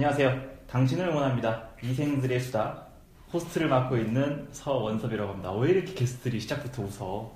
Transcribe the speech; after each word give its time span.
안녕하세요. 0.00 0.40
당신을 0.66 1.08
응원합니다. 1.08 1.62
이생들의 1.82 2.40
수다. 2.40 2.86
호스트를 3.34 3.68
맡고 3.68 3.98
있는 3.98 4.48
서원섭이라고 4.50 5.30
합니다. 5.30 5.52
왜 5.52 5.72
이렇게 5.72 5.92
게스트들이 5.92 6.40
시작부터 6.40 6.84
웃어? 6.84 7.30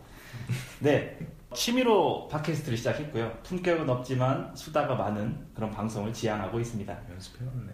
네. 0.81 1.19
취미로 1.53 2.27
팟캐스트를 2.29 2.79
시작했고요. 2.79 3.31
품격은 3.43 3.91
없지만 3.91 4.57
수다가 4.57 4.95
많은 4.95 5.47
그런 5.55 5.71
방송을 5.73 6.15
지향하고 6.15 6.59
있습니다. 6.59 6.99
연습해왔네. 7.11 7.73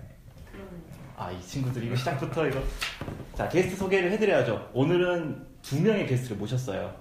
아, 1.17 1.31
이 1.31 1.41
친구들이 1.41 1.87
이거 1.87 1.95
시작부터 1.95 2.49
이거. 2.49 2.61
자, 3.37 3.49
게스트 3.49 3.77
소개를 3.77 4.11
해드려야죠. 4.11 4.71
오늘은 4.75 5.47
두 5.63 5.81
명의 5.81 6.05
게스트를 6.09 6.37
모셨어요. 6.37 6.93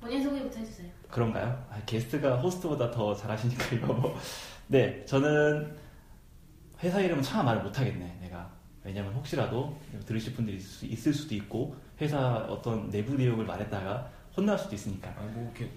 본인 0.00 0.20
소개부터 0.20 0.58
해주세요. 0.58 0.88
그런가요? 1.12 1.64
아, 1.70 1.78
게스트가 1.86 2.38
호스트보다 2.38 2.90
더 2.90 3.14
잘하시니까 3.14 3.76
이거 3.76 3.92
뭐. 3.92 4.18
네, 4.66 5.04
저는 5.04 5.85
회사 6.82 7.00
이름은 7.00 7.22
참 7.22 7.44
말을 7.46 7.62
못하겠네, 7.62 8.18
내가. 8.22 8.48
왜냐면 8.84 9.12
혹시라도 9.14 9.76
들으실 10.06 10.34
분들이 10.34 10.56
있을, 10.58 11.12
수, 11.12 11.22
수도 11.22 11.34
있고 11.34 11.74
회사 12.00 12.36
어떤 12.48 12.88
내부 12.90 13.14
내용을 13.14 13.44
말했다가 13.44 14.10
혼날 14.36 14.58
수도 14.58 14.74
있으니까. 14.74 15.08
아, 15.08 15.22
뭐 15.32 15.42
이렇게 15.44 15.68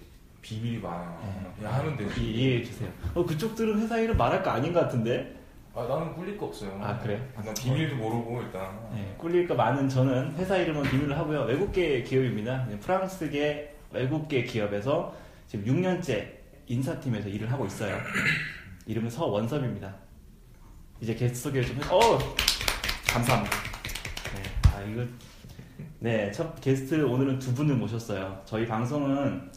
비밀이 0.42 0.78
많아. 0.78 1.20
네. 1.60 1.66
하면 1.66 1.98
되지. 1.98 2.22
이- 2.22 2.34
이해해 2.36 2.64
주세요. 2.64 2.90
어, 3.16 3.26
그쪽들은 3.26 3.80
회사 3.82 3.98
이름 3.98 4.16
말할 4.18 4.44
거 4.44 4.52
아닌 4.52 4.72
것 4.74 4.82
같은데? 4.82 5.36
아, 5.74 5.84
나는 5.86 6.14
꿀릴 6.14 6.38
거 6.38 6.48
없어요. 6.48 6.78
아, 6.82 6.98
그래요? 7.00 7.26
난 7.36 7.54
비밀도 7.54 7.96
모르고 7.96 8.42
일단. 8.42 8.78
네, 8.94 9.16
꿀릴 9.18 9.48
거 9.48 9.56
많은 9.56 9.88
저는 9.90 10.34
회사 10.36 10.58
이름은 10.58 10.84
비밀로 10.84 11.16
하고요. 11.16 11.44
외국계 11.44 12.04
기업입니다. 12.04 12.66
네, 12.70 12.78
프랑스계 12.80 13.76
외국계 13.92 14.44
기업에서 14.44 15.16
지금 15.48 15.66
6년째 15.66 16.28
인사팀에서 16.68 17.30
일을 17.30 17.52
하고 17.52 17.66
있어요. 17.66 17.98
이름은 18.86 19.10
서원섭입니다. 19.10 19.96
이제 21.02 21.16
게스트 21.16 21.40
소개를 21.50 21.68
좀 21.68 21.78
해. 21.78 21.82
어! 21.90 22.20
감사합니다. 23.08 23.56
네, 24.36 24.70
아, 24.76 24.82
이거. 24.84 25.04
네, 26.00 26.32
첫 26.32 26.60
게스트 26.62 27.02
오늘은 27.04 27.40
두 27.40 27.54
분을 27.54 27.76
모셨어요. 27.76 28.42
저희 28.46 28.66
방송은 28.66 29.50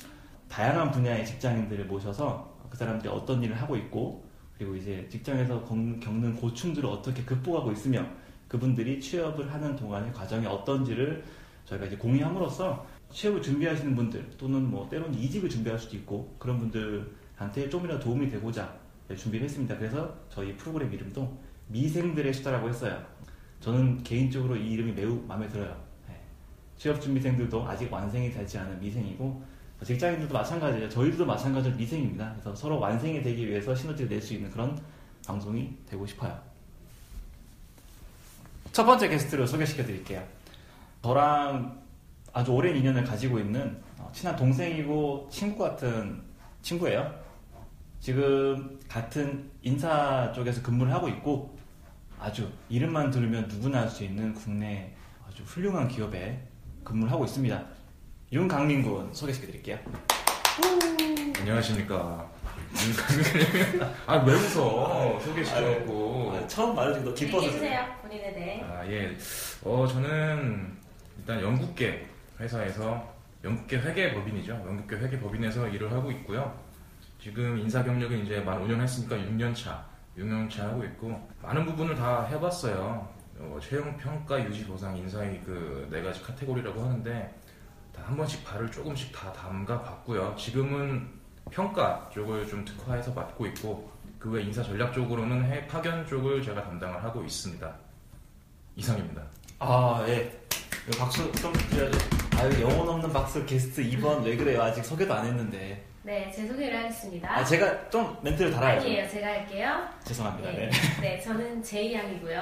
다양한 0.48 0.90
분야의 0.90 1.26
직장인들을 1.26 1.86
모셔서 1.86 2.52
그 2.70 2.76
사람들이 2.76 3.08
어떤 3.12 3.42
일을 3.42 3.60
하고 3.60 3.76
있고 3.76 4.24
그리고 4.56 4.74
이제 4.76 5.06
직장에서 5.10 5.60
겪- 5.64 6.00
겪는 6.00 6.36
고충들을 6.36 6.88
어떻게 6.88 7.22
극복하고 7.24 7.72
있으며 7.72 8.04
그분들이 8.48 9.00
취업을 9.00 9.52
하는 9.52 9.77
동안의 9.77 10.12
과정이 10.12 10.46
어떤지를 10.46 11.24
저희가 11.64 11.86
이제 11.86 11.96
공유함으로써 11.96 12.86
취업을 13.12 13.42
준비하시는 13.42 13.94
분들 13.94 14.30
또는 14.38 14.70
뭐 14.70 14.88
때로는 14.88 15.18
이직을 15.18 15.48
준비할 15.48 15.78
수도 15.78 15.96
있고 15.96 16.34
그런 16.38 16.58
분들한테 16.58 17.68
좀이라도 17.70 18.00
도움이 18.00 18.28
되고자 18.28 18.62
네, 18.64 18.78
준비를 19.16 19.44
했습니다. 19.44 19.77
그래서 19.77 20.14
저희 20.28 20.56
프로그램 20.56 20.92
이름도 20.92 21.38
미생들의 21.68 22.32
수다라고 22.34 22.68
했어요. 22.68 23.02
저는 23.60 24.02
개인적으로 24.02 24.56
이 24.56 24.72
이름이 24.72 24.92
매우 24.92 25.22
마음에 25.27 25.48
들어요. 25.48 25.77
네. 26.08 26.20
취업 26.77 27.00
준비생들도 27.00 27.66
아직 27.66 27.92
완성이 27.92 28.30
되지 28.30 28.58
않은 28.58 28.80
미생이고 28.80 29.42
직장인들도 29.84 30.33
마찬가지예요. 30.33 30.88
저희들도 30.88 31.27
마찬가지로 31.27 31.74
미생입니다. 31.77 32.33
그래서 32.34 32.55
서로 32.55 32.78
완성이 32.78 33.22
되기 33.22 33.48
위해서 33.48 33.74
시너지를 33.74 34.08
낼 34.10 34.20
수 34.22 34.34
있는 34.34 34.50
그런 34.50 34.78
방송이 35.27 35.72
되고 35.88 36.06
싶어요. 36.06 36.38
첫 38.72 38.84
번째 38.84 39.08
게스트를 39.08 39.46
소개시켜 39.46 39.84
드릴게요. 39.84 40.22
저랑 41.02 41.83
아주 42.33 42.52
오랜 42.52 42.77
인연을 42.77 43.05
가지고 43.05 43.38
있는 43.38 43.77
어, 43.98 44.10
친한 44.14 44.34
동생이고 44.36 45.29
친구 45.30 45.58
같은 45.58 46.23
친구예요. 46.62 47.21
지금 48.02 48.80
같은 48.89 49.48
인사 49.63 50.33
쪽에서 50.33 50.61
근무를 50.61 50.92
하고 50.92 51.08
있고 51.08 51.57
아주 52.18 52.51
이름만 52.68 53.13
들으면 53.13 53.46
누구나 53.46 53.83
할수 53.83 54.02
있는 54.02 54.35
국내 54.35 54.92
아주 55.24 55.45
훌륭한 55.45 55.86
기업에 55.86 56.42
근무를 56.83 57.12
하고 57.12 57.24
있습니다. 57.24 57.64
윤강민 58.33 58.83
군 58.83 59.14
소개시켜 59.14 59.46
드릴게요. 59.46 59.79
안녕하십니까. 61.39 62.29
아, 64.07 64.17
왜 64.17 64.35
웃어? 64.35 65.20
소개시켜놓고. 65.20 66.33
아, 66.35 66.48
처음 66.48 66.74
말해주고 66.74 67.08
너 67.08 67.14
기뻐서 67.14 67.46
얘기해주세요. 67.46 67.86
본인에 68.02 68.35
대해. 68.35 68.62
아, 68.64 68.85
예. 68.89 69.17
어, 69.62 69.86
저는 69.86 70.77
일단 71.18 71.41
영국계 71.41 72.05
회사에서 72.41 73.14
영국계 73.45 73.77
회계법인이죠. 73.77 74.55
영국계 74.55 74.96
회계법인에서 74.96 75.68
일을 75.68 75.92
하고 75.92 76.11
있고요. 76.11 76.71
지금 77.22 77.56
인사 77.58 77.83
경력은 77.84 78.24
이제 78.24 78.40
만 78.40 78.60
5년 78.66 78.80
했으니까 78.80 79.16
6년 79.16 79.55
차, 79.55 79.84
6년 80.18 80.50
차 80.50 80.66
하고 80.68 80.83
있고 80.84 81.28
많은 81.40 81.64
부분을 81.66 81.94
다 81.94 82.24
해봤어요. 82.24 83.08
어, 83.38 83.58
채용 83.62 83.96
평가, 83.96 84.42
유지 84.44 84.64
보상, 84.66 84.96
인사의 84.96 85.40
그 85.44 85.86
네 85.90 86.02
가지 86.02 86.20
카테고리라고 86.22 86.82
하는데 86.82 87.40
다 87.94 88.02
한 88.02 88.16
번씩 88.16 88.44
발을 88.44 88.70
조금씩 88.70 89.12
다 89.12 89.32
담가 89.32 89.80
봤고요. 89.82 90.34
지금은 90.36 91.08
평가 91.50 92.08
쪽을 92.12 92.46
좀 92.48 92.64
특화해서 92.64 93.12
맡고 93.12 93.46
있고 93.48 93.90
그 94.18 94.30
외 94.30 94.42
인사 94.42 94.62
전략 94.62 94.92
쪽으로는 94.92 95.44
해 95.44 95.66
파견 95.66 96.06
쪽을 96.06 96.42
제가 96.42 96.62
담당을 96.64 97.02
하고 97.05 97.22
있습니다. 97.22 97.72
이상입니다. 98.77 99.22
아, 99.61 100.05
예. 100.08 100.40
박수 100.98 101.30
좀 101.32 101.52
드려야죠. 101.52 101.98
아유, 102.38 102.62
영혼 102.62 102.88
없는 102.88 103.12
박수 103.12 103.44
게스트 103.46 103.82
2번 103.90 104.24
왜 104.24 104.36
그래요? 104.36 104.62
아직 104.62 104.84
소개도 104.84 105.12
안 105.14 105.27
했는데. 105.27 105.84
네, 106.05 106.30
제 106.35 106.46
소개를 106.48 106.79
하겠습니다. 106.79 107.30
아, 107.39 107.45
제가 107.45 107.89
좀 107.89 108.17
멘트를 108.23 108.51
달아야죠. 108.51 108.86
아니에요. 108.86 109.08
제가 109.08 109.27
할게요. 109.29 109.89
죄송합니다. 110.05 110.51
네. 110.51 110.68
네. 110.68 111.01
네, 111.01 111.20
저는 111.20 111.63
제이 111.63 111.95
양이고요. 111.95 112.40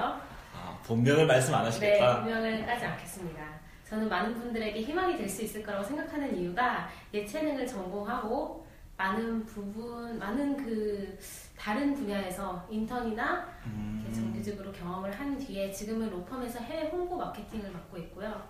아, 0.54 0.78
본명을 0.87 1.26
말씀 1.26 1.54
안 1.54 1.60
네, 1.62 1.66
하시겠다. 1.66 2.20
분명을 2.22 2.65
까지 2.65 2.87
않겠습니다. 2.87 3.60
저는 3.87 4.09
많은 4.09 4.34
분들에게 4.34 4.81
희망이 4.81 5.16
될 5.19 5.28
수 5.28 5.43
있을 5.43 5.62
거라고 5.62 5.84
생각하는 5.84 6.34
이유가 6.37 6.88
예체능을 7.12 7.66
전공하고 7.66 8.66
많은 8.97 9.44
부분, 9.44 10.19
많은 10.19 10.56
그 10.56 11.19
다른 11.59 11.94
분야에서 11.94 12.66
인턴이나 12.70 13.47
음, 13.66 14.10
정규직으로 14.15 14.72
경험을 14.72 15.10
한 15.12 15.37
뒤에 15.38 15.70
지금은 15.70 16.09
로펌에서 16.10 16.60
해외 16.60 16.88
홍보 16.88 17.16
마케팅을 17.16 17.70
맡고 17.70 17.99
있고요. 17.99 18.43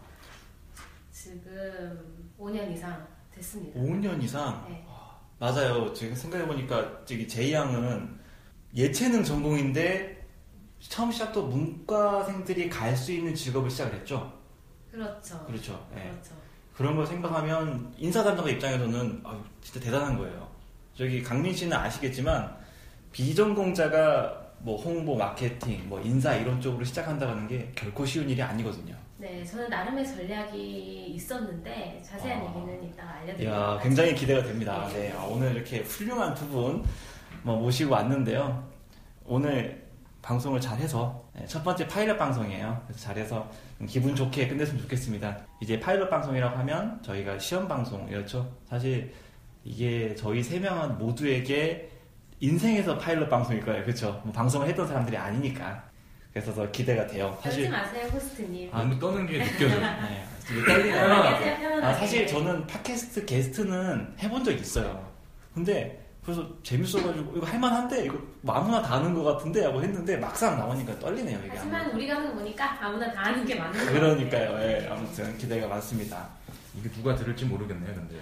지금 1.11 2.33
5년 2.39 2.71
이상 2.73 3.07
됐습니다. 3.35 3.81
5년 3.81 4.23
이상? 4.23 4.65
네. 4.69 4.85
맞아요. 5.41 5.93
지금 5.95 6.15
생각해보니까 6.15 7.05
저기 7.07 7.27
제이 7.27 7.53
양은 7.55 8.21
예체능 8.77 9.25
전공인데 9.25 10.21
처음 10.79 11.11
시작도 11.11 11.47
문과생들이 11.47 12.69
갈 12.69 12.95
수 12.95 13.11
있는 13.13 13.35
직업을 13.35 13.71
시작을 13.71 13.95
했죠. 14.01 14.31
그렇죠. 14.93 15.43
그렇죠. 15.47 15.89
예. 15.97 16.03
그렇죠. 16.11 16.35
그런 16.77 16.95
걸 16.95 17.07
생각하면 17.07 17.93
인사 17.97 18.23
담당자 18.23 18.51
입장에서는 18.51 19.21
아유, 19.25 19.39
진짜 19.63 19.81
대단한 19.81 20.19
거예요. 20.19 20.47
저기 20.95 21.23
강민 21.23 21.55
씨는 21.55 21.75
아시겠지만 21.75 22.55
비전공자가 23.13 24.47
뭐 24.59 24.77
홍보, 24.79 25.17
마케팅, 25.17 25.89
뭐 25.89 25.99
인사 26.03 26.35
이런 26.35 26.61
쪽으로 26.61 26.85
시작한다는 26.85 27.49
게 27.49 27.73
결코 27.75 28.05
쉬운 28.05 28.29
일이 28.29 28.43
아니거든요. 28.43 28.95
네, 29.21 29.45
저는 29.45 29.69
나름의 29.69 30.07
전략이 30.07 31.13
있었는데 31.15 32.01
자세한 32.03 32.41
아. 32.41 32.49
얘기는 32.49 32.85
이따가 32.85 33.13
알려드릴게요. 33.17 33.51
이야, 33.51 33.79
굉장히 33.83 34.15
기대가 34.15 34.43
됩니다. 34.43 34.89
네, 34.95 35.13
아, 35.13 35.25
오늘 35.25 35.55
이렇게 35.55 35.81
훌륭한 35.81 36.35
두분뭐 36.35 36.83
모시고 37.45 37.93
왔는데요. 37.93 38.67
오늘 39.27 39.87
방송을 40.23 40.59
잘해서 40.59 41.23
네, 41.35 41.45
첫 41.47 41.63
번째 41.63 41.87
파일럿 41.87 42.17
방송이에요. 42.19 42.87
잘해서 42.97 43.51
기분 43.87 44.17
좋게 44.17 44.49
끝냈으면 44.49 44.81
좋겠습니다. 44.83 45.37
이제 45.61 45.79
파일럿 45.79 46.09
방송이라고 46.09 46.57
하면 46.57 47.03
저희가 47.03 47.39
시험 47.39 47.69
방송 47.69 48.09
이렇죠. 48.09 48.51
사실 48.65 49.13
이게 49.65 50.15
저희 50.15 50.43
세 50.43 50.59
명은 50.59 50.97
모두에게 50.97 51.91
인생에서 52.41 52.97
파일럿 52.97 53.29
방송일 53.29 53.63
거예요. 53.67 53.85
그렇죠? 53.85 54.19
뭐 54.25 54.33
방송을 54.33 54.67
했던 54.67 54.89
사람들이 54.89 55.15
아니니까. 55.15 55.90
그래서 56.33 56.55
더 56.55 56.71
기대가 56.71 57.07
돼요. 57.07 57.37
떨지 57.43 57.49
사실 57.63 57.71
마세요, 57.71 58.09
호스트님. 58.13 58.71
아, 58.73 58.79
너무 58.83 58.99
떠는 58.99 59.27
게 59.27 59.39
느껴져. 59.45 59.81
네. 59.81 60.25
편하게 60.47 60.91
하세요, 60.93 61.57
편안하게. 61.59 61.87
아, 61.87 61.95
사실 61.95 62.27
저는 62.27 62.67
팟캐스트 62.67 63.25
게스트는 63.27 64.15
해본 64.21 64.45
적 64.45 64.53
있어요. 64.53 65.09
근데 65.55 66.07
그래서 66.25 66.47
재밌어가지고 66.63 67.37
이거 67.39 67.47
할만한데 67.47 68.05
이거 68.05 68.19
뭐 68.43 68.55
아무나 68.55 68.81
다 68.83 68.97
하는 68.99 69.15
것 69.15 69.25
같은데 69.25 69.65
하고 69.65 69.83
했는데 69.83 70.17
막상 70.19 70.57
나오니까 70.59 70.99
떨리네요 70.99 71.39
이게. 71.41 71.53
하지만 71.57 71.91
우리가 71.91 72.17
하는 72.17 72.29
거 72.29 72.35
보니까 72.37 72.79
아무나 72.81 73.11
다 73.13 73.23
하는 73.25 73.45
게 73.45 73.55
맞는 73.57 73.87
거 73.87 73.93
그러니까요. 73.93 74.63
예, 74.63 74.89
아무튼 74.91 75.37
기대가 75.39 75.67
많습니다. 75.67 76.29
이게 76.79 76.89
누가 76.91 77.17
들을지 77.17 77.45
모르겠네요, 77.47 77.93
근데. 77.95 78.17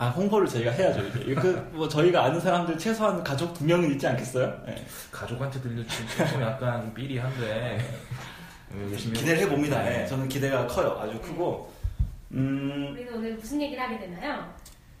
아 0.00 0.08
홍보를 0.08 0.48
저희가 0.48 0.70
해야죠 0.70 1.02
이게. 1.08 1.34
그뭐 1.34 1.86
저희가 1.86 2.24
아는 2.24 2.40
사람들 2.40 2.78
최소한 2.78 3.22
가족 3.22 3.52
두 3.52 3.66
명은 3.66 3.90
있지 3.92 4.06
않겠어요? 4.06 4.62
예. 4.66 4.74
가족한테 5.12 5.60
들릴지 5.60 5.94
조금 6.16 6.40
약간 6.40 6.94
삐리한데. 6.94 7.78
어, 8.72 8.88
열심히 8.90 9.18
기대를 9.18 9.42
해봅니다. 9.42 9.82
네. 9.82 10.02
예, 10.02 10.06
저는 10.06 10.26
기대가 10.26 10.66
커요. 10.66 10.98
아주 11.02 11.20
크고. 11.20 11.70
음, 12.30 12.88
우리는 12.92 13.14
오늘 13.14 13.34
무슨 13.34 13.60
얘기를 13.60 13.82
하게 13.82 13.98
되나요? 13.98 14.50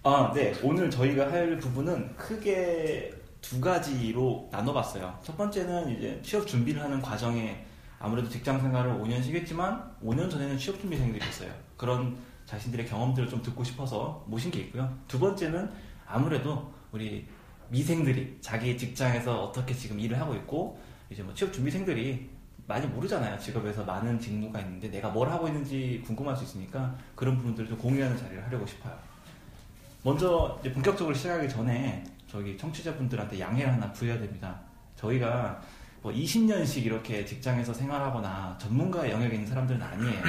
아, 0.02 0.30
네. 0.34 0.52
오늘 0.62 0.90
저희가 0.90 1.32
할 1.32 1.56
부분은 1.56 2.14
크게 2.16 3.10
두 3.40 3.58
가지로 3.58 4.50
나눠봤어요. 4.52 5.18
첫 5.22 5.34
번째는 5.38 5.96
이제 5.96 6.20
취업 6.22 6.46
준비를 6.46 6.82
하는 6.82 7.00
과정에 7.00 7.64
아무래도 7.98 8.28
직장 8.28 8.60
생활을 8.60 8.92
5년씩 8.98 9.32
했지만 9.32 9.82
5년 10.04 10.30
전에는 10.30 10.58
취업 10.58 10.78
준비생들이 10.78 11.26
있어요. 11.26 11.50
그런 11.78 12.18
자신들의 12.50 12.84
경험들을 12.86 13.28
좀 13.28 13.40
듣고 13.40 13.62
싶어서 13.62 14.24
모신 14.26 14.50
게 14.50 14.58
있고요. 14.62 14.92
두 15.06 15.20
번째는 15.20 15.70
아무래도 16.04 16.72
우리 16.90 17.24
미생들이 17.68 18.38
자기 18.40 18.76
직장에서 18.76 19.44
어떻게 19.44 19.72
지금 19.72 20.00
일을 20.00 20.20
하고 20.20 20.34
있고 20.34 20.80
이제 21.08 21.22
뭐 21.22 21.32
취업 21.32 21.52
준비생들이 21.52 22.28
많이 22.66 22.88
모르잖아요. 22.88 23.38
직업에서 23.38 23.84
많은 23.84 24.18
직무가 24.18 24.58
있는데 24.60 24.90
내가 24.90 25.10
뭘 25.10 25.30
하고 25.30 25.46
있는지 25.46 26.02
궁금할 26.04 26.36
수 26.36 26.42
있으니까 26.42 26.92
그런 27.14 27.36
부분들을 27.36 27.68
좀 27.68 27.78
공유하는 27.78 28.18
자리를 28.18 28.44
하려고 28.44 28.66
싶어요. 28.66 28.98
먼저 30.02 30.58
이제 30.60 30.72
본격적으로 30.72 31.14
시작하기 31.14 31.48
전에 31.48 32.02
저기 32.26 32.58
청취자분들한테 32.58 33.38
양해를 33.38 33.72
하나 33.72 33.92
구해야 33.92 34.18
됩니다. 34.18 34.60
저희가 34.96 35.60
뭐 36.02 36.12
20년씩 36.12 36.84
이렇게 36.84 37.24
직장에서 37.24 37.72
생활하거나 37.72 38.58
전문가의 38.58 39.12
영역에 39.12 39.34
있는 39.34 39.46
사람들은 39.46 39.80
아니에요. 39.80 40.22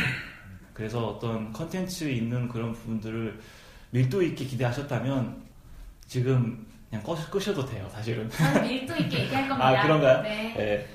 그래서 0.82 1.10
어떤 1.10 1.54
컨텐츠 1.54 2.06
있는 2.06 2.48
그런 2.50 2.74
부분들을 2.74 3.40
밀도 3.92 4.24
있게 4.24 4.46
기대하셨다면 4.46 5.44
지금 6.08 6.66
그냥 6.90 7.04
꺼, 7.04 7.16
끄셔도 7.30 7.64
돼요, 7.64 7.88
사실은. 7.94 8.28
저는 8.32 8.64
밀도 8.64 8.96
있게 8.98 9.20
얘기할 9.26 9.46
겁니다. 9.48 9.68
아, 9.68 9.84
그런가요? 9.84 10.22
네. 10.24 10.56
예. 10.58 10.88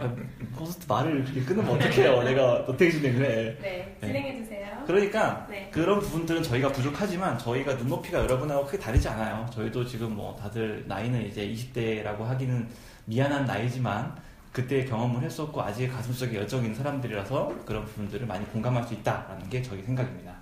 아, 0.00 0.10
호스트 0.58 0.86
말을 0.90 1.24
그렇게 1.24 1.42
끊으면 1.42 1.74
어떡해요. 1.74 2.22
내가 2.24 2.52
어떻게 2.54 2.90
진행을 2.90 3.22
해. 3.22 3.60
네, 3.60 3.96
진행해 4.00 4.36
주세요. 4.38 4.82
그러니까 4.86 5.46
네. 5.50 5.68
그런 5.70 6.00
부분들은 6.00 6.42
저희가 6.42 6.72
부족하지만 6.72 7.36
저희가 7.38 7.74
눈높이가 7.74 8.20
여러분하고 8.20 8.64
크게 8.64 8.78
다르지 8.78 9.06
않아요. 9.08 9.46
저희도 9.52 9.84
지금 9.84 10.16
뭐 10.16 10.34
다들 10.36 10.84
나이는 10.88 11.26
이제 11.26 11.46
20대라고 11.46 12.20
하기는 12.22 12.66
미안한 13.04 13.44
나이지만 13.44 14.16
그때 14.54 14.84
경험을 14.84 15.20
했었고 15.24 15.60
아직 15.60 15.88
가슴속에 15.88 16.36
열정이 16.36 16.62
있는 16.66 16.76
사람들이라서 16.78 17.52
그런 17.66 17.84
부분들을 17.86 18.24
많이 18.24 18.46
공감할 18.52 18.84
수 18.84 18.94
있다라는 18.94 19.48
게 19.50 19.60
저희 19.60 19.82
생각입니다. 19.82 20.32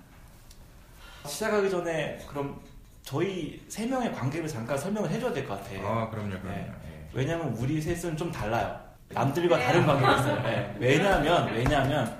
시작하기 1.25 1.67
전에 1.71 2.19
그럼 2.29 2.61
저희 3.01 3.59
세 3.67 3.87
명의 3.87 4.13
관계를 4.13 4.47
잠깐 4.47 4.77
설명을 4.77 5.09
해줘야 5.09 5.33
될 5.33 5.47
것 5.47 5.57
같아요. 5.63 5.87
아 5.87 6.09
그럼요, 6.11 6.29
그럼요. 6.29 6.47
네. 6.49 6.71
예. 6.85 7.09
왜냐면 7.11 7.47
우리 7.57 7.81
셋은 7.81 8.15
좀 8.15 8.31
달라요. 8.31 8.79
남들과 9.09 9.57
네. 9.57 9.65
다른 9.65 9.83
관계가 9.87 10.15
있어요. 10.19 10.43
예. 10.45 10.75
왜냐하면 10.79 11.51
왜냐하면 11.51 12.15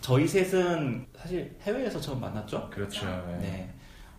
저희 0.00 0.26
셋은 0.26 1.06
사실 1.16 1.56
해외에서 1.62 2.00
처음 2.00 2.20
만났죠. 2.20 2.68
그렇죠. 2.70 3.06
예. 3.34 3.36
네. 3.46 3.74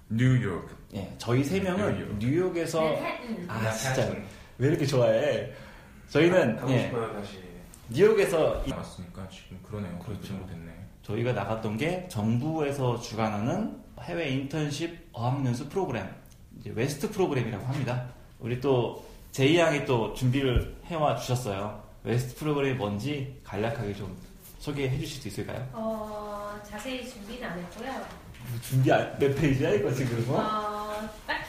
뉴욕. 0.07 0.69
예, 0.95 1.13
저희 1.17 1.43
세 1.43 1.59
명은 1.59 1.95
뉴욕. 1.97 2.15
뉴욕에서 2.17 2.81
맨해튼. 2.81 3.45
아 3.49 3.71
진짜 3.73 4.09
왜 4.57 4.69
이렇게 4.69 4.85
좋아해? 4.85 5.51
저희는 6.09 6.55
가고 6.57 6.71
예, 6.71 6.79
싶어요 6.83 7.13
다시. 7.13 7.39
뉴욕에서 7.89 8.63
이- 8.65 8.69
나왔으니까 8.69 9.27
지금 9.29 9.59
그러네요. 9.63 9.97
그렇죠. 9.99 10.33
됐네. 10.47 10.71
저희가 11.03 11.33
나갔던 11.33 11.77
게 11.77 12.07
정부에서 12.07 12.99
주관하는 12.99 13.79
해외 14.01 14.29
인턴십 14.29 15.09
어학연수 15.11 15.69
프로그램, 15.69 16.07
이제 16.59 16.71
웨스트 16.75 17.09
프로그램이라고 17.11 17.65
합니다. 17.65 18.05
우리 18.39 18.59
또 18.61 19.03
제이 19.31 19.57
양이 19.57 19.85
또 19.85 20.13
준비를 20.13 20.75
해와 20.85 21.15
주셨어요. 21.15 21.81
웨스트 22.03 22.35
프로그램이 22.35 22.75
뭔지 22.77 23.39
간략하게 23.43 23.93
좀 23.93 24.15
소개해 24.59 24.97
주실 24.99 25.21
수 25.21 25.27
있을까요? 25.27 25.67
어, 25.73 26.59
자세히 26.63 27.07
준비는 27.07 27.47
안 27.49 27.59
했고요. 27.59 27.91
준비 28.61 28.91
안- 28.91 29.17
몇 29.19 29.35
페이지야 29.35 29.71
이거 29.71 29.91
지금? 29.93 30.23
어? 30.29 30.39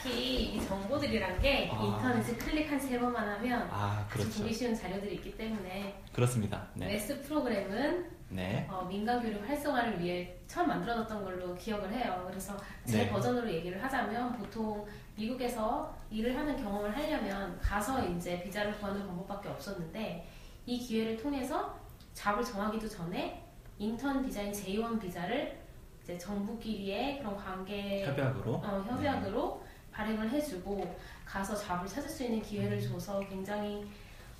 어, 0.01 0.03
딱히 0.03 0.55
이 0.55 0.65
정보들이란 0.67 1.39
게 1.41 1.69
아. 1.71 1.83
인터넷에 1.83 2.35
클릭 2.35 2.71
한 2.71 2.79
세 2.79 2.99
번만 2.99 3.27
하면 3.29 3.67
아 3.71 4.05
그렇죠. 4.09 4.41
보기 4.41 4.53
쉬운 4.53 4.73
자료들이 4.75 5.15
있기 5.15 5.37
때문에 5.37 6.01
그렇습니다. 6.11 6.67
네, 6.73 6.87
웨스 6.87 7.21
프로그램은 7.21 8.09
네, 8.29 8.67
어, 8.69 8.83
민간 8.89 9.21
교육 9.21 9.47
활성화를 9.47 9.99
위해 10.01 10.35
처음 10.47 10.67
만들어졌던 10.69 11.23
걸로 11.23 11.53
기억을 11.55 11.91
해요. 11.93 12.25
그래서 12.29 12.57
제 12.85 13.03
네. 13.03 13.09
버전으로 13.09 13.51
얘기를 13.51 13.81
하자면 13.83 14.33
보통 14.37 14.85
미국에서 15.15 15.95
일을 16.09 16.35
하는 16.35 16.55
경험을 16.57 16.95
하려면 16.95 17.59
가서 17.61 18.03
이제 18.07 18.41
비자를 18.41 18.73
구하는 18.79 19.05
방법밖에 19.05 19.49
없었는데 19.49 20.27
이 20.65 20.79
기회를 20.79 21.17
통해서 21.17 21.77
잡을 22.13 22.43
정하기도 22.43 22.87
전에 22.89 23.43
인턴 23.77 24.25
비자인 24.25 24.51
J1 24.51 24.99
비자를 24.99 25.59
이제 26.03 26.17
정부끼리의 26.17 27.19
그런 27.19 27.35
관계 27.37 28.03
협약으로. 28.05 28.53
어, 28.55 28.85
협약으로 28.89 29.63
발행을 29.91 30.29
해주고 30.29 30.95
가서 31.25 31.55
잡을 31.55 31.87
찾을 31.87 32.09
수 32.09 32.23
있는 32.23 32.41
기회를 32.41 32.77
음. 32.77 32.81
줘서 32.91 33.19
굉장히 33.21 33.89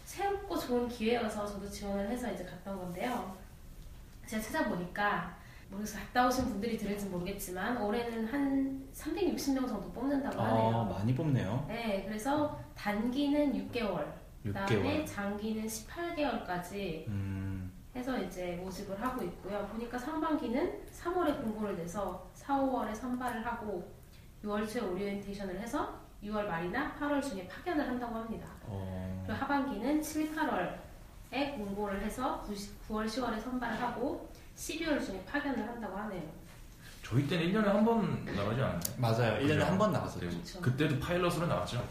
새롭고 0.06 0.58
좋은 0.58 0.88
기회여서 0.88 1.46
저도 1.46 1.70
지원을 1.70 2.10
해서 2.10 2.32
이제 2.32 2.44
갔던 2.44 2.78
건데요. 2.78 3.36
제가 4.26 4.42
찾아보니까 4.42 5.36
모르겠어 5.70 6.00
갔다 6.00 6.28
오신 6.28 6.46
분들이 6.46 6.78
들을지 6.78 7.06
모르겠지만 7.06 7.78
올해는 7.82 8.26
한 8.28 8.88
360명 8.94 9.68
정도 9.68 9.90
뽑는다고 9.94 10.42
아 10.42 10.48
하네요. 10.50 10.84
많이 10.86 11.16
뽑네요. 11.16 11.66
네, 11.68 12.04
그래서 12.06 12.60
단기는 12.76 13.54
6개월, 13.70 14.06
그다음에 14.44 15.04
6개월. 15.06 15.08
장기는 15.08 15.66
18개월까지 15.66 17.08
음, 17.08 17.72
해서 17.96 18.20
이제 18.20 18.58
모집을 18.62 19.02
하고 19.02 19.24
있고요. 19.24 19.66
보니까 19.68 19.98
상반기는 19.98 20.82
3월에 20.92 21.42
공고를 21.42 21.78
내서 21.78 22.30
4, 22.34 22.58
5월에 22.58 22.94
선발을 22.94 23.46
하고 23.46 23.90
6월 24.44 24.68
초에 24.72 24.82
오리엔테이션을 24.82 25.60
해서 25.60 26.00
6월 26.24 26.46
말이나 26.46 26.94
8월 27.00 27.22
중에 27.22 27.48
파견을 27.48 27.88
한다고 27.88 28.16
합니다. 28.16 28.48
어, 28.64 29.24
그리고 29.26 29.40
하반기는 29.42 30.02
7, 30.02 30.36
8월에 30.36 31.56
공고를 31.58 32.02
해서 32.02 32.44
9, 32.88 32.96
월 32.96 33.06
10월에 33.08 33.40
선발을 33.42 33.82
하고 33.82 34.30
12월 34.56 35.04
중에 35.04 35.24
파견을 35.26 35.68
한다고 35.68 35.98
하네요. 35.98 36.22
저희 37.04 37.28
때는 37.28 37.46
1년에 37.52 37.66
한 37.66 37.84
번 37.86 38.24
나가지 38.26 38.62
않았나요? 38.62 38.80
맞아요. 38.98 39.40
1년에 39.46 39.60
한 39.60 39.78
번. 39.78 39.92
네, 39.92 40.00
그쵸. 40.28 40.62
그때도 40.62 41.00
파일럿으로 41.00 41.48
나왔죠. 41.48 41.84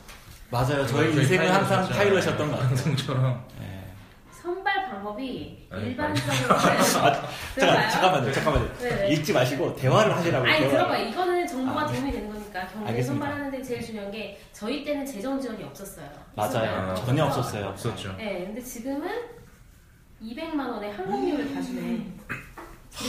맞아요. 0.51 0.87
저희 0.87 1.13
인생은 1.15 1.53
항상 1.53 1.89
파일럿이었던 1.89 2.39
것 2.39 2.53
같아요. 2.53 2.69
방송처럼. 2.69 3.45
네. 3.61 3.77
선발 4.33 4.91
방법이 4.91 5.69
아니, 5.71 5.87
일반적으로 5.91 6.35
잠깐, 6.83 7.23
들어봐요. 7.55 7.91
잠깐만요, 7.91 8.33
잠깐만요. 8.33 8.79
네네. 8.79 9.11
읽지 9.11 9.33
마시고 9.35 9.77
대화를 9.77 10.17
하시라고. 10.17 10.47
아니 10.47 10.59
대화. 10.61 10.71
들어봐 10.71 10.97
이거는 10.97 11.47
정보가 11.47 11.81
아, 11.83 11.87
네. 11.87 11.93
도움이 11.93 12.13
되는 12.13 12.33
거 12.33 12.40
니까 12.51 12.67
경제. 12.67 13.03
선발하는데 13.03 13.63
제일 13.63 13.81
중요한 13.83 14.11
게 14.11 14.39
저희 14.53 14.85
때는 14.85 15.07
재정 15.07 15.41
지원이 15.41 15.63
없었어요. 15.65 16.11
맞아요. 16.35 16.91
아, 16.91 16.95
전혀 16.95 17.25
없었어요. 17.25 17.67
없었죠. 17.69 18.15
네, 18.17 18.45
근데 18.47 18.61
지금은 18.61 19.09
200만 20.21 20.59
원에 20.69 20.91
항공료를 20.91 21.55
다 21.55 21.63
주네. 21.63 22.07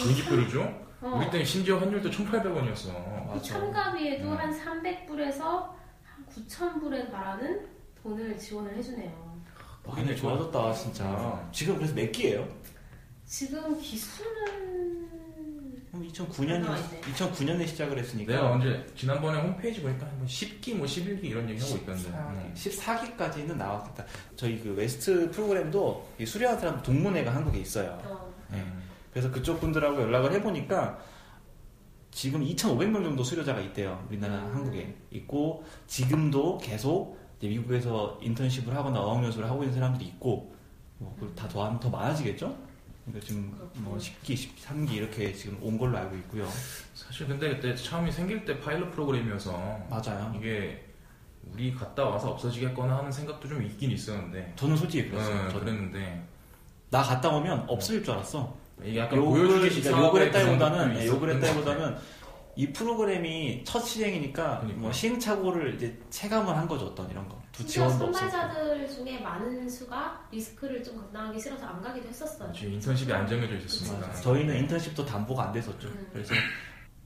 공기표를 0.03 0.47
줘? 0.49 0.61
어, 1.01 1.17
우리 1.17 1.29
때는 1.31 1.43
심지어 1.45 1.77
환율도 1.79 2.09
1,800원이었어. 2.11 3.33
그. 3.33 3.41
참가비에도 3.41 4.29
음. 4.29 4.37
한 4.37 4.51
300불에서 4.51 5.39
한 5.41 6.25
9,000불에 6.29 7.11
달하는 7.11 7.67
돈을 8.03 8.37
지원을 8.37 8.75
해주네요. 8.77 9.41
많이 9.83 10.15
좋아졌다, 10.15 10.73
진짜. 10.73 11.03
음. 11.05 11.49
지금 11.51 11.75
그래서 11.75 11.95
몇 11.95 12.11
기예요? 12.11 12.47
지금 13.25 13.79
기수는 13.81 15.10
2009년, 15.93 16.61
나와 16.61 16.77
있네. 16.77 17.01
2009년에 17.01 17.67
시작을 17.67 17.97
했으니까. 17.97 18.33
내가 18.33 18.51
언제 18.51 18.85
지난번에 18.95 19.39
홈페이지 19.41 19.81
보니까 19.81 20.05
한 20.05 20.25
10기 20.25 20.75
뭐 20.75 20.85
11기 20.85 21.25
이런 21.25 21.49
얘기 21.49 21.61
하고 21.61 21.75
있던데. 21.75 22.03
14, 22.03 22.17
음. 22.29 22.53
14기까지는 22.55 23.57
나왔겠다. 23.57 24.05
저희 24.35 24.59
그 24.59 24.73
웨스트 24.73 25.31
프로그램도 25.31 26.09
이 26.19 26.25
수료한 26.25 26.57
사람 26.59 26.81
동문회가 26.81 27.35
한국에 27.35 27.59
있어요. 27.59 27.99
어, 28.05 28.33
네. 28.49 28.63
그래서 29.11 29.29
그쪽 29.29 29.59
분들하고 29.59 30.01
연락을 30.01 30.31
해보니까 30.33 30.99
지금 32.11 32.41
2,500명 32.41 33.03
정도 33.03 33.23
수료자가 33.23 33.59
있대요. 33.59 34.05
우리나라 34.09 34.35
음. 34.35 34.55
한국에 34.55 34.95
있고 35.11 35.65
지금도 35.87 36.57
계속 36.59 37.19
이제 37.37 37.49
미국에서 37.49 38.17
인턴십을 38.21 38.73
하거나 38.75 39.01
어학연수를 39.01 39.49
하고 39.49 39.63
있는 39.63 39.75
사람들이 39.75 40.05
있고 40.05 40.53
뭐 40.99 41.13
그걸 41.15 41.35
다 41.35 41.47
더하면 41.49 41.79
더 41.79 41.89
많아지겠죠? 41.89 42.70
그러니까 43.05 43.25
지금 43.25 43.71
뭐 43.75 43.97
10기, 43.97 44.35
13기 44.35 44.93
이렇게 44.93 45.33
지금 45.33 45.57
온 45.61 45.77
걸로 45.77 45.97
알고 45.97 46.15
있고요. 46.17 46.47
사실 46.93 47.27
근데 47.27 47.49
그때 47.49 47.75
처음이 47.75 48.11
생길 48.11 48.45
때 48.45 48.59
파일럿 48.59 48.91
프로그램이어서 48.91 49.51
맞아요. 49.89 50.33
이게 50.37 50.85
우리 51.51 51.73
갔다 51.73 52.05
와서 52.05 52.29
없어지겠거나 52.31 52.99
하는 52.99 53.11
생각도 53.11 53.47
좀 53.47 53.63
있긴 53.63 53.91
있었는데. 53.91 54.53
저는 54.55 54.77
솔직히 54.77 55.09
그랬어요. 55.09 55.35
어, 55.35 55.49
저는 55.49 55.59
그랬는데 55.59 56.23
나 56.91 57.01
갔다 57.01 57.29
오면 57.29 57.65
없을 57.67 58.03
줄 58.03 58.13
알았어. 58.13 58.55
이게 58.83 58.99
약간 58.99 59.17
욕을, 59.17 59.49
욕을 59.49 60.21
했다기보다는 60.27 61.05
욕을 61.07 61.35
했다기보다는 61.35 61.97
이 62.55 62.67
프로그램이 62.71 63.63
첫 63.63 63.79
시행이니까 63.79 64.59
그러니까. 64.59 64.81
뭐 64.81 64.91
시행착오를 64.91 65.75
이제 65.75 65.97
체감을 66.09 66.55
한 66.55 66.67
거죠 66.67 66.85
어떤 66.85 67.09
이런 67.09 67.27
거. 67.27 67.40
두 67.61 67.67
심지어 67.67 67.87
지원도 67.87 68.05
없었고. 68.07 68.29
선발자들 68.29 68.89
중에 68.89 69.19
많은 69.19 69.69
수가 69.69 70.27
리스크를 70.31 70.83
좀 70.83 70.97
감당하기 70.97 71.39
싫어서 71.39 71.65
안 71.65 71.81
가기도 71.81 72.07
했었어요. 72.09 72.51
지금 72.53 72.73
인턴십이 72.73 73.11
안 73.13 73.27
정해져 73.27 73.55
있었으니까. 73.55 74.07
맞아요. 74.07 74.21
저희는 74.21 74.57
인턴십도 74.59 75.05
담보가 75.05 75.43
안 75.45 75.51
됐었죠. 75.51 75.87
음. 75.87 76.07
그래서 76.11 76.33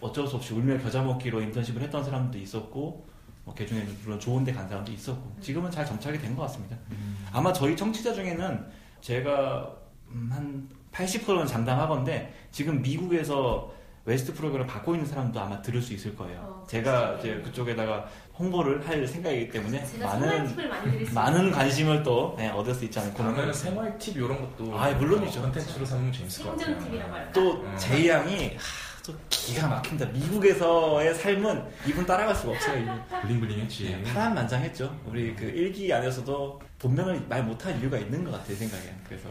어쩔 0.01 0.27
수 0.27 0.35
없이 0.35 0.53
울며 0.53 0.77
겨자 0.79 1.01
먹기로 1.03 1.41
인턴십을 1.41 1.81
했던 1.81 2.03
사람도 2.03 2.37
있었고 2.37 3.07
뭐 3.43 3.53
개중에는 3.53 3.97
물론 4.03 4.19
좋은데 4.19 4.51
간 4.51 4.67
사람도 4.67 4.91
있었고 4.91 5.35
지금은 5.41 5.69
잘 5.71 5.85
정착이 5.85 6.17
된 6.19 6.35
것 6.35 6.43
같습니다. 6.43 6.75
음. 6.91 7.25
아마 7.31 7.53
저희 7.53 7.75
청취자 7.75 8.13
중에는 8.13 8.65
제가 9.01 9.75
음, 10.09 10.29
한 10.31 10.69
80%는 10.91 11.45
장담하건데 11.45 12.33
지금 12.51 12.81
미국에서 12.81 13.71
웨스트 14.05 14.33
프로그램을 14.35 14.67
받고 14.67 14.93
있는 14.93 15.07
사람도 15.07 15.39
아마 15.39 15.61
들을 15.61 15.81
수 15.81 15.93
있을 15.93 16.15
거예요. 16.15 16.39
어, 16.41 16.65
제가 16.69 17.17
그렇죠. 17.17 17.27
이제 17.27 17.41
그쪽에다가 17.41 18.07
홍보를 18.37 18.87
할 18.87 19.07
생각이기 19.07 19.49
때문에 19.49 19.83
많은 19.99 20.47
팁을 20.47 20.69
많이 20.69 20.91
드릴 20.91 21.07
수 21.07 21.13
많은 21.13 21.51
관심을 21.51 22.03
또 22.03 22.35
네, 22.37 22.49
얻을 22.49 22.73
수 22.75 22.85
있지 22.85 22.99
않을까 22.99 23.17
그러면 23.17 23.51
생활 23.53 23.97
팁 23.97 24.15
이런 24.15 24.39
것도 24.39 24.77
아, 24.77 24.91
물론이죠. 24.91 25.41
컨텐츠로 25.41 25.85
삼으면 25.85 26.13
재밌을 26.13 26.43
것 26.45 26.55
같아요. 26.57 27.31
또 27.33 27.61
음. 27.61 27.75
제이 27.77 28.07
양이 28.07 28.55
하, 28.55 28.59
또 28.59 28.94
기가 29.29 29.67
막힌다. 29.67 30.05
미국에서의 30.07 31.13
삶은 31.13 31.65
이분 31.87 32.05
따라갈 32.05 32.35
수가 32.35 32.53
없어요. 32.53 32.81
이분. 32.81 33.01
bling 33.21 33.44
bling했지. 33.44 34.01
네, 34.03 34.13
파란만장했죠. 34.13 35.01
우리 35.05 35.35
그 35.35 35.45
일기 35.45 35.91
안에서도 35.93 36.61
본명을 36.79 37.25
말 37.27 37.43
못한 37.43 37.79
이유가 37.79 37.97
있는 37.97 38.23
것 38.23 38.31
같아요 38.31 38.55
생각에. 38.55 38.93
그래서? 39.07 39.29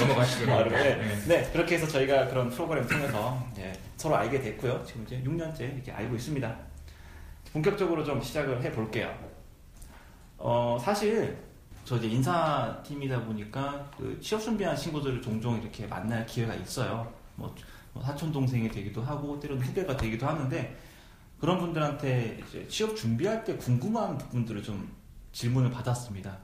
넘어가시죠. 0.00 0.46
네, 0.46 0.96
네. 0.96 1.24
네, 1.26 1.50
그렇게 1.52 1.76
해서 1.76 1.86
저희가 1.86 2.28
그런 2.28 2.50
프로그램 2.50 2.86
통해서 2.86 3.46
이제 3.52 3.72
서로 3.96 4.16
알게 4.16 4.40
됐고요. 4.40 4.84
지금 4.86 5.04
이제 5.04 5.22
6년째 5.24 5.60
이렇게 5.74 5.92
알고 5.92 6.16
있습니다. 6.16 6.56
본격적으로 7.52 8.04
좀 8.04 8.20
시작을 8.20 8.62
해 8.62 8.72
볼게요. 8.72 9.14
어, 10.38 10.78
사실 10.82 11.36
저 11.84 11.96
이제 11.96 12.08
인사팀이다 12.08 13.24
보니까 13.24 13.90
그 13.96 14.18
취업 14.20 14.40
준비한 14.40 14.76
친구들을 14.76 15.20
종종 15.20 15.60
이렇게 15.60 15.86
만날 15.86 16.24
기회가 16.26 16.54
있어요. 16.54 17.12
뭐, 17.36 17.48
뭐 17.48 17.54
사촌 18.00 18.32
동생이 18.32 18.70
되기도 18.70 19.02
하고 19.02 19.38
때로는 19.38 19.62
후배가 19.62 19.96
되기도 19.96 20.26
하는데 20.26 20.76
그런 21.38 21.58
분들한테 21.58 22.40
이제 22.48 22.66
취업 22.68 22.96
준비할 22.96 23.44
때 23.44 23.56
궁금한 23.56 24.16
부분들을 24.16 24.62
좀 24.62 24.90
질문을 25.32 25.70
받았습니다. 25.70 26.38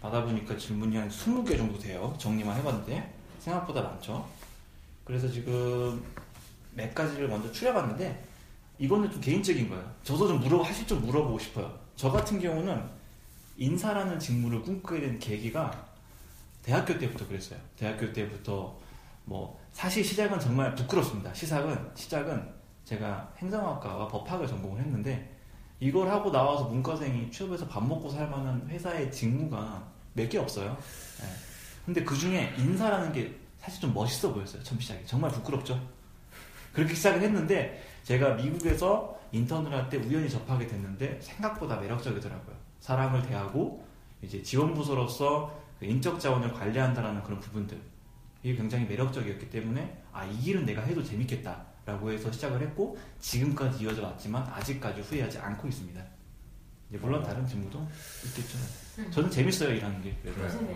받아보니까 0.00 0.56
질문이 0.56 0.96
한 0.96 1.08
20개 1.08 1.56
정도 1.56 1.78
돼요. 1.78 2.14
정리만 2.18 2.56
해봤는데 2.58 3.14
생각보다 3.40 3.82
많죠. 3.82 4.28
그래서 5.04 5.28
지금 5.28 6.02
몇 6.74 6.94
가지를 6.94 7.28
먼저 7.28 7.50
추려봤는데 7.50 8.24
이거는 8.78 9.10
좀 9.10 9.20
개인적인 9.20 9.68
거예요. 9.68 9.94
저도 10.02 10.28
좀 10.28 10.40
물어 10.40 10.62
사실 10.64 10.86
좀 10.86 11.00
물어보고 11.02 11.38
싶어요. 11.38 11.78
저 11.96 12.10
같은 12.10 12.38
경우는 12.40 12.82
인사라는 13.56 14.18
직무를 14.18 14.62
꿈꾸게 14.62 15.00
된 15.00 15.18
계기가 15.18 15.86
대학교 16.62 16.98
때부터 16.98 17.26
그랬어요. 17.26 17.58
대학교 17.76 18.12
때부터 18.12 18.78
뭐 19.26 19.60
사실 19.72 20.02
시작은 20.04 20.38
정말 20.40 20.74
부끄럽습니다. 20.74 21.34
시작은 21.34 21.90
시작은 21.94 22.54
제가 22.84 23.32
행정학과와 23.38 24.06
법학을 24.08 24.46
전공을 24.46 24.80
했는데 24.80 25.36
이걸 25.80 26.08
하고 26.08 26.30
나와서 26.30 26.64
문과생이 26.64 27.30
취업해서 27.30 27.66
밥 27.66 27.84
먹고 27.86 28.08
살 28.08 28.30
만한 28.30 28.66
회사의 28.68 29.10
직무가 29.12 29.84
몇 30.14 30.28
개 30.30 30.38
없어요. 30.38 30.76
예. 31.22 31.26
근데 31.84 32.02
그 32.04 32.16
중에 32.16 32.54
인사라는 32.56 33.12
게 33.12 33.36
사실 33.58 33.80
좀 33.80 33.92
멋있어 33.92 34.32
보였어요. 34.32 34.62
처음 34.62 34.80
시작에. 34.80 35.04
정말 35.04 35.30
부끄럽죠. 35.30 35.78
그렇게 36.72 36.94
시작을 36.94 37.20
했는데 37.20 37.82
제가 38.04 38.34
미국에서 38.34 39.18
인턴을 39.32 39.72
할 39.72 39.88
때 39.90 39.96
우연히 39.98 40.30
접하게 40.30 40.66
됐는데 40.68 41.18
생각보다 41.20 41.76
매력적이더라고요. 41.80 42.56
사람을 42.80 43.22
대하고 43.22 43.84
이제 44.22 44.42
지원부서로서 44.42 45.52
그 45.80 45.84
인적 45.84 46.20
자원을 46.20 46.52
관리한다라는 46.54 47.22
그런 47.24 47.40
부분들 47.40 47.78
이게 48.46 48.54
굉장히 48.56 48.86
매력적이었기 48.86 49.50
때문에 49.50 50.02
아 50.12 50.24
이 50.24 50.38
길은 50.38 50.64
내가 50.64 50.82
해도 50.82 51.02
재밌겠다 51.02 51.64
라고 51.84 52.10
해서 52.10 52.30
시작을 52.30 52.60
했고 52.62 52.96
지금까지 53.18 53.84
이어져 53.84 54.02
왔지만 54.04 54.42
아직까지 54.44 55.00
후회하지 55.02 55.38
않고 55.38 55.66
있습니다. 55.68 56.00
이제 56.88 56.98
물론 56.98 57.22
다른 57.24 57.44
직무도 57.44 57.84
있겠죠. 58.26 58.56
음. 58.98 59.10
저는 59.10 59.28
재밌어요 59.30 59.70
일하는 59.74 60.00
게. 60.00 60.10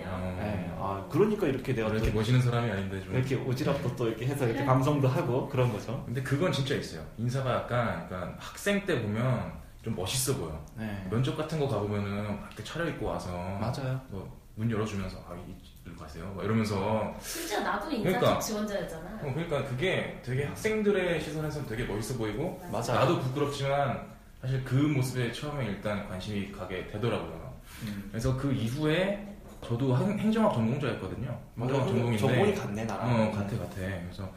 어, 0.08 0.36
네, 0.40 0.72
아 0.76 1.06
그러니까 1.10 1.46
이렇게 1.46 1.72
내가 1.72 1.88
이렇게 1.90 2.10
또 2.10 2.18
멋있는 2.18 2.42
사람이 2.42 2.70
아닌데 2.70 3.02
좀. 3.04 3.14
이렇게 3.14 3.36
오지랖도 3.38 3.96
또 3.96 4.08
이렇게 4.08 4.26
해서 4.26 4.46
이렇게 4.46 4.64
방송도 4.64 5.06
하고 5.08 5.48
그런 5.48 5.72
거죠. 5.72 6.02
근데 6.04 6.20
그건 6.22 6.50
진짜 6.52 6.74
있어요. 6.74 7.04
인사가 7.18 7.54
약간, 7.54 8.00
약간 8.04 8.34
학생 8.38 8.84
때 8.84 9.00
보면 9.00 9.52
좀 9.82 9.94
멋있어 9.94 10.36
보여. 10.36 10.64
네, 10.76 11.06
면접 11.10 11.36
같은 11.36 11.58
거 11.60 11.68
가보면은 11.68 12.24
막 12.40 12.46
이렇게 12.48 12.64
차려입고 12.64 13.06
와서 13.06 13.30
맞아요. 13.60 14.00
뭐 14.10 14.40
문 14.56 14.70
열어주면서 14.70 15.16
아 15.28 15.34
이 15.48 15.54
리로 15.84 15.96
가세요. 15.96 16.32
막 16.36 16.44
이러면서 16.44 17.14
심지어 17.22 17.60
나도 17.60 17.90
인사 17.90 18.02
그러니까. 18.18 18.32
쪽 18.34 18.40
지원자였잖아. 18.46 19.20
어, 19.22 19.32
그러니까 19.34 19.64
그게 19.64 20.20
되게 20.24 20.44
학생들의 20.44 21.20
시선에서는 21.20 21.68
되게 21.68 21.84
멋있어 21.84 22.18
보이고 22.18 22.60
맞아. 22.70 22.94
나도 22.94 23.20
부끄럽지만 23.20 24.08
사실 24.40 24.62
그 24.64 24.74
모습에 24.74 25.32
처음에 25.32 25.66
일단 25.66 26.06
관심이 26.08 26.50
가게 26.52 26.86
되더라고요. 26.88 27.54
음. 27.84 28.08
그래서 28.10 28.36
그 28.36 28.52
이후에 28.52 29.26
저도 29.64 29.96
행- 29.96 30.18
행정학 30.18 30.54
전공자였거든요. 30.54 31.38
행정학 31.58 31.86
전공인데 31.88 32.18
전공이 32.18 32.54
같네 32.54 32.84
나랑. 32.84 33.08
어, 33.28 33.30
같아, 33.32 33.58
같아. 33.58 33.74
그래서 33.76 34.30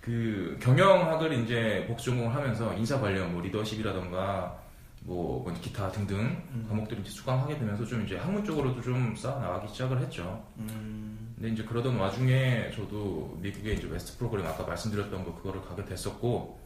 그 0.00 0.58
경영학을 0.62 1.32
이제 1.44 1.84
복수 1.88 2.06
전공을 2.10 2.34
하면서 2.34 2.72
인사 2.74 3.00
관련, 3.00 3.32
뭐 3.32 3.42
리더십이라던가 3.42 4.56
뭐, 5.00 5.42
뭐 5.42 5.52
기타 5.60 5.90
등등 5.90 6.18
음. 6.52 6.66
과목들을 6.68 7.02
이제 7.02 7.10
수강하게 7.10 7.58
되면서 7.58 7.84
좀 7.86 8.04
이제 8.04 8.16
학문 8.16 8.44
쪽으로도 8.44 8.82
좀 8.82 9.14
쌓아 9.16 9.38
나가기 9.38 9.68
시작을 9.72 10.00
했죠. 10.00 10.44
음, 10.58 11.34
근데 11.36 11.50
이제 11.50 11.62
그러던 11.64 11.96
와중에 11.96 12.70
저도 12.74 13.38
미국의 13.40 13.76
이제 13.78 13.86
웨스트 13.88 14.18
프로그램 14.18 14.46
아까 14.46 14.64
말씀드렸던 14.64 15.24
거 15.24 15.34
그거를 15.36 15.62
가게 15.62 15.84
됐었고 15.84 16.58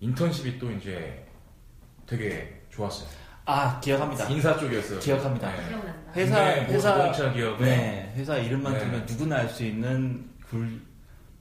인턴십이 0.00 0.58
또 0.58 0.70
이제 0.72 1.26
되게 2.06 2.62
좋았어요. 2.70 3.08
아 3.44 3.80
기억합니다. 3.80 4.26
인사 4.28 4.56
쪽이었어요. 4.56 5.00
기억합니다. 5.00 5.50
네. 5.50 5.92
회사 6.16 6.44
회사 6.66 7.12
네 7.58 8.12
회사 8.16 8.36
이름만 8.36 8.72
네. 8.74 8.78
들면 8.78 9.06
누구나 9.06 9.36
알 9.36 9.48
수 9.48 9.64
있는 9.64 10.30
훌, 10.46 10.80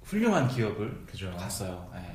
훌륭한 0.03 0.47
기업을 0.47 1.05
그죠. 1.05 1.31
갔어요. 1.37 1.89
네. 1.93 2.08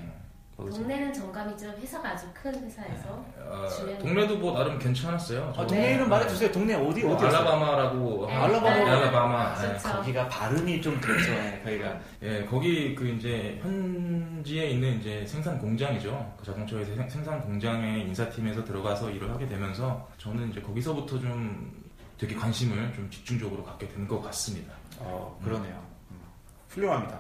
동네는 0.57 1.13
정감이지만 1.13 1.77
회사가 1.79 2.11
아주 2.11 2.27
큰 2.33 2.55
회사에서 2.65 3.09
어, 3.39 3.67
주변에- 3.69 3.99
동네도 3.99 4.39
뭐 4.39 4.57
나름 4.57 4.79
괜찮았어요. 4.79 5.49
아, 5.51 5.53
저- 5.53 5.67
동네 5.67 5.95
이름 5.95 6.05
네. 6.05 6.09
말해주세요. 6.11 6.53
동네 6.53 6.75
어디 6.75 7.03
뭐 7.03 7.17
어디였어요? 7.17 7.39
알라바마라고 7.41 8.27
네, 8.29 8.35
알라바마. 8.35 8.75
네. 8.75 8.91
알라바마 8.91 9.55
네. 9.63 9.79
거기가 9.79 10.29
발음이 10.29 10.81
좀 10.81 11.01
그렇죠. 11.01 11.33
네, 11.33 11.61
거기가 11.65 12.01
예, 12.23 12.45
거기 12.45 12.95
그 12.95 13.09
이제 13.09 13.59
현지에 13.63 14.71
있는 14.71 15.01
이제 15.01 15.27
생산 15.27 15.59
공장이죠. 15.59 16.35
그 16.39 16.45
자동차 16.47 16.77
회사 16.77 16.95
생- 16.95 17.09
생산 17.11 17.41
공장의 17.43 18.03
인사팀에서 18.03 18.65
들어가서 18.65 19.11
일을 19.11 19.29
하게 19.31 19.47
되면서 19.47 20.09
저는 20.19 20.51
이제 20.51 20.61
거기서부터 20.61 21.19
좀 21.19 21.83
되게 22.17 22.35
관심을 22.37 22.93
좀 22.95 23.11
집중적으로 23.11 23.65
갖게 23.65 23.89
된 23.89 24.07
것 24.07 24.23
같습니다. 24.23 24.73
어 25.01 25.37
그러네요. 25.43 25.75
음. 26.13 26.21
훌륭합니다. 26.69 27.19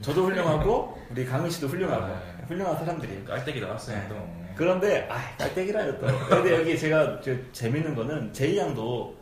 저도 0.00 0.26
훌륭하고 0.26 1.00
우리 1.10 1.24
강은 1.24 1.48
씨도 1.50 1.68
훌륭하고 1.68 2.06
네. 2.06 2.44
훌륭한 2.48 2.76
사람들이에요. 2.78 3.24
깔때기 3.24 3.60
나왔어요. 3.60 3.96
네. 3.98 4.08
또. 4.08 4.44
그런데 4.54 5.08
아 5.10 5.20
깔때기라요 5.38 5.98
또. 5.98 6.06
근데 6.28 6.54
여기 6.58 6.78
제가 6.78 7.20
저 7.20 7.32
재밌는 7.52 7.94
거는 7.94 8.32
제이 8.32 8.58
양도 8.58 9.16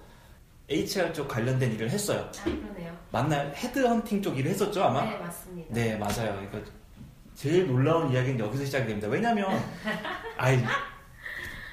HR 0.69 1.13
쪽 1.13 1.29
관련된 1.29 1.73
일을 1.73 1.89
했어요. 1.91 2.29
아 2.41 2.45
그러네요. 2.45 2.97
만날 3.11 3.53
헤드헌팅 3.55 4.23
쪽 4.23 4.39
일을 4.39 4.51
했었죠 4.51 4.83
아마? 4.85 5.05
네 5.05 5.19
맞습니다. 5.19 5.75
네 5.75 5.97
맞아요. 5.97 6.35
그러니까 6.51 6.71
제일 7.35 7.67
놀라운 7.67 8.11
이야기는 8.13 8.39
여기서 8.41 8.65
시작이 8.65 8.87
됩니다. 8.87 9.09
왜냐면 9.09 9.49
아이 10.37 10.59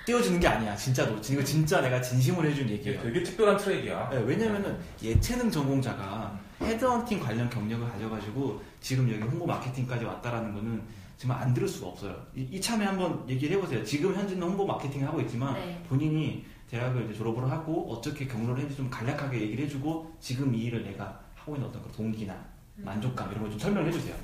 띄워주는 0.05 0.39
게 0.39 0.47
아니야 0.47 0.75
진짜로. 0.75 1.15
이거 1.17 1.43
진짜 1.43 1.81
내가 1.81 2.01
진심으로 2.01 2.47
해준 2.49 2.67
얘기예요. 2.69 3.01
되게 3.01 3.21
특별한 3.23 3.57
트랙이야. 3.57 4.09
네, 4.09 4.17
왜냐면은 4.19 4.77
예체능 5.01 5.49
전공자가 5.51 6.37
헤드헌팅 6.61 7.19
관련 7.19 7.49
경력을 7.49 7.87
가져가지고 7.89 8.61
지금 8.81 9.09
여기 9.11 9.21
홍보 9.21 9.45
마케팅까지 9.45 10.05
왔다라는 10.05 10.53
거는 10.53 10.81
정말 11.17 11.41
안 11.41 11.53
들을 11.53 11.67
수가 11.67 11.87
없어요. 11.87 12.15
이, 12.35 12.41
이참에 12.51 12.85
한번 12.85 13.23
얘기를 13.29 13.57
해보세요. 13.57 13.83
지금 13.83 14.15
현재는 14.15 14.41
홍보 14.41 14.65
마케팅을 14.65 15.07
하고 15.07 15.21
있지만 15.21 15.53
네. 15.53 15.83
본인이 15.87 16.45
대학을 16.69 17.05
이제 17.05 17.13
졸업을 17.13 17.49
하고 17.49 17.91
어떻게 17.91 18.27
경로를 18.27 18.57
했는지 18.57 18.77
좀 18.77 18.89
간략하게 18.89 19.41
얘기를 19.41 19.65
해주고 19.65 20.15
지금 20.19 20.53
이 20.55 20.63
일을 20.65 20.83
내가 20.83 21.19
하고 21.35 21.55
있는 21.55 21.67
어떤 21.67 21.81
그 21.83 21.91
동기나 21.91 22.33
음. 22.77 22.83
만족감 22.85 23.29
이런 23.31 23.41
걸 23.43 23.51
좀 23.51 23.59
설명을 23.59 23.87
해주세요. 23.89 24.15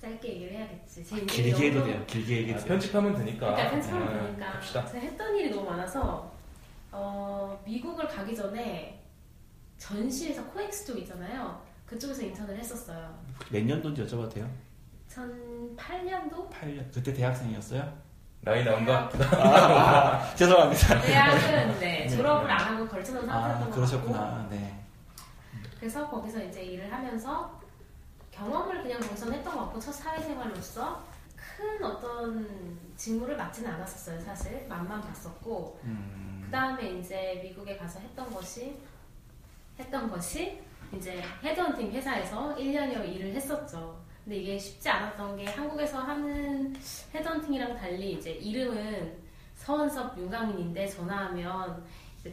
짧게 0.00 0.28
얘기를 0.28 0.52
해야겠지. 0.54 1.04
제 1.04 1.18
인생이 1.18 1.26
길게 1.26 1.70
해도 1.70 1.84
돼요. 1.84 2.04
길게 2.06 2.36
얘기해 2.38 2.56
아. 2.58 2.64
편집하면 2.64 3.14
되니까. 3.16 3.46
그러니까 3.52 3.70
편집하면 3.70 4.14
네, 4.14 4.26
되니까 4.26 4.52
갑시다. 4.52 4.86
제가 4.86 4.98
했던 5.00 5.36
일이 5.36 5.50
너무 5.50 5.68
많아서 5.68 6.32
어, 6.90 7.60
미국을 7.66 8.08
가기 8.08 8.34
전에 8.34 9.02
전시에서 9.76 10.44
코엑스 10.46 10.86
쪽 10.86 10.98
있잖아요. 11.00 11.60
그쪽에서 11.86 12.22
인턴을 12.22 12.56
했었어요. 12.56 13.18
몇 13.50 13.62
년도인지 13.62 14.04
여쭤봐도 14.04 14.32
돼요? 14.32 14.50
2008년도 15.10 16.48
8년. 16.50 16.92
그때 16.94 17.12
대학생이었어요? 17.12 17.92
나이 18.42 18.64
나온다. 18.64 19.10
아, 19.32 20.22
아, 20.22 20.34
죄송합니다. 20.34 21.00
대학은 21.02 21.78
네, 21.80 22.08
졸업을 22.08 22.50
안 22.50 22.58
하고 22.74 22.88
걸쳐놓은 22.88 23.28
아, 23.28 23.32
상태였던 23.32 23.58
것 23.58 23.64
같고 23.64 23.74
그러셨구나. 23.74 24.46
네. 24.50 24.80
그래서 25.78 26.08
거기서 26.08 26.42
이제 26.44 26.62
일을 26.62 26.90
하면서 26.90 27.59
경험을 28.40 28.82
그냥 28.82 28.98
거기서 29.00 29.30
했던 29.30 29.54
것 29.54 29.64
같고 29.64 29.78
첫 29.78 29.92
사회생활로서 29.92 31.02
큰 31.36 31.84
어떤 31.84 32.78
직무를 32.96 33.36
맡지는 33.36 33.70
않았었어요, 33.70 34.18
사실. 34.20 34.66
맛만 34.66 35.00
봤었고. 35.02 35.78
음, 35.84 36.42
그 36.44 36.50
다음에 36.50 36.98
이제 36.98 37.40
미국에 37.42 37.76
가서 37.76 38.00
했던 38.00 38.32
것이, 38.32 38.76
했던 39.78 40.10
것이, 40.10 40.58
이제 40.96 41.22
헤드헌팅 41.42 41.92
회사에서 41.92 42.54
1년여 42.56 43.06
일을 43.14 43.34
했었죠. 43.34 44.00
근데 44.24 44.36
이게 44.38 44.58
쉽지 44.58 44.88
않았던 44.88 45.36
게 45.36 45.44
한국에서 45.44 45.98
하는 45.98 46.74
헤드헌팅이랑 47.14 47.76
달리 47.76 48.12
이제 48.12 48.32
이름은 48.32 49.18
서원섭 49.54 50.16
윤강민인데 50.18 50.86
전화하면 50.88 51.84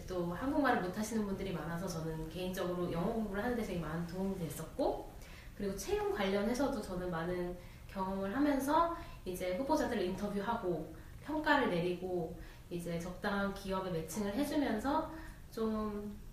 또 0.07 0.33
한국말을 0.33 0.81
못하시는 0.81 1.25
분들이 1.25 1.53
많아서 1.53 1.87
저는 1.87 2.29
개인적으로 2.29 2.91
영어 2.91 3.13
공부를 3.13 3.43
하는 3.43 3.55
데 3.55 3.63
되게 3.63 3.79
많은 3.79 4.07
도움이 4.07 4.37
됐었고 4.39 5.16
그리고 5.57 5.75
채용 5.75 6.13
관련해서도 6.13 6.81
저는 6.81 7.09
많은 7.09 7.57
경험을 7.87 8.35
하면서 8.35 8.95
이제 9.25 9.57
후보자들을 9.57 10.01
인터뷰하고 10.01 10.93
평가를 11.25 11.69
내리고 11.69 12.37
이제 12.69 12.99
적당한 12.99 13.53
기업에 13.53 13.89
매칭을 13.89 14.33
해주면서 14.35 15.11
좀 15.51 16.27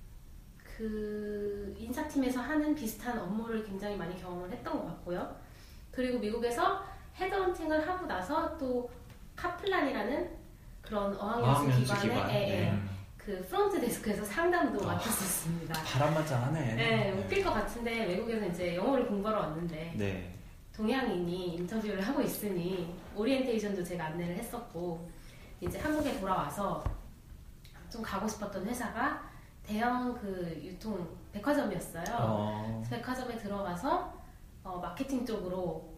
그 0.76 1.75
인사팀에서 1.78 2.40
하는 2.40 2.75
비슷한 2.75 3.19
업무를 3.19 3.64
굉장히 3.64 3.97
많이 3.97 4.21
경험을 4.21 4.50
했던 4.50 4.76
것 4.76 4.87
같고요. 4.87 5.37
그리고 5.93 6.19
미국에서 6.19 6.85
헤드헌팅을 7.16 7.88
하고 7.88 8.07
나서 8.07 8.59
또 8.59 8.90
카플란이라는 9.37 10.31
그런 10.83 11.16
어학연수 11.16 11.62
어학연수 11.62 11.81
기관의 11.83 12.00
기관, 12.00 12.31
예, 12.31 12.64
예, 12.64 12.71
음. 12.71 12.88
그 13.25 13.43
프론트 13.49 13.81
데스크에서 13.81 14.25
상담도 14.25 14.83
아. 14.85 14.95
맡았었습니다. 14.95 15.83
파란만장하네. 15.82 16.75
네, 16.75 17.12
웃길 17.12 17.43
것 17.43 17.52
같은데 17.54 18.04
외국에서 18.07 18.47
이제 18.47 18.76
영어를 18.76 19.07
공부하러 19.07 19.40
왔는데 19.40 19.95
네. 19.97 20.35
동양인이 20.76 21.57
인터뷰를 21.57 22.00
하고 22.02 22.21
있으니 22.21 22.95
오리엔테이션도 23.14 23.83
제가 23.83 24.07
안내를 24.07 24.37
했었고 24.37 25.09
이제 25.61 25.78
한국에 25.78 26.21
돌아와서 26.21 26.85
좀 27.88 28.02
가고 28.02 28.28
싶었던 28.28 28.66
회사가 28.66 29.23
대형 29.62 30.14
그 30.14 30.61
유통 30.62 31.09
백화점이었어요. 31.33 32.04
어, 32.19 32.83
그래서 32.85 32.97
백화점에 32.97 33.38
들어가서 33.38 34.12
어, 34.64 34.78
마케팅 34.81 35.25
쪽으로 35.25 35.95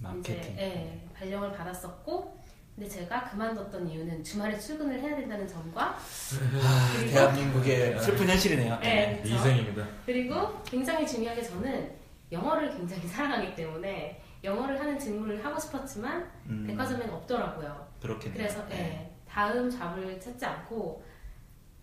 마케팅. 0.00 0.38
이제 0.38 0.56
예, 0.58 1.08
발령을 1.14 1.52
받았었고 1.52 2.41
근데 2.74 2.88
제가 2.88 3.24
그만뒀던 3.24 3.86
이유는 3.86 4.24
주말에 4.24 4.58
출근을 4.58 4.98
해야 4.98 5.14
된다는 5.14 5.46
점과 5.46 5.94
아, 5.94 6.96
대한민국의 7.10 8.00
슬픈 8.00 8.26
현실이네요. 8.28 8.78
네, 8.80 9.20
그렇죠. 9.22 9.34
인생입니다. 9.34 9.86
그리고 10.06 10.62
굉장히 10.64 11.06
중요하게 11.06 11.42
저는 11.42 11.92
영어를 12.30 12.70
굉장히 12.70 13.02
사랑하기 13.08 13.54
때문에 13.54 14.22
영어를 14.42 14.80
하는 14.80 14.98
직무를 14.98 15.44
하고 15.44 15.60
싶었지만 15.60 16.28
음, 16.46 16.64
백화점에는 16.66 17.12
없더라고요. 17.14 17.88
그렇겠네요. 18.00 18.36
그래서 18.38 18.66
네. 18.68 18.74
예, 18.76 19.30
다음 19.30 19.70
잡을 19.70 20.18
찾지 20.18 20.44
않고 20.44 21.04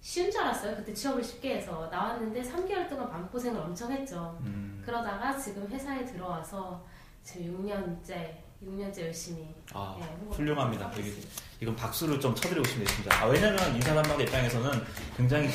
쉬운 0.01 0.31
줄 0.31 0.41
알았어요. 0.41 0.75
그때 0.75 0.93
취업을 0.93 1.24
쉽게 1.24 1.58
해서 1.58 1.88
나왔는데 1.91 2.41
3개월 2.41 2.89
동안 2.89 3.10
마음고생을 3.10 3.60
엄청 3.62 3.91
했죠. 3.91 4.38
음, 4.41 4.81
그러다가 4.84 5.38
지금 5.38 5.67
회사에 5.67 6.03
들어와서 6.03 6.84
지금 7.24 7.63
6년째 7.63 8.49
6년째 8.66 9.01
열심히 9.06 9.48
아, 9.74 9.96
예, 10.00 10.04
홍보를 10.04 10.34
훌륭합니다. 10.38 10.92
되게. 10.92 11.13
이건 11.62 11.75
박수를 11.75 12.20
좀 12.20 12.36
쳐드리고 12.36 12.66
싶습니다. 12.68 13.22
아, 13.22 13.25
왜냐면 13.28 13.74
인사 13.75 13.94
담당자 13.94 14.24
입장에서는 14.24 14.72
굉장히 15.16 15.48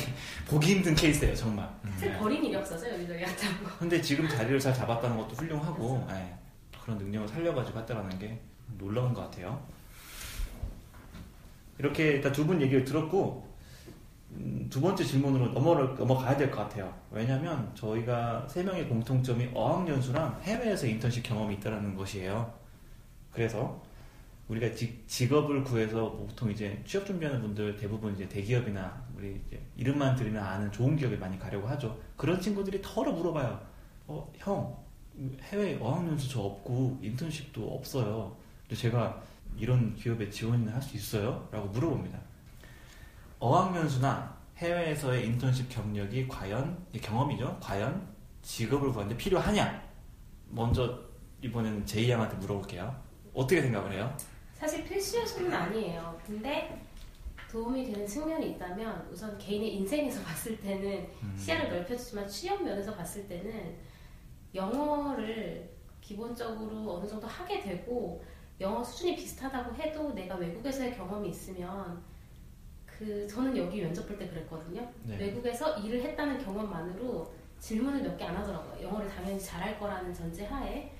보기 0.47 0.75
힘든 0.75 0.95
케이스예요, 0.95 1.35
정말. 1.35 1.69
네. 1.99 2.17
버린 2.17 2.43
일이 2.43 2.55
없어서 2.55 2.91
여기저기 2.93 3.21
갔다 3.25 3.47
고 3.59 3.65
근데 3.79 4.01
지금 4.01 4.27
자리를 4.27 4.59
잘 4.59 4.73
잡았다는 4.73 5.17
것도 5.17 5.35
훌륭하고 5.35 6.07
예, 6.11 6.35
그런 6.81 6.97
능력을 6.97 7.27
살려가지고 7.27 7.79
했다는 7.79 8.19
게 8.19 8.39
놀라운 8.77 9.13
것 9.13 9.21
같아요. 9.21 9.63
이렇게 11.77 12.13
일단 12.13 12.31
두 12.31 12.45
분 12.45 12.61
얘기를 12.61 12.83
들었고 12.85 13.45
음, 14.31 14.67
두 14.69 14.81
번째 14.81 15.03
질문으로 15.03 15.47
넘어를, 15.49 15.95
넘어가야 15.95 16.35
될 16.37 16.49
것 16.51 16.57
같아요. 16.61 16.93
왜냐하면 17.11 17.71
저희가 17.75 18.47
세 18.49 18.63
명의 18.63 18.87
공통점이 18.87 19.49
어학연수랑 19.53 20.39
해외에서 20.43 20.87
인턴십 20.87 21.23
경험이 21.23 21.55
있다는 21.55 21.95
것이에요. 21.95 22.64
그래서 23.35 23.83
우리가 24.47 24.73
직, 24.73 25.05
직업을 25.07 25.63
구해서 25.63 26.11
보통 26.11 26.49
이제 26.51 26.81
취업 26.85 27.05
준비하는 27.05 27.41
분들 27.41 27.75
대부분 27.75 28.13
이제 28.13 28.27
대기업이나 28.29 29.03
우리 29.17 29.41
이제 29.47 29.61
이름만 29.75 30.15
들으면 30.15 30.41
아는 30.41 30.71
좋은 30.71 30.95
기업에 30.95 31.17
많이 31.17 31.37
가려고 31.37 31.67
하죠. 31.67 31.99
그런 32.15 32.39
친구들이 32.39 32.81
털어 32.81 33.11
물어봐요. 33.11 33.59
어, 34.07 34.31
형, 34.37 34.77
해외 35.41 35.77
어학연수 35.81 36.29
저 36.29 36.41
없고 36.41 36.99
인턴십도 37.01 37.75
없어요. 37.75 38.35
근데 38.61 38.75
제가 38.75 39.21
이런 39.57 39.95
기업에 39.95 40.29
지원을 40.29 40.73
할 40.73 40.81
수 40.81 40.95
있어요? 40.95 41.47
라고 41.51 41.67
물어봅니다. 41.69 42.17
어학연수나 43.39 44.35
해외에서의 44.57 45.25
인턴십 45.25 45.69
경력이 45.69 46.27
과연, 46.27 46.77
경험이죠? 47.01 47.57
과연 47.61 48.07
직업을 48.43 48.91
구하는데 48.91 49.17
필요하냐? 49.17 49.83
먼저 50.51 50.99
이번에는 51.41 51.85
제이 51.85 52.09
양한테 52.09 52.37
물어볼게요. 52.37 53.04
어떻게 53.35 53.61
생각을 53.61 53.93
해요? 53.93 54.15
사실 54.53 54.83
필수 54.85 55.19
요소는 55.19 55.53
아니에요. 55.53 56.19
근데 56.25 56.81
도움이 57.51 57.85
되는 57.85 58.05
측면이 58.07 58.51
있다면 58.51 59.07
우선 59.11 59.37
개인의 59.37 59.75
인생에서 59.75 60.21
봤을 60.23 60.59
때는 60.59 61.07
음. 61.23 61.35
시야를 61.37 61.69
넓혀주지만 61.69 62.27
취업 62.27 62.63
면에서 62.63 62.95
봤을 62.95 63.27
때는 63.27 63.75
영어를 64.53 65.69
기본적으로 66.01 66.95
어느 66.95 67.07
정도 67.07 67.27
하게 67.27 67.61
되고 67.61 68.23
영어 68.59 68.83
수준이 68.83 69.15
비슷하다고 69.15 69.75
해도 69.75 70.13
내가 70.13 70.35
외국에서의 70.35 70.95
경험이 70.95 71.29
있으면 71.29 72.01
그 72.85 73.27
저는 73.27 73.55
여기 73.57 73.81
면접 73.81 74.07
볼 74.07 74.17
때 74.17 74.27
그랬거든요. 74.27 74.89
네. 75.03 75.17
외국에서 75.17 75.77
일을 75.79 76.01
했다는 76.01 76.43
경험만으로 76.43 77.33
질문을 77.59 78.01
몇 78.03 78.17
개 78.17 78.23
안 78.25 78.35
하더라고요. 78.37 78.81
영어를 78.87 79.09
당연히 79.09 79.39
잘할 79.39 79.77
거라는 79.79 80.13
전제하에. 80.13 80.91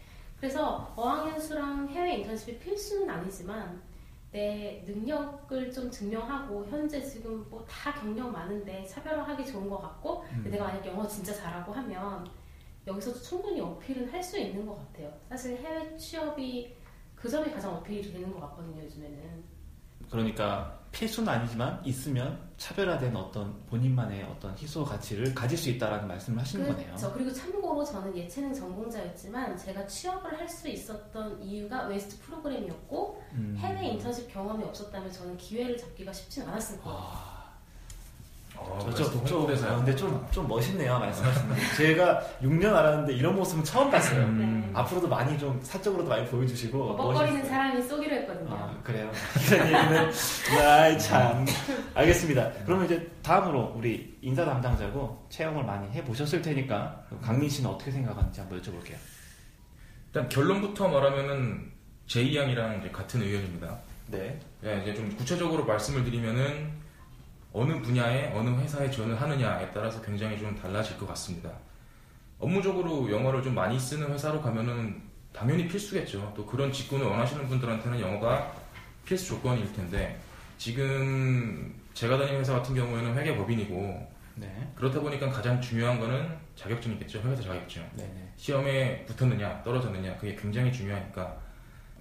그래서 0.49 0.93
어학연수랑 0.95 1.89
해외 1.89 2.17
인턴십이 2.17 2.59
필수는 2.59 3.09
아니지만 3.09 3.81
내 4.31 4.83
능력을 4.85 5.71
좀 5.73 5.89
증명하고 5.89 6.67
현재 6.69 7.01
지금 7.01 7.43
뭐 7.49 7.65
다 7.67 7.91
경력 7.99 8.31
많은데 8.31 8.85
차별화하기 8.85 9.43
좋은 9.43 9.67
것 9.67 9.81
같고 9.81 10.23
근데 10.29 10.51
내가 10.51 10.65
만약 10.65 10.85
영어 10.85 11.07
진짜 11.07 11.33
잘하고 11.33 11.73
하면 11.73 12.29
여기서도 12.85 13.19
충분히 13.23 13.59
어필은 13.59 14.07
할 14.13 14.21
수 14.21 14.37
있는 14.37 14.67
것 14.67 14.75
같아요. 14.77 15.11
사실 15.29 15.57
해외 15.57 15.97
취업이 15.97 16.75
그 17.15 17.27
점이 17.27 17.51
가장 17.51 17.73
어필이 17.77 18.13
되는 18.13 18.31
것 18.31 18.39
같거든요, 18.41 18.83
요즘에는. 18.83 19.43
그러니까 20.11 20.79
필수는 20.91 21.27
아니지만 21.27 21.81
있으면 21.83 22.44
차별화된 22.57 23.15
어떤 23.15 23.65
본인만의 23.65 24.23
어떤 24.23 24.57
희소 24.57 24.85
가치를 24.85 25.35
가질 25.35 25.57
수 25.57 25.69
있다라는 25.69 26.07
말씀을 26.07 26.39
하시는 26.39 26.65
거네요. 26.65 26.87
그렇죠. 26.87 27.13
그리고 27.13 27.33
참고로 27.33 27.83
저는 27.83 28.15
예체능 28.15 28.53
전공자였지만 28.53 29.57
제가 29.57 29.85
취업을 29.87 30.39
할 30.39 30.45
수 30.45 30.69
있었던 30.69 31.41
이유가 31.41 31.87
웨스트 31.87 32.19
프로그램이었고 32.21 33.23
음. 33.33 33.55
해외 33.57 33.87
인턴십 33.87 34.31
경험이 34.31 34.63
없었다면 34.63 35.11
저는 35.11 35.35
기회를 35.37 35.75
잡기가 35.75 36.13
쉽진 36.13 36.43
않았을 36.43 36.79
거예요. 36.79 36.95
와, 36.97 37.03
어, 37.03 37.34
저, 38.55 38.85
그래서 38.85 39.11
좀, 39.11 39.25
좀, 39.25 39.37
홍보대사요. 39.37 39.73
아, 39.73 39.75
근데 39.77 39.95
좀, 39.95 40.27
좀 40.31 40.47
멋있네요, 40.47 40.99
말씀하시는 40.99 41.49
거. 41.49 41.55
제가 41.77 42.21
6년 42.41 42.73
알았는데 42.73 43.13
이런 43.13 43.35
모습은 43.35 43.63
처음 43.63 43.89
봤어요. 43.91 44.23
음. 44.25 44.63
네. 44.65 44.71
앞으로도 44.79 45.07
많이 45.07 45.37
좀 45.37 45.59
사적으로도 45.63 46.09
많이 46.09 46.25
보여주시고. 46.27 46.97
버벅거리는 46.97 47.39
멋있어요. 47.39 47.49
사람이 47.49 47.81
쏘기로 47.83 48.15
했거든요. 48.15 48.49
아, 48.53 48.77
그래요. 48.83 49.11
이런 49.47 49.67
얘기는, 49.67 50.11
아이, 50.67 50.99
참. 50.99 51.45
알겠습니다. 51.93 52.51
그러면 52.65 52.85
이제 52.85 53.09
다음으로 53.23 53.73
우리 53.75 54.17
인사 54.21 54.43
담당자고 54.45 55.25
체험을 55.29 55.63
많이 55.63 55.89
해보셨을 55.91 56.41
테니까 56.41 57.03
강민 57.21 57.49
씨는 57.49 57.69
어떻게 57.69 57.91
생각하는지 57.91 58.39
한번 58.39 58.61
여쭤볼게요. 58.61 58.95
일단 60.07 60.29
결론부터 60.29 60.87
말하면은 60.87 61.71
제이 62.07 62.35
양이랑 62.37 62.91
같은 62.91 63.21
의견입니다. 63.21 63.77
네. 64.07 64.39
네, 64.61 64.81
이제 64.81 64.93
좀 64.93 65.13
구체적으로 65.15 65.65
말씀을 65.65 66.03
드리면은 66.03 66.84
어느 67.55 67.81
분야에 67.81 68.33
어느 68.33 68.49
회사에 68.49 68.91
지원을 68.91 69.19
하느냐에 69.19 69.71
따라서 69.73 70.01
굉장히 70.01 70.37
좀 70.37 70.53
달라질 70.57 70.97
것 70.97 71.07
같습니다. 71.07 71.49
업무적으로 72.37 73.09
영어를 73.09 73.41
좀 73.41 73.55
많이 73.55 73.79
쓰는 73.79 74.11
회사로 74.11 74.41
가면은 74.41 75.01
당연히 75.31 75.65
필수겠죠. 75.65 76.33
또 76.35 76.45
그런 76.45 76.69
직군을 76.69 77.05
원하시는 77.05 77.47
분들한테는 77.47 78.01
영어가 78.01 78.51
필수 79.05 79.27
조건일 79.27 79.71
텐데 79.71 80.19
지금 80.57 81.73
제가 81.93 82.17
다니는 82.17 82.41
회사 82.41 82.55
같은 82.55 82.75
경우에는 82.75 83.15
회계법인이고 83.15 84.15
네. 84.35 84.73
그렇다 84.75 84.99
보니까 84.99 85.29
가장 85.29 85.61
중요한 85.61 85.97
거는 85.97 86.37
자격증이겠죠. 86.57 87.21
회사 87.21 87.41
자격증. 87.41 87.89
네네. 87.95 88.33
시험에 88.35 89.05
붙었느냐 89.05 89.63
떨어졌느냐 89.63 90.17
그게 90.17 90.35
굉장히 90.35 90.73
중요하니까 90.73 91.37